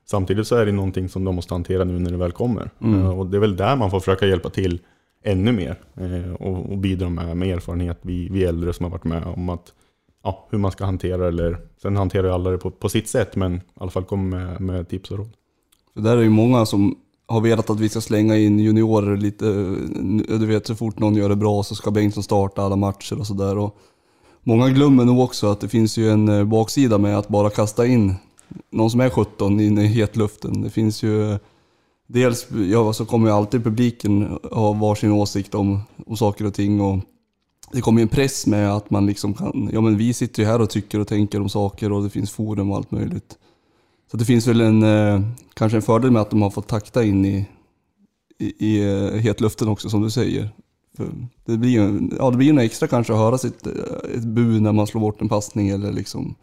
[0.06, 2.69] samtidigt så är det någonting som de måste hantera nu när det väl kommer.
[2.80, 3.02] Mm.
[3.02, 4.80] Eh, Och det är väl där man får försöka hjälpa till
[5.23, 9.03] ännu mer eh, och, och bidra med, med erfarenhet, vi, vi äldre som har varit
[9.03, 9.73] med om att
[10.23, 13.36] ja, hur man ska hantera eller Sen hanterar ju alla det på, på sitt sätt,
[13.36, 15.32] men i alla fall kommer med, med tips och råd.
[15.94, 16.95] För där är ju många som
[17.27, 19.45] har velat att vi ska slänga in juniorer lite,
[20.38, 23.27] du vet så fort någon gör det bra så ska Bengtsson starta alla matcher och
[23.27, 23.72] sådär.
[24.43, 27.85] Många glömmer nog också att det finns ju en eh, baksida med att bara kasta
[27.85, 28.15] in
[28.72, 30.61] någon som är 17 in i hetluften.
[30.61, 31.38] Det finns ju
[32.14, 36.81] Dels ja, så kommer ju alltid publiken ha varsin åsikt om, om saker och ting
[36.81, 36.99] och
[37.72, 40.49] det kommer ju en press med att man liksom kan, ja men vi sitter ju
[40.49, 43.38] här och tycker och tänker om saker och det finns forum och allt möjligt.
[44.12, 45.22] Så det finns väl en, eh,
[45.54, 47.48] kanske en fördel med att de har fått takta in i,
[48.40, 50.50] i, i eh, hetluften också som du säger.
[50.98, 51.08] För
[51.46, 53.74] det blir ju ja, det blir något extra kanske att höra sitt, eh,
[54.16, 56.36] ett bu när man slår bort en passning eller liksom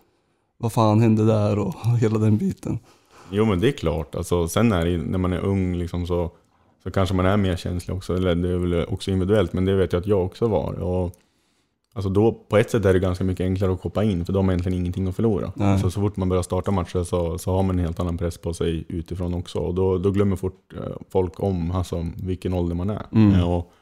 [0.59, 2.79] vad fan hände där och hela den biten.
[3.31, 6.31] Jo men det är klart, alltså, sen är det när man är ung liksom, så,
[6.83, 9.75] så kanske man är mer känslig också, eller det är väl också individuellt, men det
[9.75, 10.73] vet jag att jag också var.
[10.73, 11.13] Och,
[11.99, 14.47] alltså då, på ett sätt är det ganska mycket enklare att hoppa in, för de
[14.47, 15.53] har egentligen ingenting att förlora.
[15.55, 15.69] Nej.
[15.69, 18.39] Alltså, så fort man börjar starta matcher så, så har man en helt annan press
[18.39, 19.59] på sig utifrån också.
[19.59, 23.07] Och då, då glömmer fort eh, folk om alltså, vilken ålder man är.
[23.13, 23.35] Mm.
[23.35, 23.73] Eh, Och,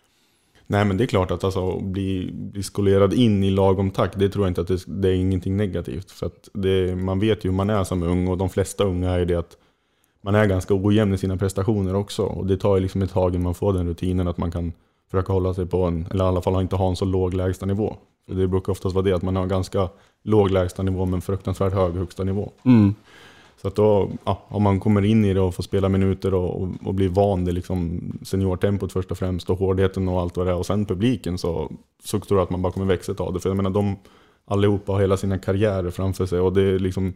[0.67, 4.29] nej men det är klart att alltså, bli, bli skolerad in i lagom takt, det
[4.29, 6.11] tror jag inte att det, det är ingenting negativt.
[6.11, 9.19] För det, man vet ju hur man är som ung, och de flesta unga är
[9.19, 9.57] ju det att
[10.23, 12.23] man är ganska ojämn i sina prestationer också.
[12.23, 14.73] Och det tar ju liksom ett tag innan man får den rutinen att man kan
[15.11, 17.67] försöka hålla sig på en, eller i alla fall inte ha en så låg lägsta
[17.67, 17.97] nivå.
[18.29, 19.89] För det brukar oftast vara det, att man har ganska
[20.23, 22.53] låg lägsta nivå men fruktansvärt hög högsta nivå.
[22.65, 22.95] Mm.
[23.63, 26.63] Så att då, ja, om man kommer in i det och får spela minuter och,
[26.63, 30.47] och, och blir van vid liksom seniortempot först och främst och hårdheten och allt vad
[30.47, 31.73] det är och sen publiken så,
[32.05, 33.41] så tror jag att man bara kommer växa av det.
[33.41, 33.97] För jag menar de
[34.45, 37.15] allihopa har hela sina karriärer framför sig och det är liksom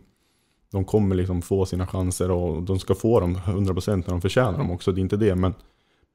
[0.73, 4.59] de kommer liksom få sina chanser och de ska få dem 100% när de förtjänar
[4.59, 5.35] dem också, det är inte det.
[5.35, 5.55] Men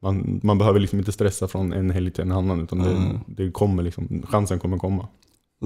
[0.05, 3.17] man, man behöver liksom inte stressa från en helg till en annan utan det, Mm.
[3.27, 5.07] det kommer liksom, chansen kommer komma.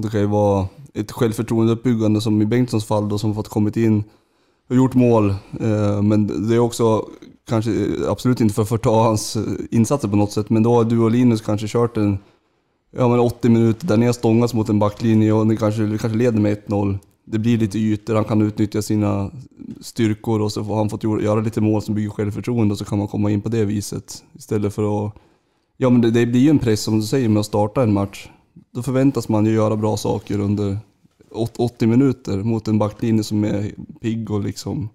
[0.02, 4.04] Det kan ju vara ett självförtroendeuppbyggande som i Bengtssons fall då, som fått kommit in
[4.70, 5.30] och gjort mål.
[5.60, 7.06] Eh, Men det är också,
[7.48, 7.70] kanske
[8.08, 10.98] absolut inte för att förta hans eh, insatser på något sätt, men då har du
[10.98, 12.18] och Linus kanske kört en
[12.96, 16.18] ja, men 80 minuter där ni har stångats mot en backlinje och ni kanske, kanske
[16.18, 16.98] leder med 1-0.
[17.30, 19.30] Det blir lite ytor, han kan utnyttja sina
[19.80, 22.98] styrkor och så får han fått göra lite mål som bygger självförtroende och så kan
[22.98, 24.24] man komma in på det viset.
[24.32, 25.14] Istället för att...
[25.76, 27.92] Ja men det, det blir ju en press som du säger med att starta en
[27.92, 28.28] match.
[28.74, 30.78] Då förväntas man ju göra bra saker under
[31.30, 34.88] åt- 80 minuter mot en backlinje som är pigg och liksom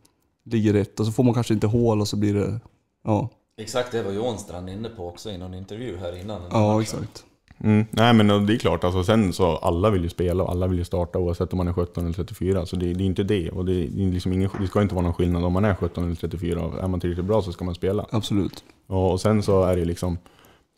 [0.45, 0.99] ligger rätt.
[0.99, 2.59] Och så får man kanske inte hål och så blir det...
[3.03, 6.41] Ja, Exakt det var Johan Strand inne på också i någon intervju här innan.
[6.51, 6.81] ja matchen.
[6.81, 7.25] exakt.
[7.63, 7.85] Mm.
[7.91, 10.77] Nej men det är klart, alltså, sen så alla vill ju spela och alla vill
[10.77, 12.65] ju starta oavsett om man är 17 eller 34.
[12.65, 13.49] Så det, det är inte det.
[13.49, 16.03] Och det, är liksom ingen, det ska inte vara någon skillnad om man är 17
[16.03, 16.61] eller 34.
[16.61, 18.05] Och Är man tillräckligt bra så ska man spela.
[18.09, 18.63] Absolut.
[18.87, 20.17] Och, och sen så är det liksom,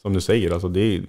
[0.02, 1.02] som du säger, alltså det är,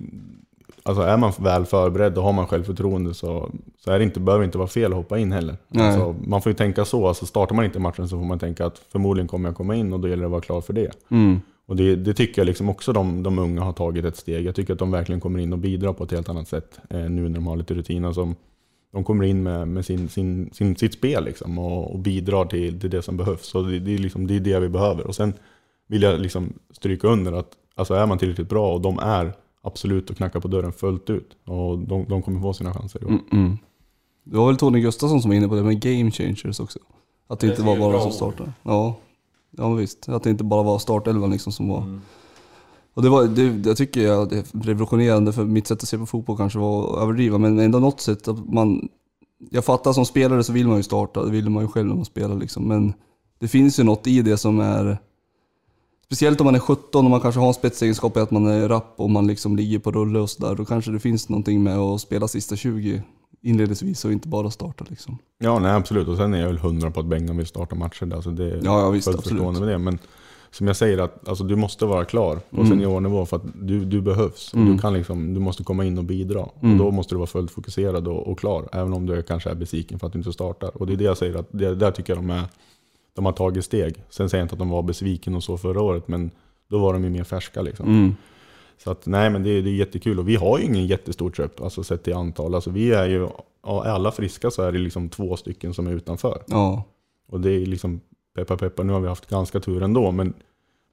[0.83, 4.43] alltså är man väl förberedd och har man självförtroende så, så är det inte, behöver
[4.43, 5.57] det inte vara fel att hoppa in heller.
[5.75, 8.67] Alltså, man får ju tänka så, alltså startar man inte matchen så får man tänka
[8.67, 10.91] att förmodligen kommer jag komma in och då gäller det att vara klar för det.
[11.09, 11.41] Mm.
[11.69, 14.47] Och det, det tycker jag liksom också de, de unga har tagit ett steg.
[14.47, 17.11] Jag tycker att de verkligen kommer in och bidrar på ett helt annat sätt eh,
[17.11, 18.05] nu när de har lite rutin.
[18.05, 18.35] Alltså,
[18.93, 22.81] de kommer in med, med sin, sin, sin, sitt spel liksom, och, och bidrar till,
[22.81, 23.47] till det som behövs.
[23.47, 25.07] Så det, det, är liksom, det är det vi behöver.
[25.07, 25.33] Och sen
[25.89, 29.33] vill jag liksom stryka under att alltså är man tillräckligt bra och de är
[29.63, 31.37] absolut och knackar på dörren fullt ut.
[31.45, 33.03] Och de, de kommer få sina chanser.
[33.03, 33.11] i år.
[33.11, 33.59] Mm, mm.
[34.25, 36.79] Det var väl Tony Gustafsson som var inne på det med game changers också.
[37.29, 38.53] Att det Det inte var bara bra som startade.
[38.63, 38.97] Ja.
[39.51, 40.09] Ja, visst.
[40.09, 41.83] Att det inte bara var startelvan liksom som var...
[41.83, 42.01] Mm.
[42.95, 45.99] Och det var, det, jag tycker jag, det är revolutionerande för mitt sätt att se
[45.99, 48.89] på fotboll kanske var att överdriva, men ändå något sätt att man...
[49.51, 51.95] Jag fattar som spelare så vill man ju starta, det vill man ju själv när
[51.95, 52.95] man spelar liksom, men
[53.39, 54.99] det finns ju något i det som är...
[56.07, 58.69] Speciellt om man är 17 och man kanske har en spetsegenskap i att man är
[58.69, 61.79] rapp och man liksom ligger på rulle och sådär, då kanske det finns någonting med
[61.79, 63.03] att spela sista 20
[63.41, 65.19] inledningsvis och inte bara starta liksom.
[65.39, 66.09] Ja, nej absolut.
[66.09, 68.15] Och sen är jag väl hundra på att Bengan vill starta matcher.
[68.15, 69.59] Alltså det är Ja, ja visst, fullt absolut.
[69.61, 69.79] med det.
[69.79, 69.99] Men
[70.51, 72.69] som jag säger, att alltså, du måste vara klar på Mm.
[72.69, 74.55] seniornivå för att du, du behövs.
[74.55, 74.73] Mm.
[74.73, 76.49] du, kan liksom, du måste komma in och bidra.
[76.63, 76.73] Mm.
[76.73, 78.69] Och då måste du vara fullt fokuserad och, och klar.
[78.73, 80.77] Även om du kanske är besviken för att du inte startar.
[80.77, 82.43] Och det är det jag säger, att det, där tycker jag de, är,
[83.15, 83.95] de har tagit steg.
[84.11, 86.31] Sen säger jag inte att de var besviken och så förra året, men
[86.71, 87.63] då var de ju mer färska.
[87.63, 87.87] Liksom.
[87.87, 88.15] Mm.
[88.85, 90.19] Så att, nej men det, är- det är jättekul.
[90.19, 92.55] Och vi har ju ingen jättestor trupp, alltså sett till antal.
[92.55, 93.25] Alltså vi är ju,
[93.67, 96.43] är alla friska så är det liksom två stycken som är utanför.
[96.47, 96.85] Ja.
[97.29, 98.01] Och det är liksom,
[98.37, 100.35] peppa peppa, nu har vi haft ganska tur ändå, men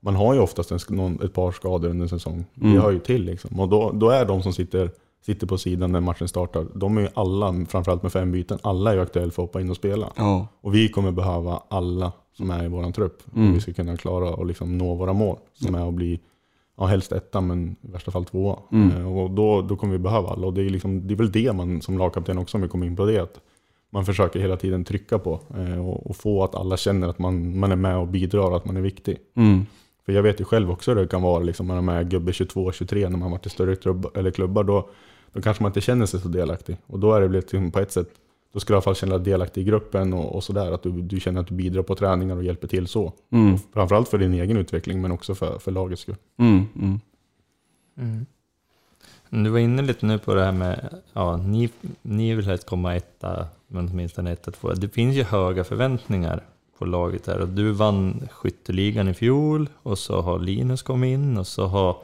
[0.01, 2.45] man har ju oftast en, någon, ett par skador under en säsong.
[2.61, 2.81] Mm.
[2.81, 3.59] hör ju till liksom.
[3.59, 4.91] Och då, då är de som sitter,
[5.25, 8.91] sitter på sidan när matchen startar, de är ju alla, framförallt med fem byten, alla
[8.91, 10.13] är ju aktuella för att hoppa in och spela.
[10.15, 10.47] Ja.
[10.61, 13.47] Och vi kommer behöva alla som är i våran trupp Mm.
[13.47, 15.37] om vi ska kunna klara och liksom nå våra mål.
[15.53, 16.19] Som är att bli,
[16.77, 18.59] ja helst etta men i värsta fall tvåa.
[18.71, 18.97] Mm.
[18.97, 20.47] Eh, Och då, då kommer vi behöva alla.
[20.47, 22.85] Och det är, liksom, det är väl det man som lagkapten också, om vi kommer
[22.85, 23.39] in på det, att
[23.89, 27.59] man försöker hela tiden trycka på eh, och, och få att alla känner att man,
[27.59, 29.17] man är med och bidrar att man är viktig.
[29.35, 29.65] Mm.
[30.05, 32.31] För jag vet ju själv också hur det kan vara liksom, när man är gubbe
[32.31, 34.63] 22-23 när man varit i större klubb, eller klubbar.
[34.63, 34.89] Då,
[35.33, 36.77] då kanske man inte känner sig så delaktig.
[36.87, 38.09] Och då är det liksom på ett sätt,
[38.55, 40.71] då ska du i alla fall känna dig delaktig i gruppen och, och sådär.
[40.71, 43.13] Att du, du känner att du bidrar på träningar och hjälper till så.
[43.31, 43.57] Mm.
[43.73, 46.15] Framförallt för din egen utveckling men också för, för lagets skull.
[46.37, 46.65] Mm.
[46.75, 46.99] Mm.
[47.97, 48.25] Mm.
[49.43, 51.69] Du var inne lite nu på det här med, ja, ni,
[52.01, 54.73] ni vill helst komma etta, men åtminstone etta, två.
[54.73, 56.43] Det finns ju höga förväntningar
[56.77, 61.37] på laget här och du vann skytteligan i fjol och så har Linus kommit in
[61.37, 61.97] och så har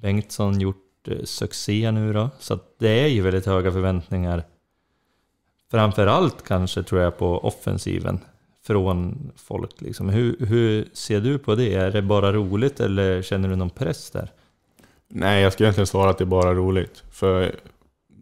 [0.00, 2.30] Bengtsson gjort eh, succé nu då.
[2.38, 4.44] Så att det är ju väldigt höga förväntningar.
[5.72, 8.20] Framförallt kanske tror jag på offensiven
[8.66, 9.80] från folk.
[9.80, 10.08] Liksom.
[10.08, 11.74] Hur, hur ser du på det?
[11.74, 14.30] Är det bara roligt eller känner du någon press där?
[15.08, 17.04] Nej, jag skulle egentligen svara att det är bara roligt.
[17.10, 17.52] För i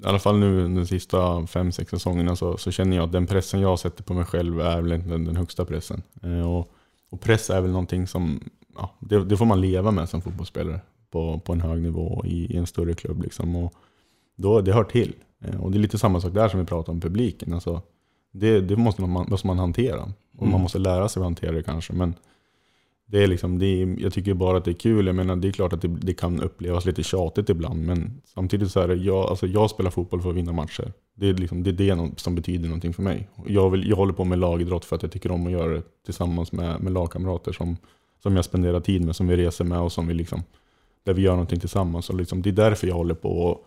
[0.05, 3.61] alla fall nu de sista fem sex säsongerna så, så känner jag att den pressen
[3.61, 6.03] jag sätter på mig själv är väl den, den högsta pressen.
[6.23, 6.73] Eh, och,
[7.11, 10.81] och press är väl någonting som, ja, det, det får man leva med som fotbollsspelare
[11.11, 13.23] på, på en hög nivå i, i en större klubb.
[13.23, 13.57] Liksom.
[13.57, 13.75] Och
[14.37, 15.15] då, det hör till.
[15.45, 17.53] Eh, och det är lite samma sak där som vi pratar om publiken.
[17.55, 17.83] Alltså,
[18.33, 20.03] det, det måste, man, måste man hantera.
[20.37, 20.53] Och Mm.
[20.53, 21.93] man måste lära sig att hantera det kanske.
[21.93, 22.15] Men
[23.07, 25.07] det är liksom, det är, jag tycker bara att det är kul.
[25.07, 28.71] Jag menar, det är klart att det, det kan upplevas lite tjatigt ibland, men samtidigt
[28.71, 30.93] så är det, jag, alltså jag spelar fotboll för att vinna matcher.
[31.15, 33.29] Det är, liksom, det, är det som betyder någonting för mig.
[33.47, 35.83] Jag, vill, jag håller på med lagidrott för att jag tycker om att göra det
[36.05, 37.77] tillsammans med, med lagkamrater som,
[38.23, 40.43] som jag spenderar tid med, som vi reser med och som vi liksom,
[41.05, 42.11] där vi gör någonting tillsammans.
[42.11, 43.29] Och liksom, det är därför jag håller på.
[43.29, 43.67] Och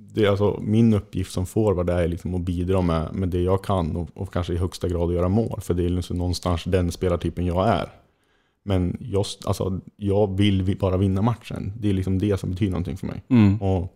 [0.00, 3.64] det är alltså, min uppgift som forward är liksom att bidra med, med det jag
[3.64, 5.60] kan och, och kanske i högsta grad att göra mål.
[5.60, 7.88] För det är liksom någonstans den spelartypen jag är.
[8.62, 11.72] Men jag, alltså, jag vill vi- bara vinna matchen.
[11.80, 13.22] Det är liksom det som betyder någonting för mig.
[13.28, 13.62] Mm.
[13.62, 13.94] Och,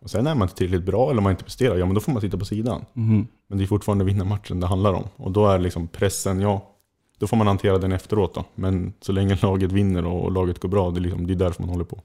[0.00, 2.00] och sen är man inte tillräckligt bra eller om man inte presterar, ja men då
[2.00, 2.84] får man sitta på sidan.
[2.92, 3.26] Mhm.
[3.48, 5.04] Men det är fortfarande vinna matchen det handlar om.
[5.16, 6.74] Och då är liksom pressen, ja,
[7.18, 8.44] då får man hantera den efteråt då.
[8.54, 11.36] Men så länge laget vinner och, och laget går bra, det är, liksom, det är
[11.36, 11.98] därför man håller på.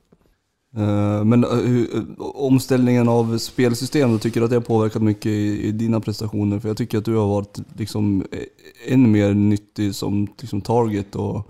[0.78, 5.26] Eh, men eh, eh, omställningen av spelsystem, då tycker du att det har påverkat mycket
[5.26, 6.60] i, i dina prestationer?
[6.60, 8.24] För jag tycker att du har varit liksom
[8.88, 11.50] än mer nyttig som liksom target och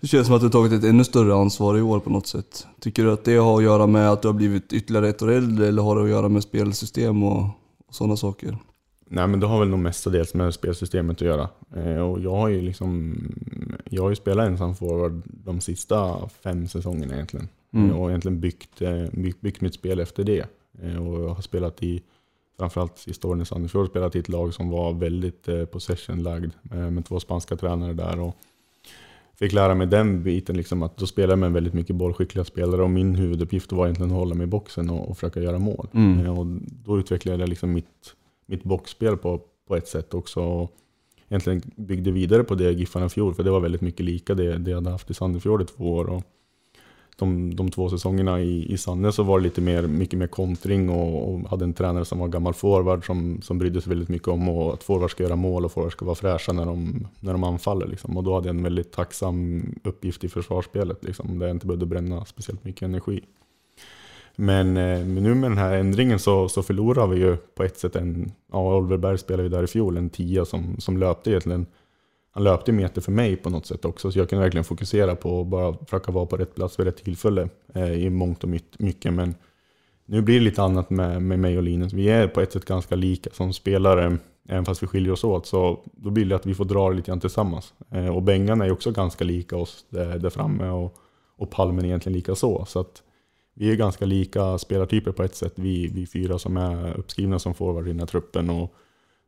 [0.00, 2.26] det känns som att du har tagit ett ännu större ansvar i år på något
[2.26, 2.66] sätt.
[2.80, 5.30] Tycker du att det har att göra med att du har blivit ytterligare ett år
[5.30, 7.44] äldre eller har det att göra med spelsystem och,
[7.88, 8.58] och sådana saker?
[9.06, 11.48] Nej men det har väl nog mestadels med spelsystemet att göra.
[12.04, 13.16] Och jag har ju liksom,
[13.84, 17.48] jag har ju spelat ensam forward de sista fem säsongerna egentligen.
[17.74, 17.90] Mm.
[17.90, 20.46] Eh, och egentligen byggt, eh, byggt, byggt mitt spel efter det.
[20.82, 22.02] Eh, och jag har spelat i,
[22.58, 23.14] framförallt i
[23.44, 26.52] Sandefjord, spelat i ett lag som var väldigt possession-lagd.
[26.62, 28.20] Med två spanska tränare där.
[28.20, 28.36] Och
[29.38, 32.82] fick lära mig den biten, liksom, att då spelade jag med väldigt mycket bollskickliga spelare.
[32.82, 35.88] Och min huvuduppgift var egentligen att hålla mig i boxen och, och försöka göra mål.
[35.92, 36.38] Mm.
[36.38, 36.46] Och
[36.84, 38.14] då utvecklade jag liksom mitt
[38.46, 40.40] mitt boxspel på, på ett sätt också.
[40.40, 40.72] Och
[41.28, 44.58] egentligen byggde vidare på det i Giffarna fjol, för det var väldigt mycket lika det,
[44.58, 46.04] det jag hade haft i Sandefjord i två år.
[46.04, 46.22] Och
[47.16, 50.90] de, de två säsongerna i, i Sanne så var det lite mer, mycket mer kontring
[50.90, 54.28] och, och hade en tränare som var gammal forward som, som brydde sig väldigt mycket
[54.28, 57.32] om och att forward ska göra mål och forward ska vara fräscha när de, när
[57.32, 57.86] de anfaller.
[57.86, 58.16] Liksom.
[58.16, 61.86] Och då hade jag en väldigt tacksam uppgift i försvarsspelet, liksom, där jag inte behövde
[61.86, 63.20] bränna speciellt mycket energi.
[64.36, 67.78] Men, eh, men nu med den här ändringen så, så förlorar vi ju på ett
[67.78, 71.30] sätt en, ja Oliver Berg spelade ju där i fjol, en tia som, som löpte
[71.30, 71.66] egentligen,
[72.34, 75.40] han löpte meter för mig på något sätt också, så jag kunde verkligen fokusera på
[75.40, 79.12] att bara försöka vara på rätt plats vid rätt tillfälle eh, i mångt och mycket.
[79.12, 79.34] Men
[80.06, 81.92] nu blir det lite annat med, med mig och Linus.
[81.92, 85.46] Vi är på ett sätt ganska lika som spelare, även fast vi skiljer oss åt.
[85.46, 87.74] Så då blir det att vi får dra det lite grann tillsammans.
[87.90, 90.96] Eh, och Bengan är ju också ganska lika oss där, där framme och,
[91.36, 92.64] och Palmen är egentligen lika så.
[92.64, 93.02] så att
[93.54, 97.54] vi är ganska lika spelartyper på ett sätt, vi, vi fyra som är uppskrivna som
[97.54, 98.50] forward i den här truppen.
[98.50, 98.74] Och,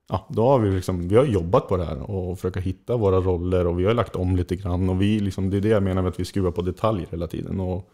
[0.09, 3.21] ja, då har vi, liksom, vi har jobbat på det här och försöka hitta våra
[3.21, 4.89] roller och vi har lagt om lite grann.
[4.89, 7.27] Och vi, liksom, det är det jag menar med att vi skruvar på detaljer hela
[7.27, 7.61] tiden.
[7.61, 7.89] Och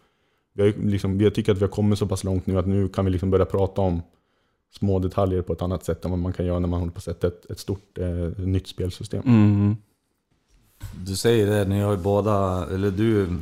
[0.53, 2.89] vi, har, liksom, jag tycker att vi har kommit så pass långt nu att nu
[2.89, 4.01] kan vi liksom börja prata om
[4.79, 6.97] små detaljer på ett annat sätt än vad man kan göra när man håller på
[6.97, 9.23] att sätta ett, ett stort eh, nytt spelsystem.
[9.25, 9.75] Mm.
[11.05, 13.37] Du säger det, ni har ju båda, eller du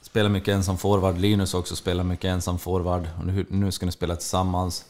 [0.00, 3.08] spelar mycket ensam forward, Linus också spelar mycket ensam forward.
[3.24, 4.84] Nu, nu ska ni spela tillsammans.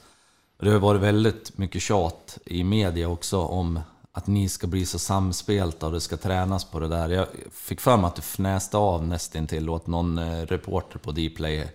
[0.63, 3.81] Det har varit väldigt mycket tjat i media också om
[4.13, 7.09] att ni ska bli så samspelta och det ska tränas på det där.
[7.09, 11.67] Jag fick för mig att du fnäste av nästintill åt någon eh, reporter på Dplay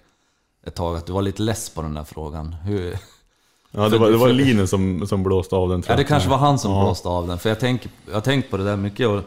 [0.66, 2.54] ett tag, att du var lite less på den där frågan.
[2.54, 2.98] Hur,
[3.72, 6.08] Ja, det var, det var Linus som, som blåste av den Ja, tror det jag.
[6.08, 6.84] kanske var han som Ja.
[6.84, 7.40] blåste av den.
[7.40, 9.08] För jag, tänk, jag har tänkt på det där mycket.
[9.08, 9.24] Och,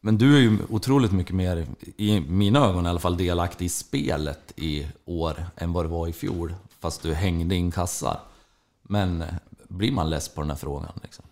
[0.00, 1.66] men du är ju otroligt mycket mer,
[1.96, 6.08] i mina ögon i alla fall, delaktig i spelet i år än vad det var
[6.08, 6.54] i fjol.
[6.80, 8.20] Fast du hängde in kassar.
[8.88, 9.28] Men eh,
[9.68, 10.92] blir man less på den här frågan?
[11.02, 11.24] Liksom?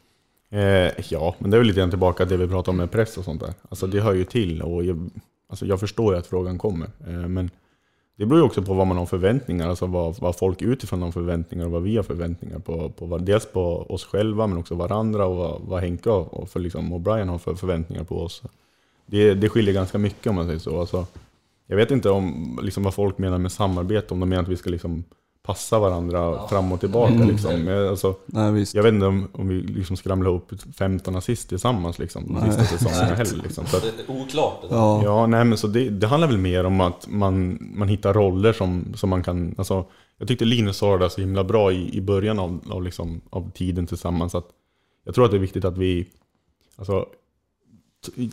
[0.51, 2.91] Eh, ja, men det är väl lite grann tillbaka till det vi pratade om med
[2.91, 3.55] press och sånt där.
[3.69, 5.11] Alltså det hör ju till och jag,
[5.49, 6.89] alltså jag förstår ju att frågan kommer.
[7.07, 7.51] Eh, men
[8.17, 11.13] det beror ju också på vad man har förväntningar, alltså vad, vad folk utifrån har
[11.13, 12.91] förväntningar och vad vi har förväntningar på.
[12.91, 16.61] på dels på oss själva men också varandra och vad, vad Henke och, och, för
[16.61, 18.43] liksom, och Brian har för förväntningar på oss.
[19.07, 20.81] Det, det skiljer ganska mycket om man säger så.
[20.81, 21.07] Alltså,
[21.67, 24.57] jag vet inte om, liksom, vad folk menar med samarbete, om de menar att vi
[24.57, 25.05] ska liksom,
[25.47, 27.15] passa varandra fram och tillbaka.
[27.15, 27.29] Mm.
[27.29, 27.69] Liksom.
[27.69, 28.75] Eh, Alltså, Nej, visst.
[28.75, 32.53] jag vet inte om, om vi liksom skramlar ihop 15 assist tillsammans liksom, Nej.
[32.53, 33.43] sista säsongerna heller.
[33.43, 33.67] Liksom.
[33.67, 34.69] Så att, Oklart det.
[34.71, 35.01] Ja.
[35.05, 38.53] ja, nej, men så det, det handlar väl mer om att man, man hittar roller
[38.53, 39.55] som, som man kan...
[39.59, 39.85] Alltså,
[40.19, 43.51] jag tyckte Linus sa det så himla bra i, i början av, av, liksom, av
[43.51, 44.35] tiden tillsammans.
[44.35, 44.47] Att
[45.05, 46.07] jag tror att det är viktigt att vi
[46.77, 47.07] alltså,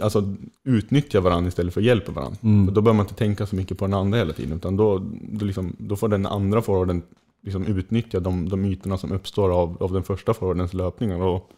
[0.01, 2.37] alltså, utnyttjar varandra istället för att hjälpa varandra.
[2.43, 2.67] Mm.
[2.67, 4.57] För då behöver man inte tänka så mycket på den andra hela tiden.
[4.57, 5.01] Utan då,
[5.31, 7.01] då, liksom, då får den andra forwarden
[7.43, 11.21] liksom utnyttja de, de ytorna som uppstår av, av den första forwardens löpningar.
[11.21, 11.49] Och,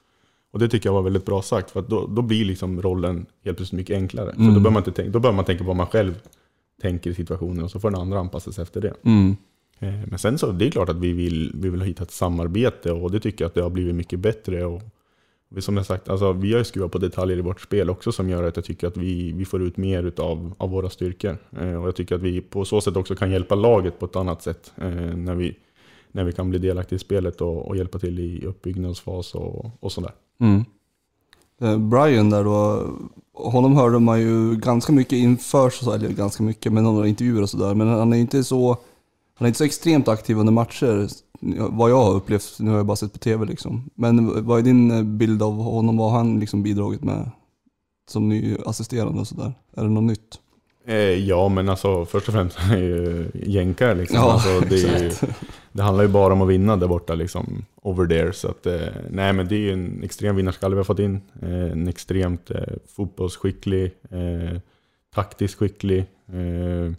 [0.53, 1.71] och det tycker jag var väldigt bra sagt.
[1.71, 4.33] För då, då blir liksom rollen helt plötsligt mycket enklare.
[4.33, 4.53] För Mm.
[4.53, 6.13] då behöver man, inte tänka, då behöver man tänka på vad man själv
[6.81, 8.93] tänker i situationen och så får den andra anpassa sig efter det.
[9.03, 9.35] Mm.
[9.79, 12.91] Eh, Men sen så, det är klart att vi vill, vi vill hitta ett samarbete
[12.91, 14.65] och det tycker jag att det har blivit mycket bättre.
[14.65, 14.81] Och
[15.61, 18.29] som jag sagt, alltså, vi har ju skruvat på detaljer i vårt spel också som
[18.29, 21.37] gör att jag tycker att vi, vi får ut mer utav, av våra styrkor.
[21.59, 24.15] Eh, och jag tycker att vi på så sätt också kan hjälpa laget på ett
[24.15, 24.73] annat sätt.
[24.77, 25.57] Eh, när, vi,
[26.11, 29.91] när vi kan bli delaktiga i spelet och, och hjälpa till i uppbyggnadsfas och, och
[29.91, 30.11] sådär.
[30.39, 30.65] Mm.
[31.61, 32.87] Eh, Brian där då,
[33.33, 37.49] honom hörde man ju ganska mycket inför, så, eller ganska mycket, med några intervjuer och
[37.49, 37.73] sådär.
[37.73, 38.77] Men han är inte så,
[39.35, 41.07] han är inte så extremt aktiv under matcher,
[41.69, 42.55] vad jag har upplevt.
[42.59, 43.89] Nu har jag bara sett på TV liksom.
[43.95, 45.97] Men vad är din eh, bild av honom?
[45.97, 47.31] Vad har han liksom bidragit med
[48.09, 49.53] som ny assisterande och sådär?
[49.75, 50.39] Är det något nytt?
[50.87, 54.17] Eh, ja, men alltså först och främst han är ju jänkare liksom.
[54.17, 55.11] Ja, alltså, det, ju,
[55.71, 58.33] det handlar ju bara om att vinna där borta liksom, over there.
[58.33, 61.21] Så att, eh, nej men det är ju en extrem vinnarskalle vi har fått in.
[61.41, 64.59] En extremt eh, fotbollsskicklig, eh,
[65.15, 66.93] taktiskt skicklig, eh,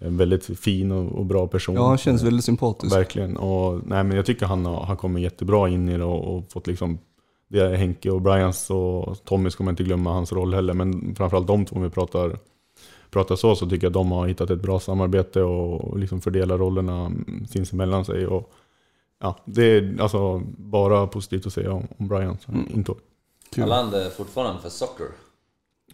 [0.00, 1.74] en väldigt fin och, och bra person.
[1.74, 2.96] Ja, han känns väldigt sympatisk.
[2.96, 3.36] Verkligen.
[3.36, 6.52] Och, nej, men jag tycker han har, han kommer jättebra in i det och, och
[6.52, 6.98] fått liksom
[7.48, 10.74] det är Henke och Brians och Tommy ska man inte glömma hans roll heller.
[10.74, 12.38] Men framförallt de två om vi pratar,
[13.10, 16.58] pratar så, så tycker jag att de har hittat ett bra samarbete och, liksom fördelar
[16.58, 17.12] rollerna
[17.50, 18.26] sinsemellan sig.
[18.26, 18.52] Och,
[19.20, 22.38] ja, det är alltså bara positivt att säga om, om Brian.
[22.48, 22.66] Mm.
[22.74, 22.92] inte,
[23.54, 25.06] Kallar han det fortfarande för soccer?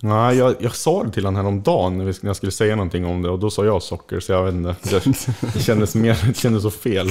[0.01, 3.31] Nej, jag, jag sa det till honom häromdagen när jag skulle säga någonting om det
[3.31, 4.74] och då sa jag socker så jag vet inte.
[5.55, 7.09] Det, kändes, mer, det kändes så fel.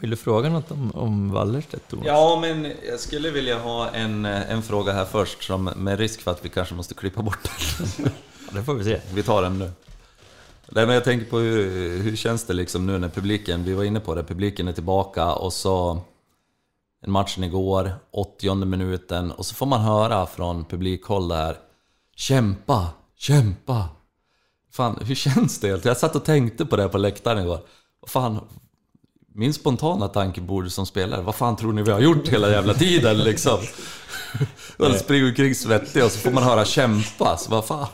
[0.00, 2.06] Vill du fråga något om, om Wallerstedt Thomas?
[2.06, 6.30] Ja, men jag skulle vilja ha en, en fråga här först, som, med risk för
[6.30, 8.10] att vi kanske måste klippa bort den.
[8.52, 9.00] Det får vi se.
[9.14, 9.70] Vi tar den nu.
[10.68, 13.84] Nej, men jag tänker på hur, hur känns det liksom nu när publiken, vi var
[13.84, 16.00] inne på det, publiken är tillbaka och så
[17.04, 21.56] en matchen igår, 80 minuten, och så får man höra från publikhåll där
[22.16, 23.88] Kämpa, kämpa!
[24.72, 25.84] Fan, hur känns det?
[25.84, 27.60] Jag satt och tänkte på det på läktaren igår.
[28.00, 28.40] Vad fan,
[29.34, 32.74] min spontana tanke borde som spelare, vad fan tror ni vi har gjort hela jävla
[32.74, 33.58] tiden liksom?
[34.76, 37.86] Man springer omkring svettig och så får man höra kämpa, så vad fan?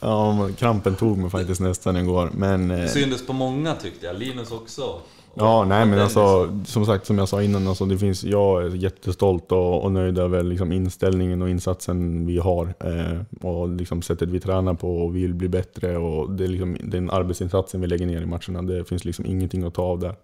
[0.00, 2.30] Ja, men krampen tog mig faktiskt nästan igår.
[2.34, 5.00] Men, eh, Syndes på många tyckte jag, Linus också.
[5.36, 8.68] Ja, nej men alltså som sagt som jag sa innan, alltså, det finns, jag är
[8.68, 12.74] jättestolt och, och nöjd över liksom, inställningen och insatsen vi har.
[12.80, 16.76] Eh, och liksom, sättet vi tränar på och vill bli bättre och det är liksom,
[16.80, 18.62] den arbetsinsatsen vi lägger ner i matcherna.
[18.62, 20.14] Det finns liksom ingenting att ta av där.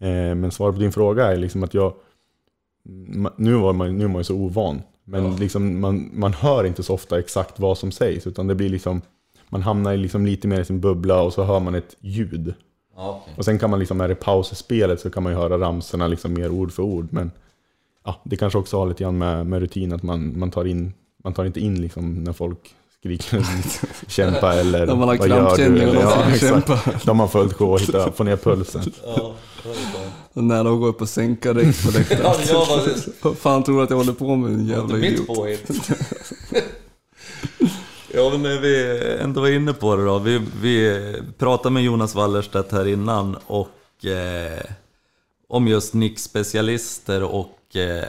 [0.00, 1.94] Eh, men svaret på din fråga är liksom att jag,
[3.36, 4.82] nu, var man, nu är man ju så ovan.
[5.04, 8.68] Men liksom, man, man hör inte så ofta exakt vad som sägs utan det blir
[8.68, 9.00] liksom
[9.50, 12.54] man hamnar liksom lite mer i sin bubbla och så hör man ett ljud.
[12.96, 13.34] Okej.
[13.36, 15.38] Och sen kan man liksom, när det är paus i spelet så kan man ju
[15.38, 17.08] höra ramsorna liksom mer ord för ord.
[17.10, 17.30] Men
[18.04, 20.92] ja, det kanske också har lite grann med, med rutin att man, man, tar in,
[21.24, 23.46] man tar inte in liksom när folk skriker
[24.08, 25.82] kämpa eller När man har vad gör du?
[25.82, 26.80] Eller, ja, kämpa.
[27.04, 28.82] De har följt gå och hitta, få ner pulsen.
[29.04, 29.82] Ja, det var ju
[30.32, 30.42] bra.
[30.42, 32.34] Nära att gå upp och sänka direkt på läktaren.
[33.22, 35.26] Ja, fan tror du att jag håller på med en var jävla inte mitt idiot?
[35.26, 35.90] påhitt.
[38.14, 40.18] ja, men när vi ändå var inne på det då.
[40.18, 44.62] Vi, vi pratade med Jonas Wallerstedt här innan och eh,
[45.48, 48.04] om just nickspecialister och eh,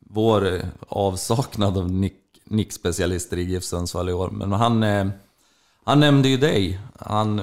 [0.00, 4.30] vår avsaknad av nick, nickspecialister i GIF Sundsvall i år.
[4.30, 5.06] Men han, eh,
[5.84, 6.80] han nämnde ju dig.
[6.98, 7.40] Han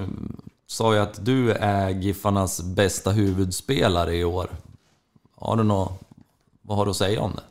[0.67, 4.49] sa ju att du är Giffarnas bästa huvudspelare i år.
[5.35, 6.01] Har du något,
[6.61, 7.43] vad har du att säga om det?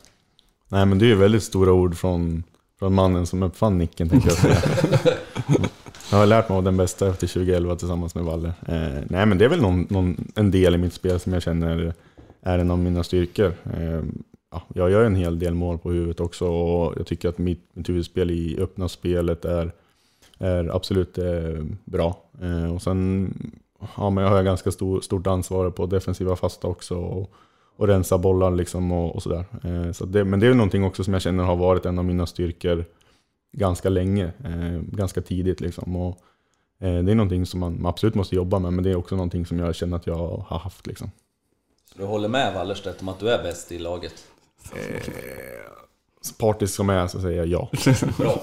[0.67, 2.43] Nej men det är ju väldigt stora ord från,
[2.81, 4.61] från mannen som uppfann nicken tänkte jag säga.
[6.11, 8.53] Jag har lärt mig av den bästa efter 2011 tillsammans med Waller.
[8.67, 11.41] Eh, nej men det är väl någon, någon, en del i mitt spel som jag
[11.41, 11.93] känner
[12.41, 13.53] är en av mina styrkor.
[13.73, 14.01] Eh,
[14.51, 17.69] ja, jag gör en hel del mål på huvudet också och jag tycker att mitt,
[17.73, 19.71] mitt huvudspel i öppna spelet är,
[20.37, 22.17] är absolut eh, bra.
[22.41, 23.33] Eh, och sen
[23.97, 26.95] ja, men jag har ganska stor, stort ansvar på defensiva fasta också.
[26.95, 27.33] Och,
[27.81, 29.45] och rensa bollar liksom och, och sådär.
[29.63, 32.05] Eh, så det, men det är någonting också som jag känner har varit en av
[32.05, 32.85] mina styrkor
[33.57, 35.95] ganska länge, eh, ganska tidigt liksom.
[35.95, 36.17] Och,
[36.79, 39.45] eh, det är någonting som man absolut måste jobba med, men det är också någonting
[39.45, 41.11] som jag känner att jag har haft liksom.
[41.91, 44.23] Så du håller med Wallerstedt om att du är bäst i laget?
[46.21, 47.69] Så partisk som jag är så säger jag ja.
[48.17, 48.41] Bra.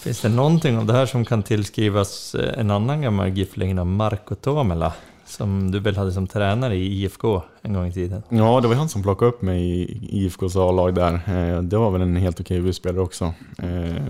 [0.00, 4.34] Finns det någonting av det här som kan tillskrivas eh, en annan gammal GIF-legend, Marco
[4.34, 4.92] Tomela?
[5.26, 8.22] Som du väl hade som tränare i IFK en gång i tiden?
[8.28, 11.12] Ja, det var han som plockade upp mig i IFKs A-lag där.
[11.14, 13.24] Eh, Det var väl en helt okej huvudspelare också.
[13.58, 14.02] Eh,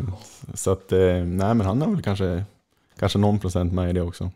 [0.54, 1.24] Så att, eh, nej
[1.54, 2.44] men han har väl kanske,
[2.98, 4.30] kanske någon procent med i det också.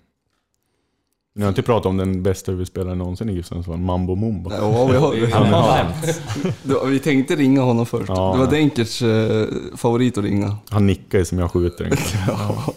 [1.34, 4.50] Ni har inte pratat om den bästa huvudspelaren någonsin i GIF Sundsvall, Mambo Mumbo.
[4.52, 8.08] Ja, vi, har, Han har vi tänkte ringa honom först.
[8.08, 8.32] Ja.
[8.32, 9.46] det var Denkerts eh,
[9.76, 10.56] favorit att ringa.
[10.68, 11.90] Han nickar ju som jag skjuter.
[12.28, 12.72] Ja.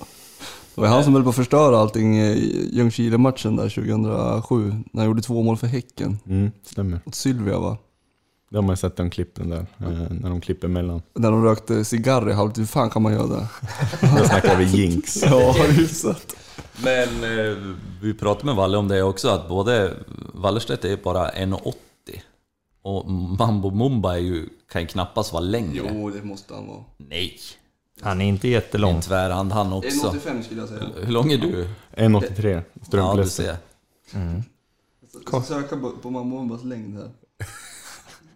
[0.76, 4.72] Det var han som höll på att förstöra allting i Ljungskile-matchen där 2007.
[4.91, 6.20] När han gjorde två mål för Häcken.
[6.28, 7.00] Mm, stämmer.
[7.06, 7.78] Mot Sylvia va?
[8.50, 11.02] Det har man ju sett de klippen där, eh, när de klipper mellan.
[11.14, 13.48] När de rökte cigarr i halvtid, hur fan kan man göra det?
[14.20, 15.24] Då snackar vi jinx.
[15.24, 16.36] Ja, hyfsat.
[16.84, 17.58] Men eh,
[18.02, 19.94] vi pratade med Valle om det också, att både
[20.34, 21.74] Wallerstedt är bara 1,80
[22.82, 25.91] och Mambo Mumba är ju, kan ju knappast vara längre.
[25.94, 26.84] Jo, det måste han vara.
[26.98, 27.38] Nej!
[28.02, 28.95] Han är inte jättelång.
[28.95, 30.11] En tvärhand han också.
[30.11, 30.84] 1,85 skulle jag säga.
[31.02, 31.68] Hur lång är du?
[31.91, 32.61] 1,83
[32.91, 33.56] Ja, du ser.
[34.14, 37.10] Jag ska söka på, på mamma och Mumbas längd här.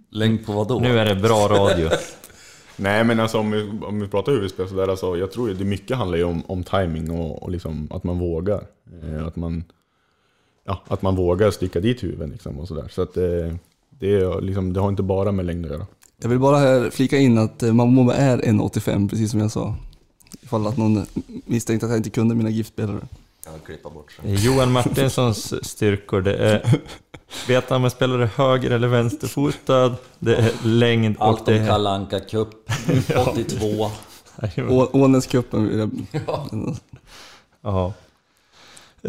[0.09, 0.79] Längd på vad då?
[0.79, 1.89] Nu är det bra radio.
[2.75, 5.65] Nej men alltså om vi, om vi pratar huvudspel sådär, alltså, jag tror ju det
[5.65, 8.63] mycket handlar ju om, om timing och, och liksom att man vågar.
[9.03, 9.63] Eh, att, man,
[10.65, 12.88] ja, att man vågar sticka dit huvudet liksom och sådär.
[12.89, 13.53] Så att eh,
[13.89, 15.88] det, är, liksom, det har inte bara med längd att göra.
[16.22, 19.76] Jag vill bara här flika in att eh, Mumba är 1,85 precis som jag sa.
[20.41, 21.06] Ifall att någon
[21.45, 22.99] misstänkte att jag inte kunde mina giftspelare.
[24.23, 26.22] Johan Martinssons styrkor.
[26.22, 26.80] Det är
[27.48, 29.95] veta om en spelare höger eller vänsterfotad.
[30.19, 31.68] Det är längd och Allt det om är...
[31.68, 32.49] Kalle Anka Cup,
[33.31, 33.65] 82.
[34.69, 35.91] Å- Ånäscupen jag...
[37.61, 37.94] Ja.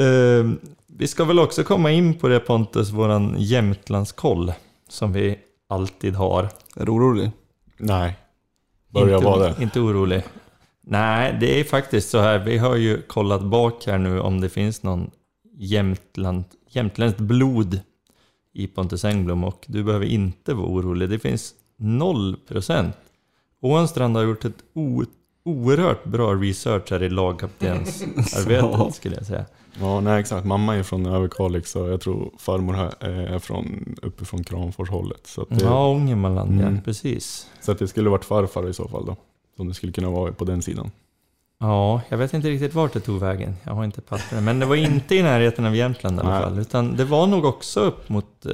[0.03, 0.51] Eh,
[0.87, 4.53] vi ska väl också komma in på det Pontus, våran Jämtlandskoll
[4.89, 6.49] som vi alltid har.
[6.77, 7.31] Är du orolig?
[7.77, 8.17] Nej.
[8.89, 9.63] Börjar inte, vara det.
[9.63, 10.23] Inte orolig.
[10.81, 12.39] Nej, det är faktiskt så här.
[12.39, 15.11] Vi har ju kollat bak här nu om det finns någon
[15.61, 17.81] Jämtland, jämtländskt blod
[18.53, 21.09] i Pontus Engblom och du behöver inte vara orolig.
[21.09, 22.93] Det finns 0%.
[23.61, 25.05] Ånstrand har gjort ett o,
[25.45, 29.47] oerhört bra research här i lagkaptensarbetet skulle jag säga.
[29.81, 30.47] Ja, nej exakt.
[30.47, 35.27] Mamma är från Överkalix och jag tror farmor här är från, uppifrån Kramforshållet.
[35.27, 36.83] Så, det, Ja, Ångermanland ja, Mm.
[36.83, 37.47] precis.
[37.61, 39.17] så att det skulle varit farfar i så fall då.
[39.57, 40.91] Som det skulle kunna vara på den sidan.
[41.61, 43.57] Ja, jag vet inte riktigt vart det tog vägen.
[43.63, 44.41] Jag har inte papper.
[44.41, 46.59] Men det var inte i närheten av Jämtland i alla fall.
[46.59, 48.53] Utan det var nog också upp mot eh,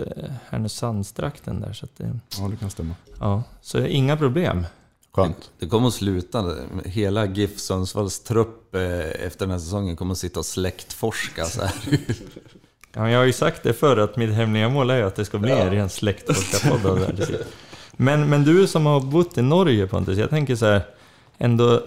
[0.49, 1.73] Härnösandstrakten där.
[1.73, 2.95] Så, det, Ja, det kan stämma.
[3.21, 4.67] ja, så inga problem.
[5.15, 5.51] Skönt.
[5.59, 6.55] Det kommer att sluta.
[6.85, 11.63] Hela GIF Sundsvalls trupp eh, efter den här säsongen kommer att sitta och släktforska så
[11.63, 11.73] här.
[12.97, 15.39] Ja, jag har ju sagt det förr att mitt hemliga mål är att det ska
[15.39, 17.13] bli en ren släktforskarpodd av det här.
[17.13, 17.37] precis.
[17.93, 20.83] Men, men du som har bott i Norge Pontus, jag tänker så här,
[21.39, 21.83] ändå,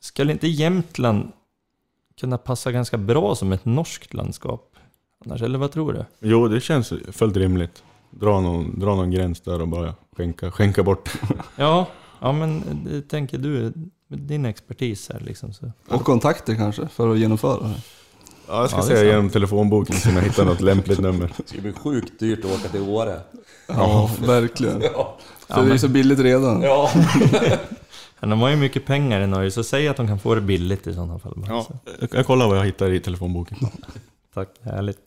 [0.00, 1.32] skulle inte Jämtland
[2.20, 4.76] kunna passa ganska bra som ett norskt landskap?
[5.24, 6.04] Annars, eller vad tror du?
[6.28, 7.82] Jo, det känns fullt rimligt.
[8.10, 11.10] Dra någon, dra någon gräns där och bara skänka, skänka bort.
[11.56, 11.86] Ja,
[12.22, 13.72] ja men det tänker du,
[14.08, 15.52] din expertis här liksom.
[15.52, 15.72] Så.
[15.88, 17.74] Och kontakter kanske, för att genomföra det.
[18.48, 21.32] Ja, jag ska Ja, säga genom telefonboken så jag hittar något lämpligt nummer.
[21.36, 23.20] Det ska bli sjukt dyrt att åka till Åre.
[23.66, 24.80] Ja, verkligen.
[24.82, 25.18] Ja.
[25.48, 26.62] För det är ju så billigt redan.
[26.62, 26.90] ja.
[28.20, 30.40] Men de har ju mycket pengar i Norge, så säg att de kan få det
[30.40, 31.44] billigt i sådana fall.
[31.48, 31.66] Ja,
[32.00, 33.58] jag, jag kollar vad jag hittar i telefonboken.
[34.34, 34.98] tack, härligt.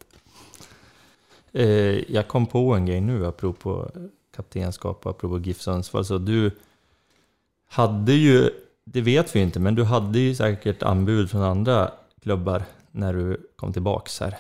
[1.54, 1.66] Eh,
[2.14, 3.90] jag kom på en grej nu apropå
[4.36, 6.06] kaptenskap och apropå GIF Sundsvall.
[6.06, 6.52] Så du
[7.68, 8.50] hade ju,
[8.84, 11.92] det vet vi inte, men du hade ju säkert anbud från andra
[12.24, 14.38] klubbar när du kom tillbaks här.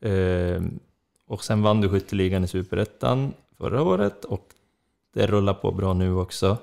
[0.00, 0.78] Ehm,
[1.26, 4.48] och sen vann du skytteligan i Superettan förra året och
[5.14, 6.56] det rullar på bra nu också.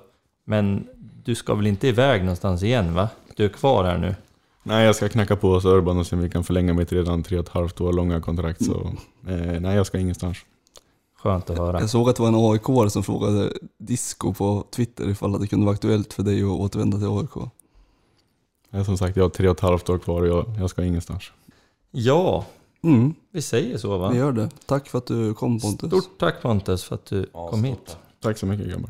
[0.43, 0.87] Men
[1.23, 3.09] du ska väl inte iväg någonstans igen va?
[3.35, 4.15] Du är kvar här nu.
[4.63, 7.23] Nej, jag ska knacka på hos Urban och se om vi kan förlänga mitt redan
[7.23, 8.65] tre och ett halvt år långa kontrakt.
[8.65, 8.93] Så
[9.27, 10.37] eh, nej, jag ska ingenstans.
[11.23, 11.79] Skönt att höra.
[11.79, 15.47] Jag såg att det var en aik som frågade Disco på Twitter ifall att det
[15.47, 17.49] kunde vara aktuellt för dig att återvända till AIK.
[18.69, 20.83] Jag, som sagt, jag har tre och ett halvt år kvar och jag, jag ska
[20.83, 21.23] ingenstans.
[21.91, 22.45] Ja,
[22.83, 24.09] Mm, vi säger så va?
[24.09, 24.49] vi gör det.
[24.65, 25.89] Tack för att du kom Pontus.
[25.89, 27.77] Stort tack Pontus för att du Ja, kom hit.
[27.85, 27.97] tack.
[28.21, 28.89] Tack så mycket grabbar.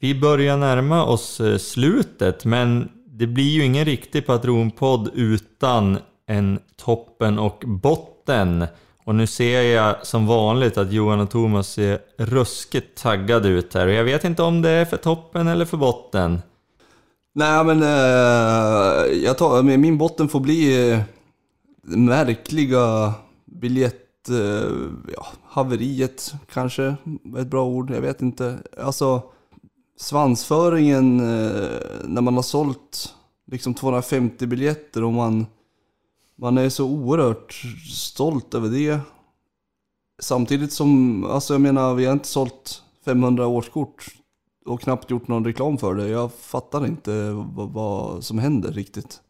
[0.00, 6.58] Vi börjar närma oss eh, slutet, men det blir ju ingen riktig patronpodd utan en
[6.76, 8.66] toppen och botten.
[9.08, 13.86] Och nu ser jag som vanligt att Johan och Thomas ser ruskigt taggade ut här.
[13.86, 16.42] Och jag vet inte om det är för toppen eller för botten.
[17.34, 21.00] Nej men eh, jag tar, min botten får bli eh,
[21.82, 23.12] märkliga
[23.44, 24.28] biljett...
[24.28, 24.70] Eh,
[25.14, 26.96] ja, haveriet kanske,
[27.38, 28.58] ett bra ord, jag vet inte.
[28.80, 29.22] Alltså
[29.98, 31.68] svansföringen eh,
[32.04, 33.14] när man har sålt
[33.50, 35.46] liksom 250 biljetter och man,
[36.38, 37.52] man är så oerhört
[37.92, 39.00] stolt över det.
[40.22, 44.06] Samtidigt som, alltså jag menar, vi har inte sålt 500 årskort
[44.66, 46.08] och knappt gjort någon reklam för det.
[46.08, 49.20] Jag fattar inte vad, vad som händer riktigt.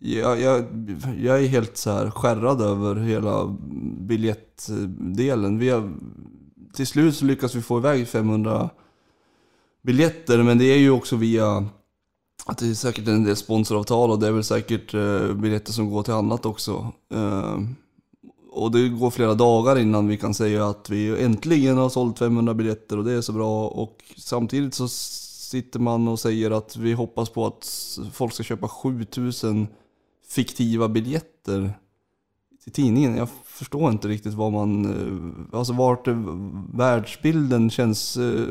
[0.00, 0.64] Jag, jag,
[1.18, 3.56] jag är helt så här skärrad över hela
[4.00, 5.58] biljettdelen.
[5.58, 5.92] Vi har,
[6.74, 8.70] till slut så lyckas vi få iväg 500
[9.82, 11.66] biljetter, men det är ju också via
[12.48, 15.90] att det är säkert en del sponsoravtal och det är väl säkert eh, biljetter som
[15.90, 16.92] går till annat också.
[17.14, 17.58] Eh,
[18.50, 22.54] och det går flera dagar innan vi kan säga att vi äntligen har sålt 500
[22.54, 23.68] biljetter och det är så bra.
[23.68, 28.68] Och samtidigt så sitter man och säger att vi hoppas på att folk ska köpa
[28.68, 29.66] 7000
[30.28, 31.72] fiktiva biljetter
[32.64, 33.16] till tidningen.
[33.16, 36.16] Jag förstår inte riktigt vad man, eh, alltså vart eh,
[36.74, 38.46] världsbilden känns eh,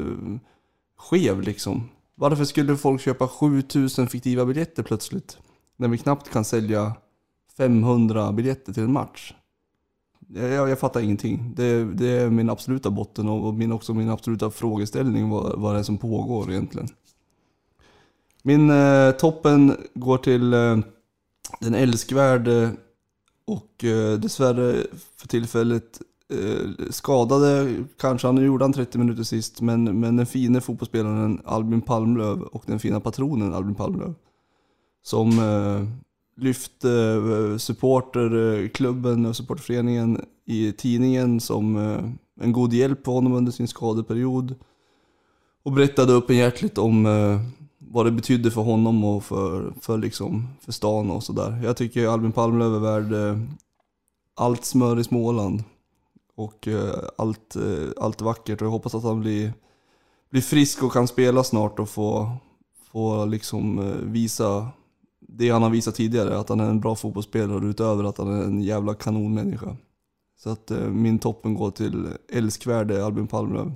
[0.98, 1.90] skev liksom.
[2.20, 5.38] Varför skulle folk köpa 7000 fiktiva biljetter plötsligt?
[5.76, 6.96] När vi knappt kan sälja
[7.58, 9.34] 500 biljetter till en match.
[10.28, 11.54] Jag, jag, jag fattar ingenting.
[11.56, 15.80] Det, det, är min absoluta botten och min, också min absoluta frågeställning vad, vad det
[15.80, 16.88] är som pågår egentligen.
[18.44, 20.78] Min eh, toppen går till eh,
[21.60, 22.72] den älskvärde
[23.46, 24.84] och eh, dessvärre
[25.16, 26.02] för tillfället
[26.34, 31.82] eh, skadade, kanske han gjorde han 30 minuter sist, men, men den fine fotbollsspelaren Albin
[31.82, 34.14] Palmlöv och den fina patronen Albin Palmlöv.
[35.04, 35.88] Som eh,
[36.44, 43.34] lyfte eh, supporterklubben eh, och supporterföreningen i tidningen som eh, en god hjälp för honom
[43.34, 44.56] under sin skadeperiod.
[45.64, 47.42] Och berättade öppenhjärtligt om eh,
[47.78, 51.62] vad det betydde för honom och för, för, liksom, för stan och sådär.
[51.64, 53.42] Jag tycker Albin Palmlöv är värd eh,
[54.36, 55.64] allt smör i Småland.
[56.38, 56.68] Och
[57.18, 57.56] allt,
[57.98, 59.54] allt vackert och jag hoppas att han blir,
[60.30, 62.32] blir frisk och kan spela snart och få,
[62.92, 64.72] få liksom visa
[65.28, 68.44] det han har visat tidigare, att han är en bra fotbollsspelare utöver att han är
[68.44, 69.78] en jävla kanonmänniska.
[70.38, 73.74] Så att eh, min toppen går till älskvärde Albin Palmlöv.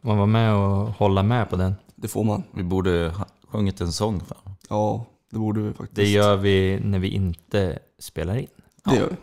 [0.00, 1.74] Man var med och hålla med på den.
[1.94, 2.42] Det får man.
[2.50, 4.56] Vi borde ha sjungit en sång för honom.
[4.68, 5.96] Ja, det borde vi faktiskt.
[5.96, 8.46] Det gör vi när vi inte spelar in.
[8.84, 9.16] Det gör vi.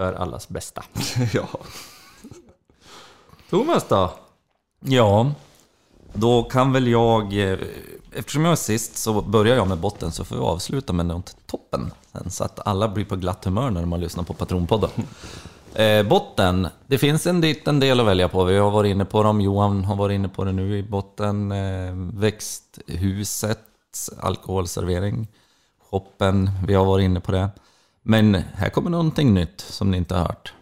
[0.00, 0.82] För allas bästa.
[1.32, 1.48] ja.
[3.50, 4.12] Thomas då?
[4.80, 5.32] Ja,
[6.12, 7.50] då kan väl jag...
[7.52, 7.58] eh,
[8.12, 11.36] Eftersom jag är sist så börjar jag med botten så får vi avsluta med något
[11.46, 11.90] toppen.
[12.12, 14.90] sen, Så att alla blir på glatt humör när man lyssnar på Patronpodden.
[15.74, 18.44] Eh, botten, det finns en liten del att välja på.
[18.44, 21.52] Vi har varit inne på dem, Johan har varit inne på det nu i botten.
[21.52, 23.58] Eh, växthuset,
[24.20, 25.28] alkoholservering,
[25.90, 27.48] shoppen, vi har varit inne på det.
[28.02, 30.52] Men här kommer någonting nytt som ni inte har hört.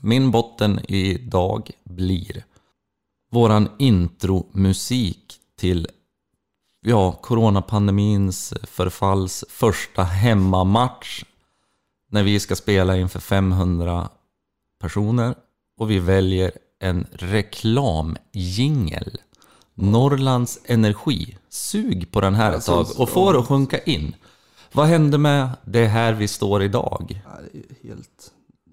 [0.00, 2.44] Min botten idag blir
[3.30, 5.88] våran intromusik till
[6.80, 11.24] ja, coronapandemins förfalls första hemmamatch
[12.10, 14.08] när vi ska spela inför 500
[14.80, 15.34] personer
[15.78, 19.18] och vi väljer en reklamjingel.
[19.74, 21.36] Norrlands Energi.
[21.48, 24.14] Sug på den här ett tag och få det att sjunka in.
[24.72, 27.22] Vad hände med det här vi står idag?
[27.24, 28.30] Ja, det är helt...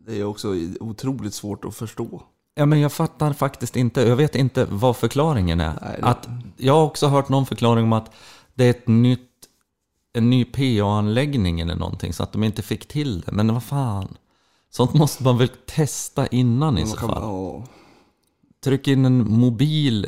[0.08, 2.22] Det är också otroligt svårt att förstå.
[2.56, 4.02] Ja, men jag fattar faktiskt inte.
[4.02, 5.80] Jag vet inte vad förklaringen är.
[5.82, 6.28] Nej, det- att,
[6.58, 8.12] jag har också hört någon förklaring om att
[8.54, 9.30] det är ett nytt,
[10.14, 13.32] en ny PA-anläggning eller någonting, så att de inte fick till det.
[13.32, 14.18] Men vad fan.
[14.70, 17.22] Sånt måste man väl testa innan i så kan- fall.
[17.22, 17.64] ja.
[18.64, 20.08] Tryck in en mobil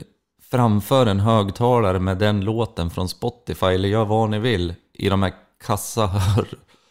[0.51, 5.23] framför en högtalare med den låten från Spotify, eller gör vad ni vill, i de
[5.23, 5.33] här
[5.65, 6.47] kassahör...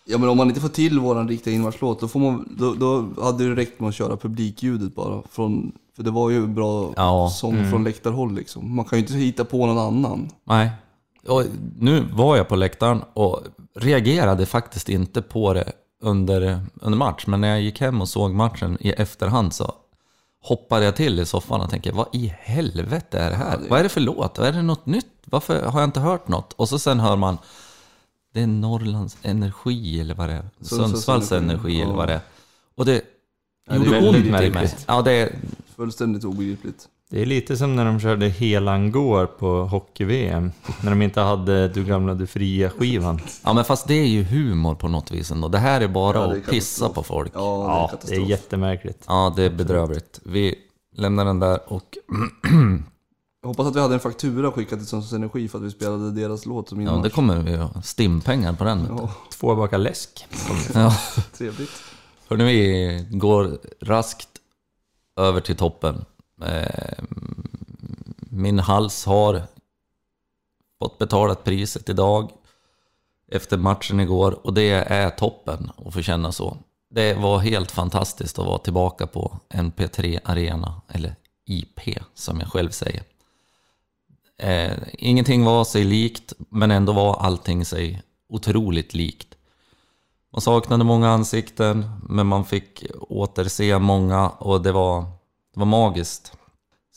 [0.09, 3.23] Ja men om man inte får till våran riktiga inmarschlåt då, får man, då, då
[3.23, 5.23] hade det räckt med att köra publikljudet bara.
[5.31, 7.31] Från, för det var ju bra Ja.
[7.35, 8.75] sång från läktarhåll liksom.
[8.77, 10.31] Man kan ju inte hitta på någon annan.
[10.45, 10.71] Nej.
[11.29, 11.43] Och
[11.79, 13.41] nu var jag på läktaren och
[13.75, 15.73] reagerade faktiskt inte på det
[16.03, 17.25] under, under match.
[17.27, 19.73] Men när jag gick hem och såg matchen i efterhand så
[20.43, 23.59] hoppade jag till i soffan och tänkte, vad i helvete är det här?
[23.71, 24.39] Vad är det för låt?
[24.39, 25.07] Är det något nytt?
[25.25, 26.53] Varför har jag inte hört något?
[26.53, 27.39] Och så sen hör man,
[28.37, 30.45] det är Norrlands Energi eller vad det är.
[30.61, 31.85] Sundsvalls Energi, ja.
[31.85, 32.21] eller vad det är.
[32.75, 33.03] Och det
[33.69, 34.75] det gjorde är ont med mig.
[34.87, 35.33] Ja, det är,
[35.77, 36.89] Fullständigt obegripligt.
[37.11, 40.53] Det är lite som när de körde Helangård på hockey-VM.
[40.83, 43.21] När de inte hade Du gamla du fria-skivan.
[43.45, 45.49] ja, men fast det är ju humor på något vis ändå.
[45.49, 47.33] Det här är bara Ja, det är att pissa på folk.
[47.35, 49.05] Ja, det är Ja, det är jättemärkligt.
[49.07, 50.21] Ja, det är bedrövligt.
[50.25, 50.55] Vi
[50.97, 51.99] lämnar den där och
[53.41, 56.11] Jag hoppas att vi hade en faktura skickat till Sundsvalls Energi för att vi spelade
[56.13, 57.05] deras låt som ja, inmarsch.
[57.05, 58.87] det kommer vi ha stimpengar på den.
[58.89, 60.27] Ja, Två bakar läsk.
[60.75, 60.97] Ja.
[61.33, 61.71] trevligt.
[62.29, 64.29] Hörrni, vi går raskt
[65.17, 66.05] över till toppen.
[66.45, 67.05] Eh,
[68.19, 69.43] Min hals har
[70.83, 72.31] fått betalat priset idag
[73.33, 76.57] efter matchen igår och det är toppen att få känna så.
[76.91, 81.15] Det var helt fantastiskt att vara tillbaka på NP3 Arena, eller
[81.47, 81.81] IP
[82.15, 83.03] som jag själv säger.
[84.39, 89.29] Eh, ingenting var sig likt, men ändå var allting sig otroligt likt.
[90.33, 95.01] Man saknade många ansikten, men man fick återse många och det var,
[95.55, 96.33] det var magiskt.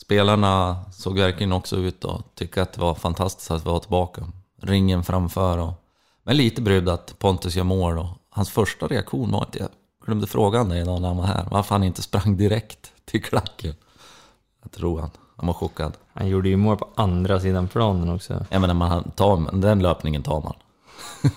[0.00, 4.26] Spelarna såg verkligen också ut att tycka att det var fantastiskt att vi var tillbaka.
[4.62, 5.72] Ringen framför och...
[6.22, 9.68] Men lite brydd att Pontus gör mål och hans första reaktion var att jag,
[10.04, 11.48] glömde fråga honom idag när han var här.
[11.50, 13.74] Varför han inte sprang direkt till klacken.
[14.62, 15.10] Jag tror han.
[15.36, 15.92] Han var chockad.
[16.20, 18.46] Han gjorde ju mål på andra sidan planen också.
[18.50, 20.54] Jag menar, man tar, den löpningen tar man.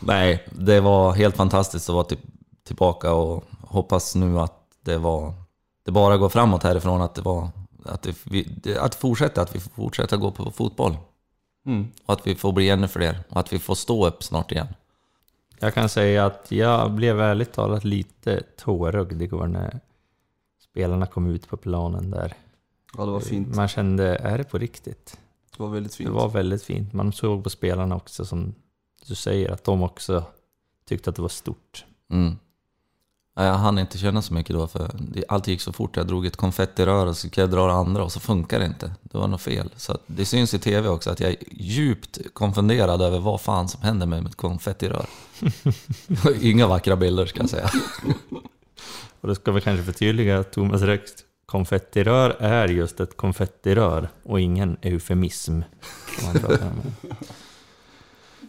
[0.00, 2.18] Nej, det var helt fantastiskt att vara till,
[2.64, 5.34] tillbaka och hoppas nu att det var...
[5.84, 7.48] Det bara går framåt härifrån, att det var...
[7.84, 8.48] Att det, vi,
[8.80, 10.96] att fortsätta, att vi får fortsätta gå på fotboll.
[11.66, 11.88] Mm.
[12.06, 13.18] Och att vi får bli ännu fler.
[13.28, 14.68] Och att vi får stå upp snart igen.
[15.58, 19.80] Jag kan säga att jag blev ärligt talat lite tårögd igår när
[20.70, 22.34] spelarna kom ut på planen där.
[22.96, 23.54] Ja, det var fint.
[23.54, 25.18] Man kände, är det på riktigt?
[25.56, 26.08] Det var väldigt fint.
[26.08, 26.92] Det var väldigt fint.
[26.92, 28.54] Man såg på spelarna också som
[29.08, 30.24] du säger, att de också
[30.88, 31.84] tyckte att det var stort.
[32.10, 32.36] Mm.
[33.36, 34.90] Jag hann inte känna så mycket då, för
[35.28, 35.96] allt gick så fort.
[35.96, 38.66] Jag drog ett konfettirör och så skulle jag dra det andra och så funkar det
[38.66, 38.94] inte.
[39.02, 39.70] Det var något fel.
[39.76, 43.82] Så det syns i tv också att jag är djupt konfunderad över vad fan som
[43.82, 45.06] händer med mitt konfettirör.
[46.40, 47.70] Inga vackra bilder ska jag säga.
[49.20, 51.12] Och då ska vi kanske förtydliga att Thomas Rex
[51.58, 55.60] konfettirör är just ett konfettirör och ingen eufemism.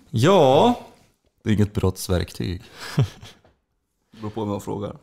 [0.10, 0.80] Ja,
[1.44, 2.62] Det är inget brottsverktyg.
[2.96, 3.06] Det
[4.20, 4.96] beror på vem man frågar.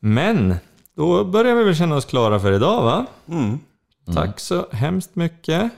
[0.00, 0.54] men
[0.94, 3.06] då börjar vi väl känna oss klara för idag va?
[3.28, 3.58] Mm.
[4.14, 5.70] Tack så hemskt mycket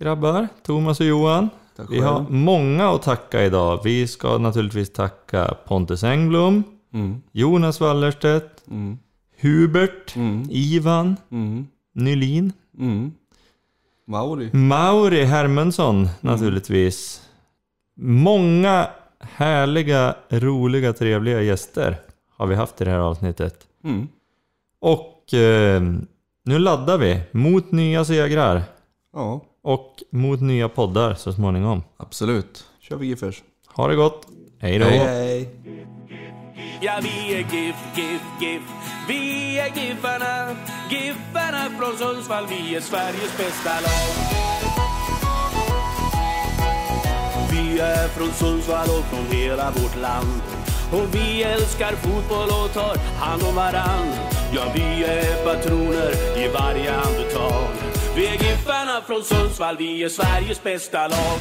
[0.00, 1.50] grabbar, Thomas och Johan.
[1.76, 3.80] Tack Vi har många att tacka idag.
[3.84, 7.22] Vi ska naturligtvis tacka Pontus Engblom, Mm.
[7.32, 8.98] Jonas Wallerstedt, Mm.
[9.42, 10.46] Hubert, Mm.
[10.50, 11.66] Ivan, Mm.
[11.94, 13.12] Nylin, Mm.
[14.06, 14.50] Mauri.
[14.52, 17.22] Mauri Hermundsson naturligtvis.
[17.96, 18.88] Många
[19.20, 21.96] härliga, roliga, trevliga gäster
[22.36, 23.66] har vi haft i det här avsnittet.
[23.84, 24.08] Mm.
[24.80, 25.82] Och eh,
[26.44, 28.62] nu laddar vi mot nya segrar
[29.12, 31.82] Ja, och mot nya poddar så småningom.
[31.96, 32.64] Absolut.
[32.80, 33.42] kör vi Giffers.
[33.74, 34.26] Ha det gott!
[34.58, 34.84] Hej då!
[34.84, 35.48] Hej.
[36.84, 38.62] Ja, vi är GIF, GIF, GIF.
[39.08, 40.56] Vi är GIFarna,
[40.90, 42.46] GIFarna från Sundsvall.
[42.46, 44.14] Vi är Sveriges bästa lag.
[47.50, 50.42] Vi är från Sundsvall och från hela vårt land.
[50.92, 54.12] Och vi älskar fotboll och tar hand om varann.
[54.54, 57.68] Ja, vi är patroner i varje andetag.
[58.16, 59.76] Vi är Giffarna från Sundsvall.
[59.76, 61.38] Vi är Sveriges bästa lag.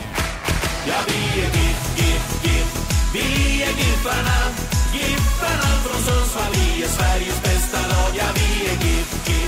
[0.88, 2.88] Ja, vi är GIF, GIF, GIF.
[3.13, 4.70] Vi är Giffarna.
[4.93, 6.51] Giffarna från Sundsvall.
[6.53, 8.11] Vi är Sveriges bästa lag.
[8.18, 9.40] Ja, vi är GIF, GIF.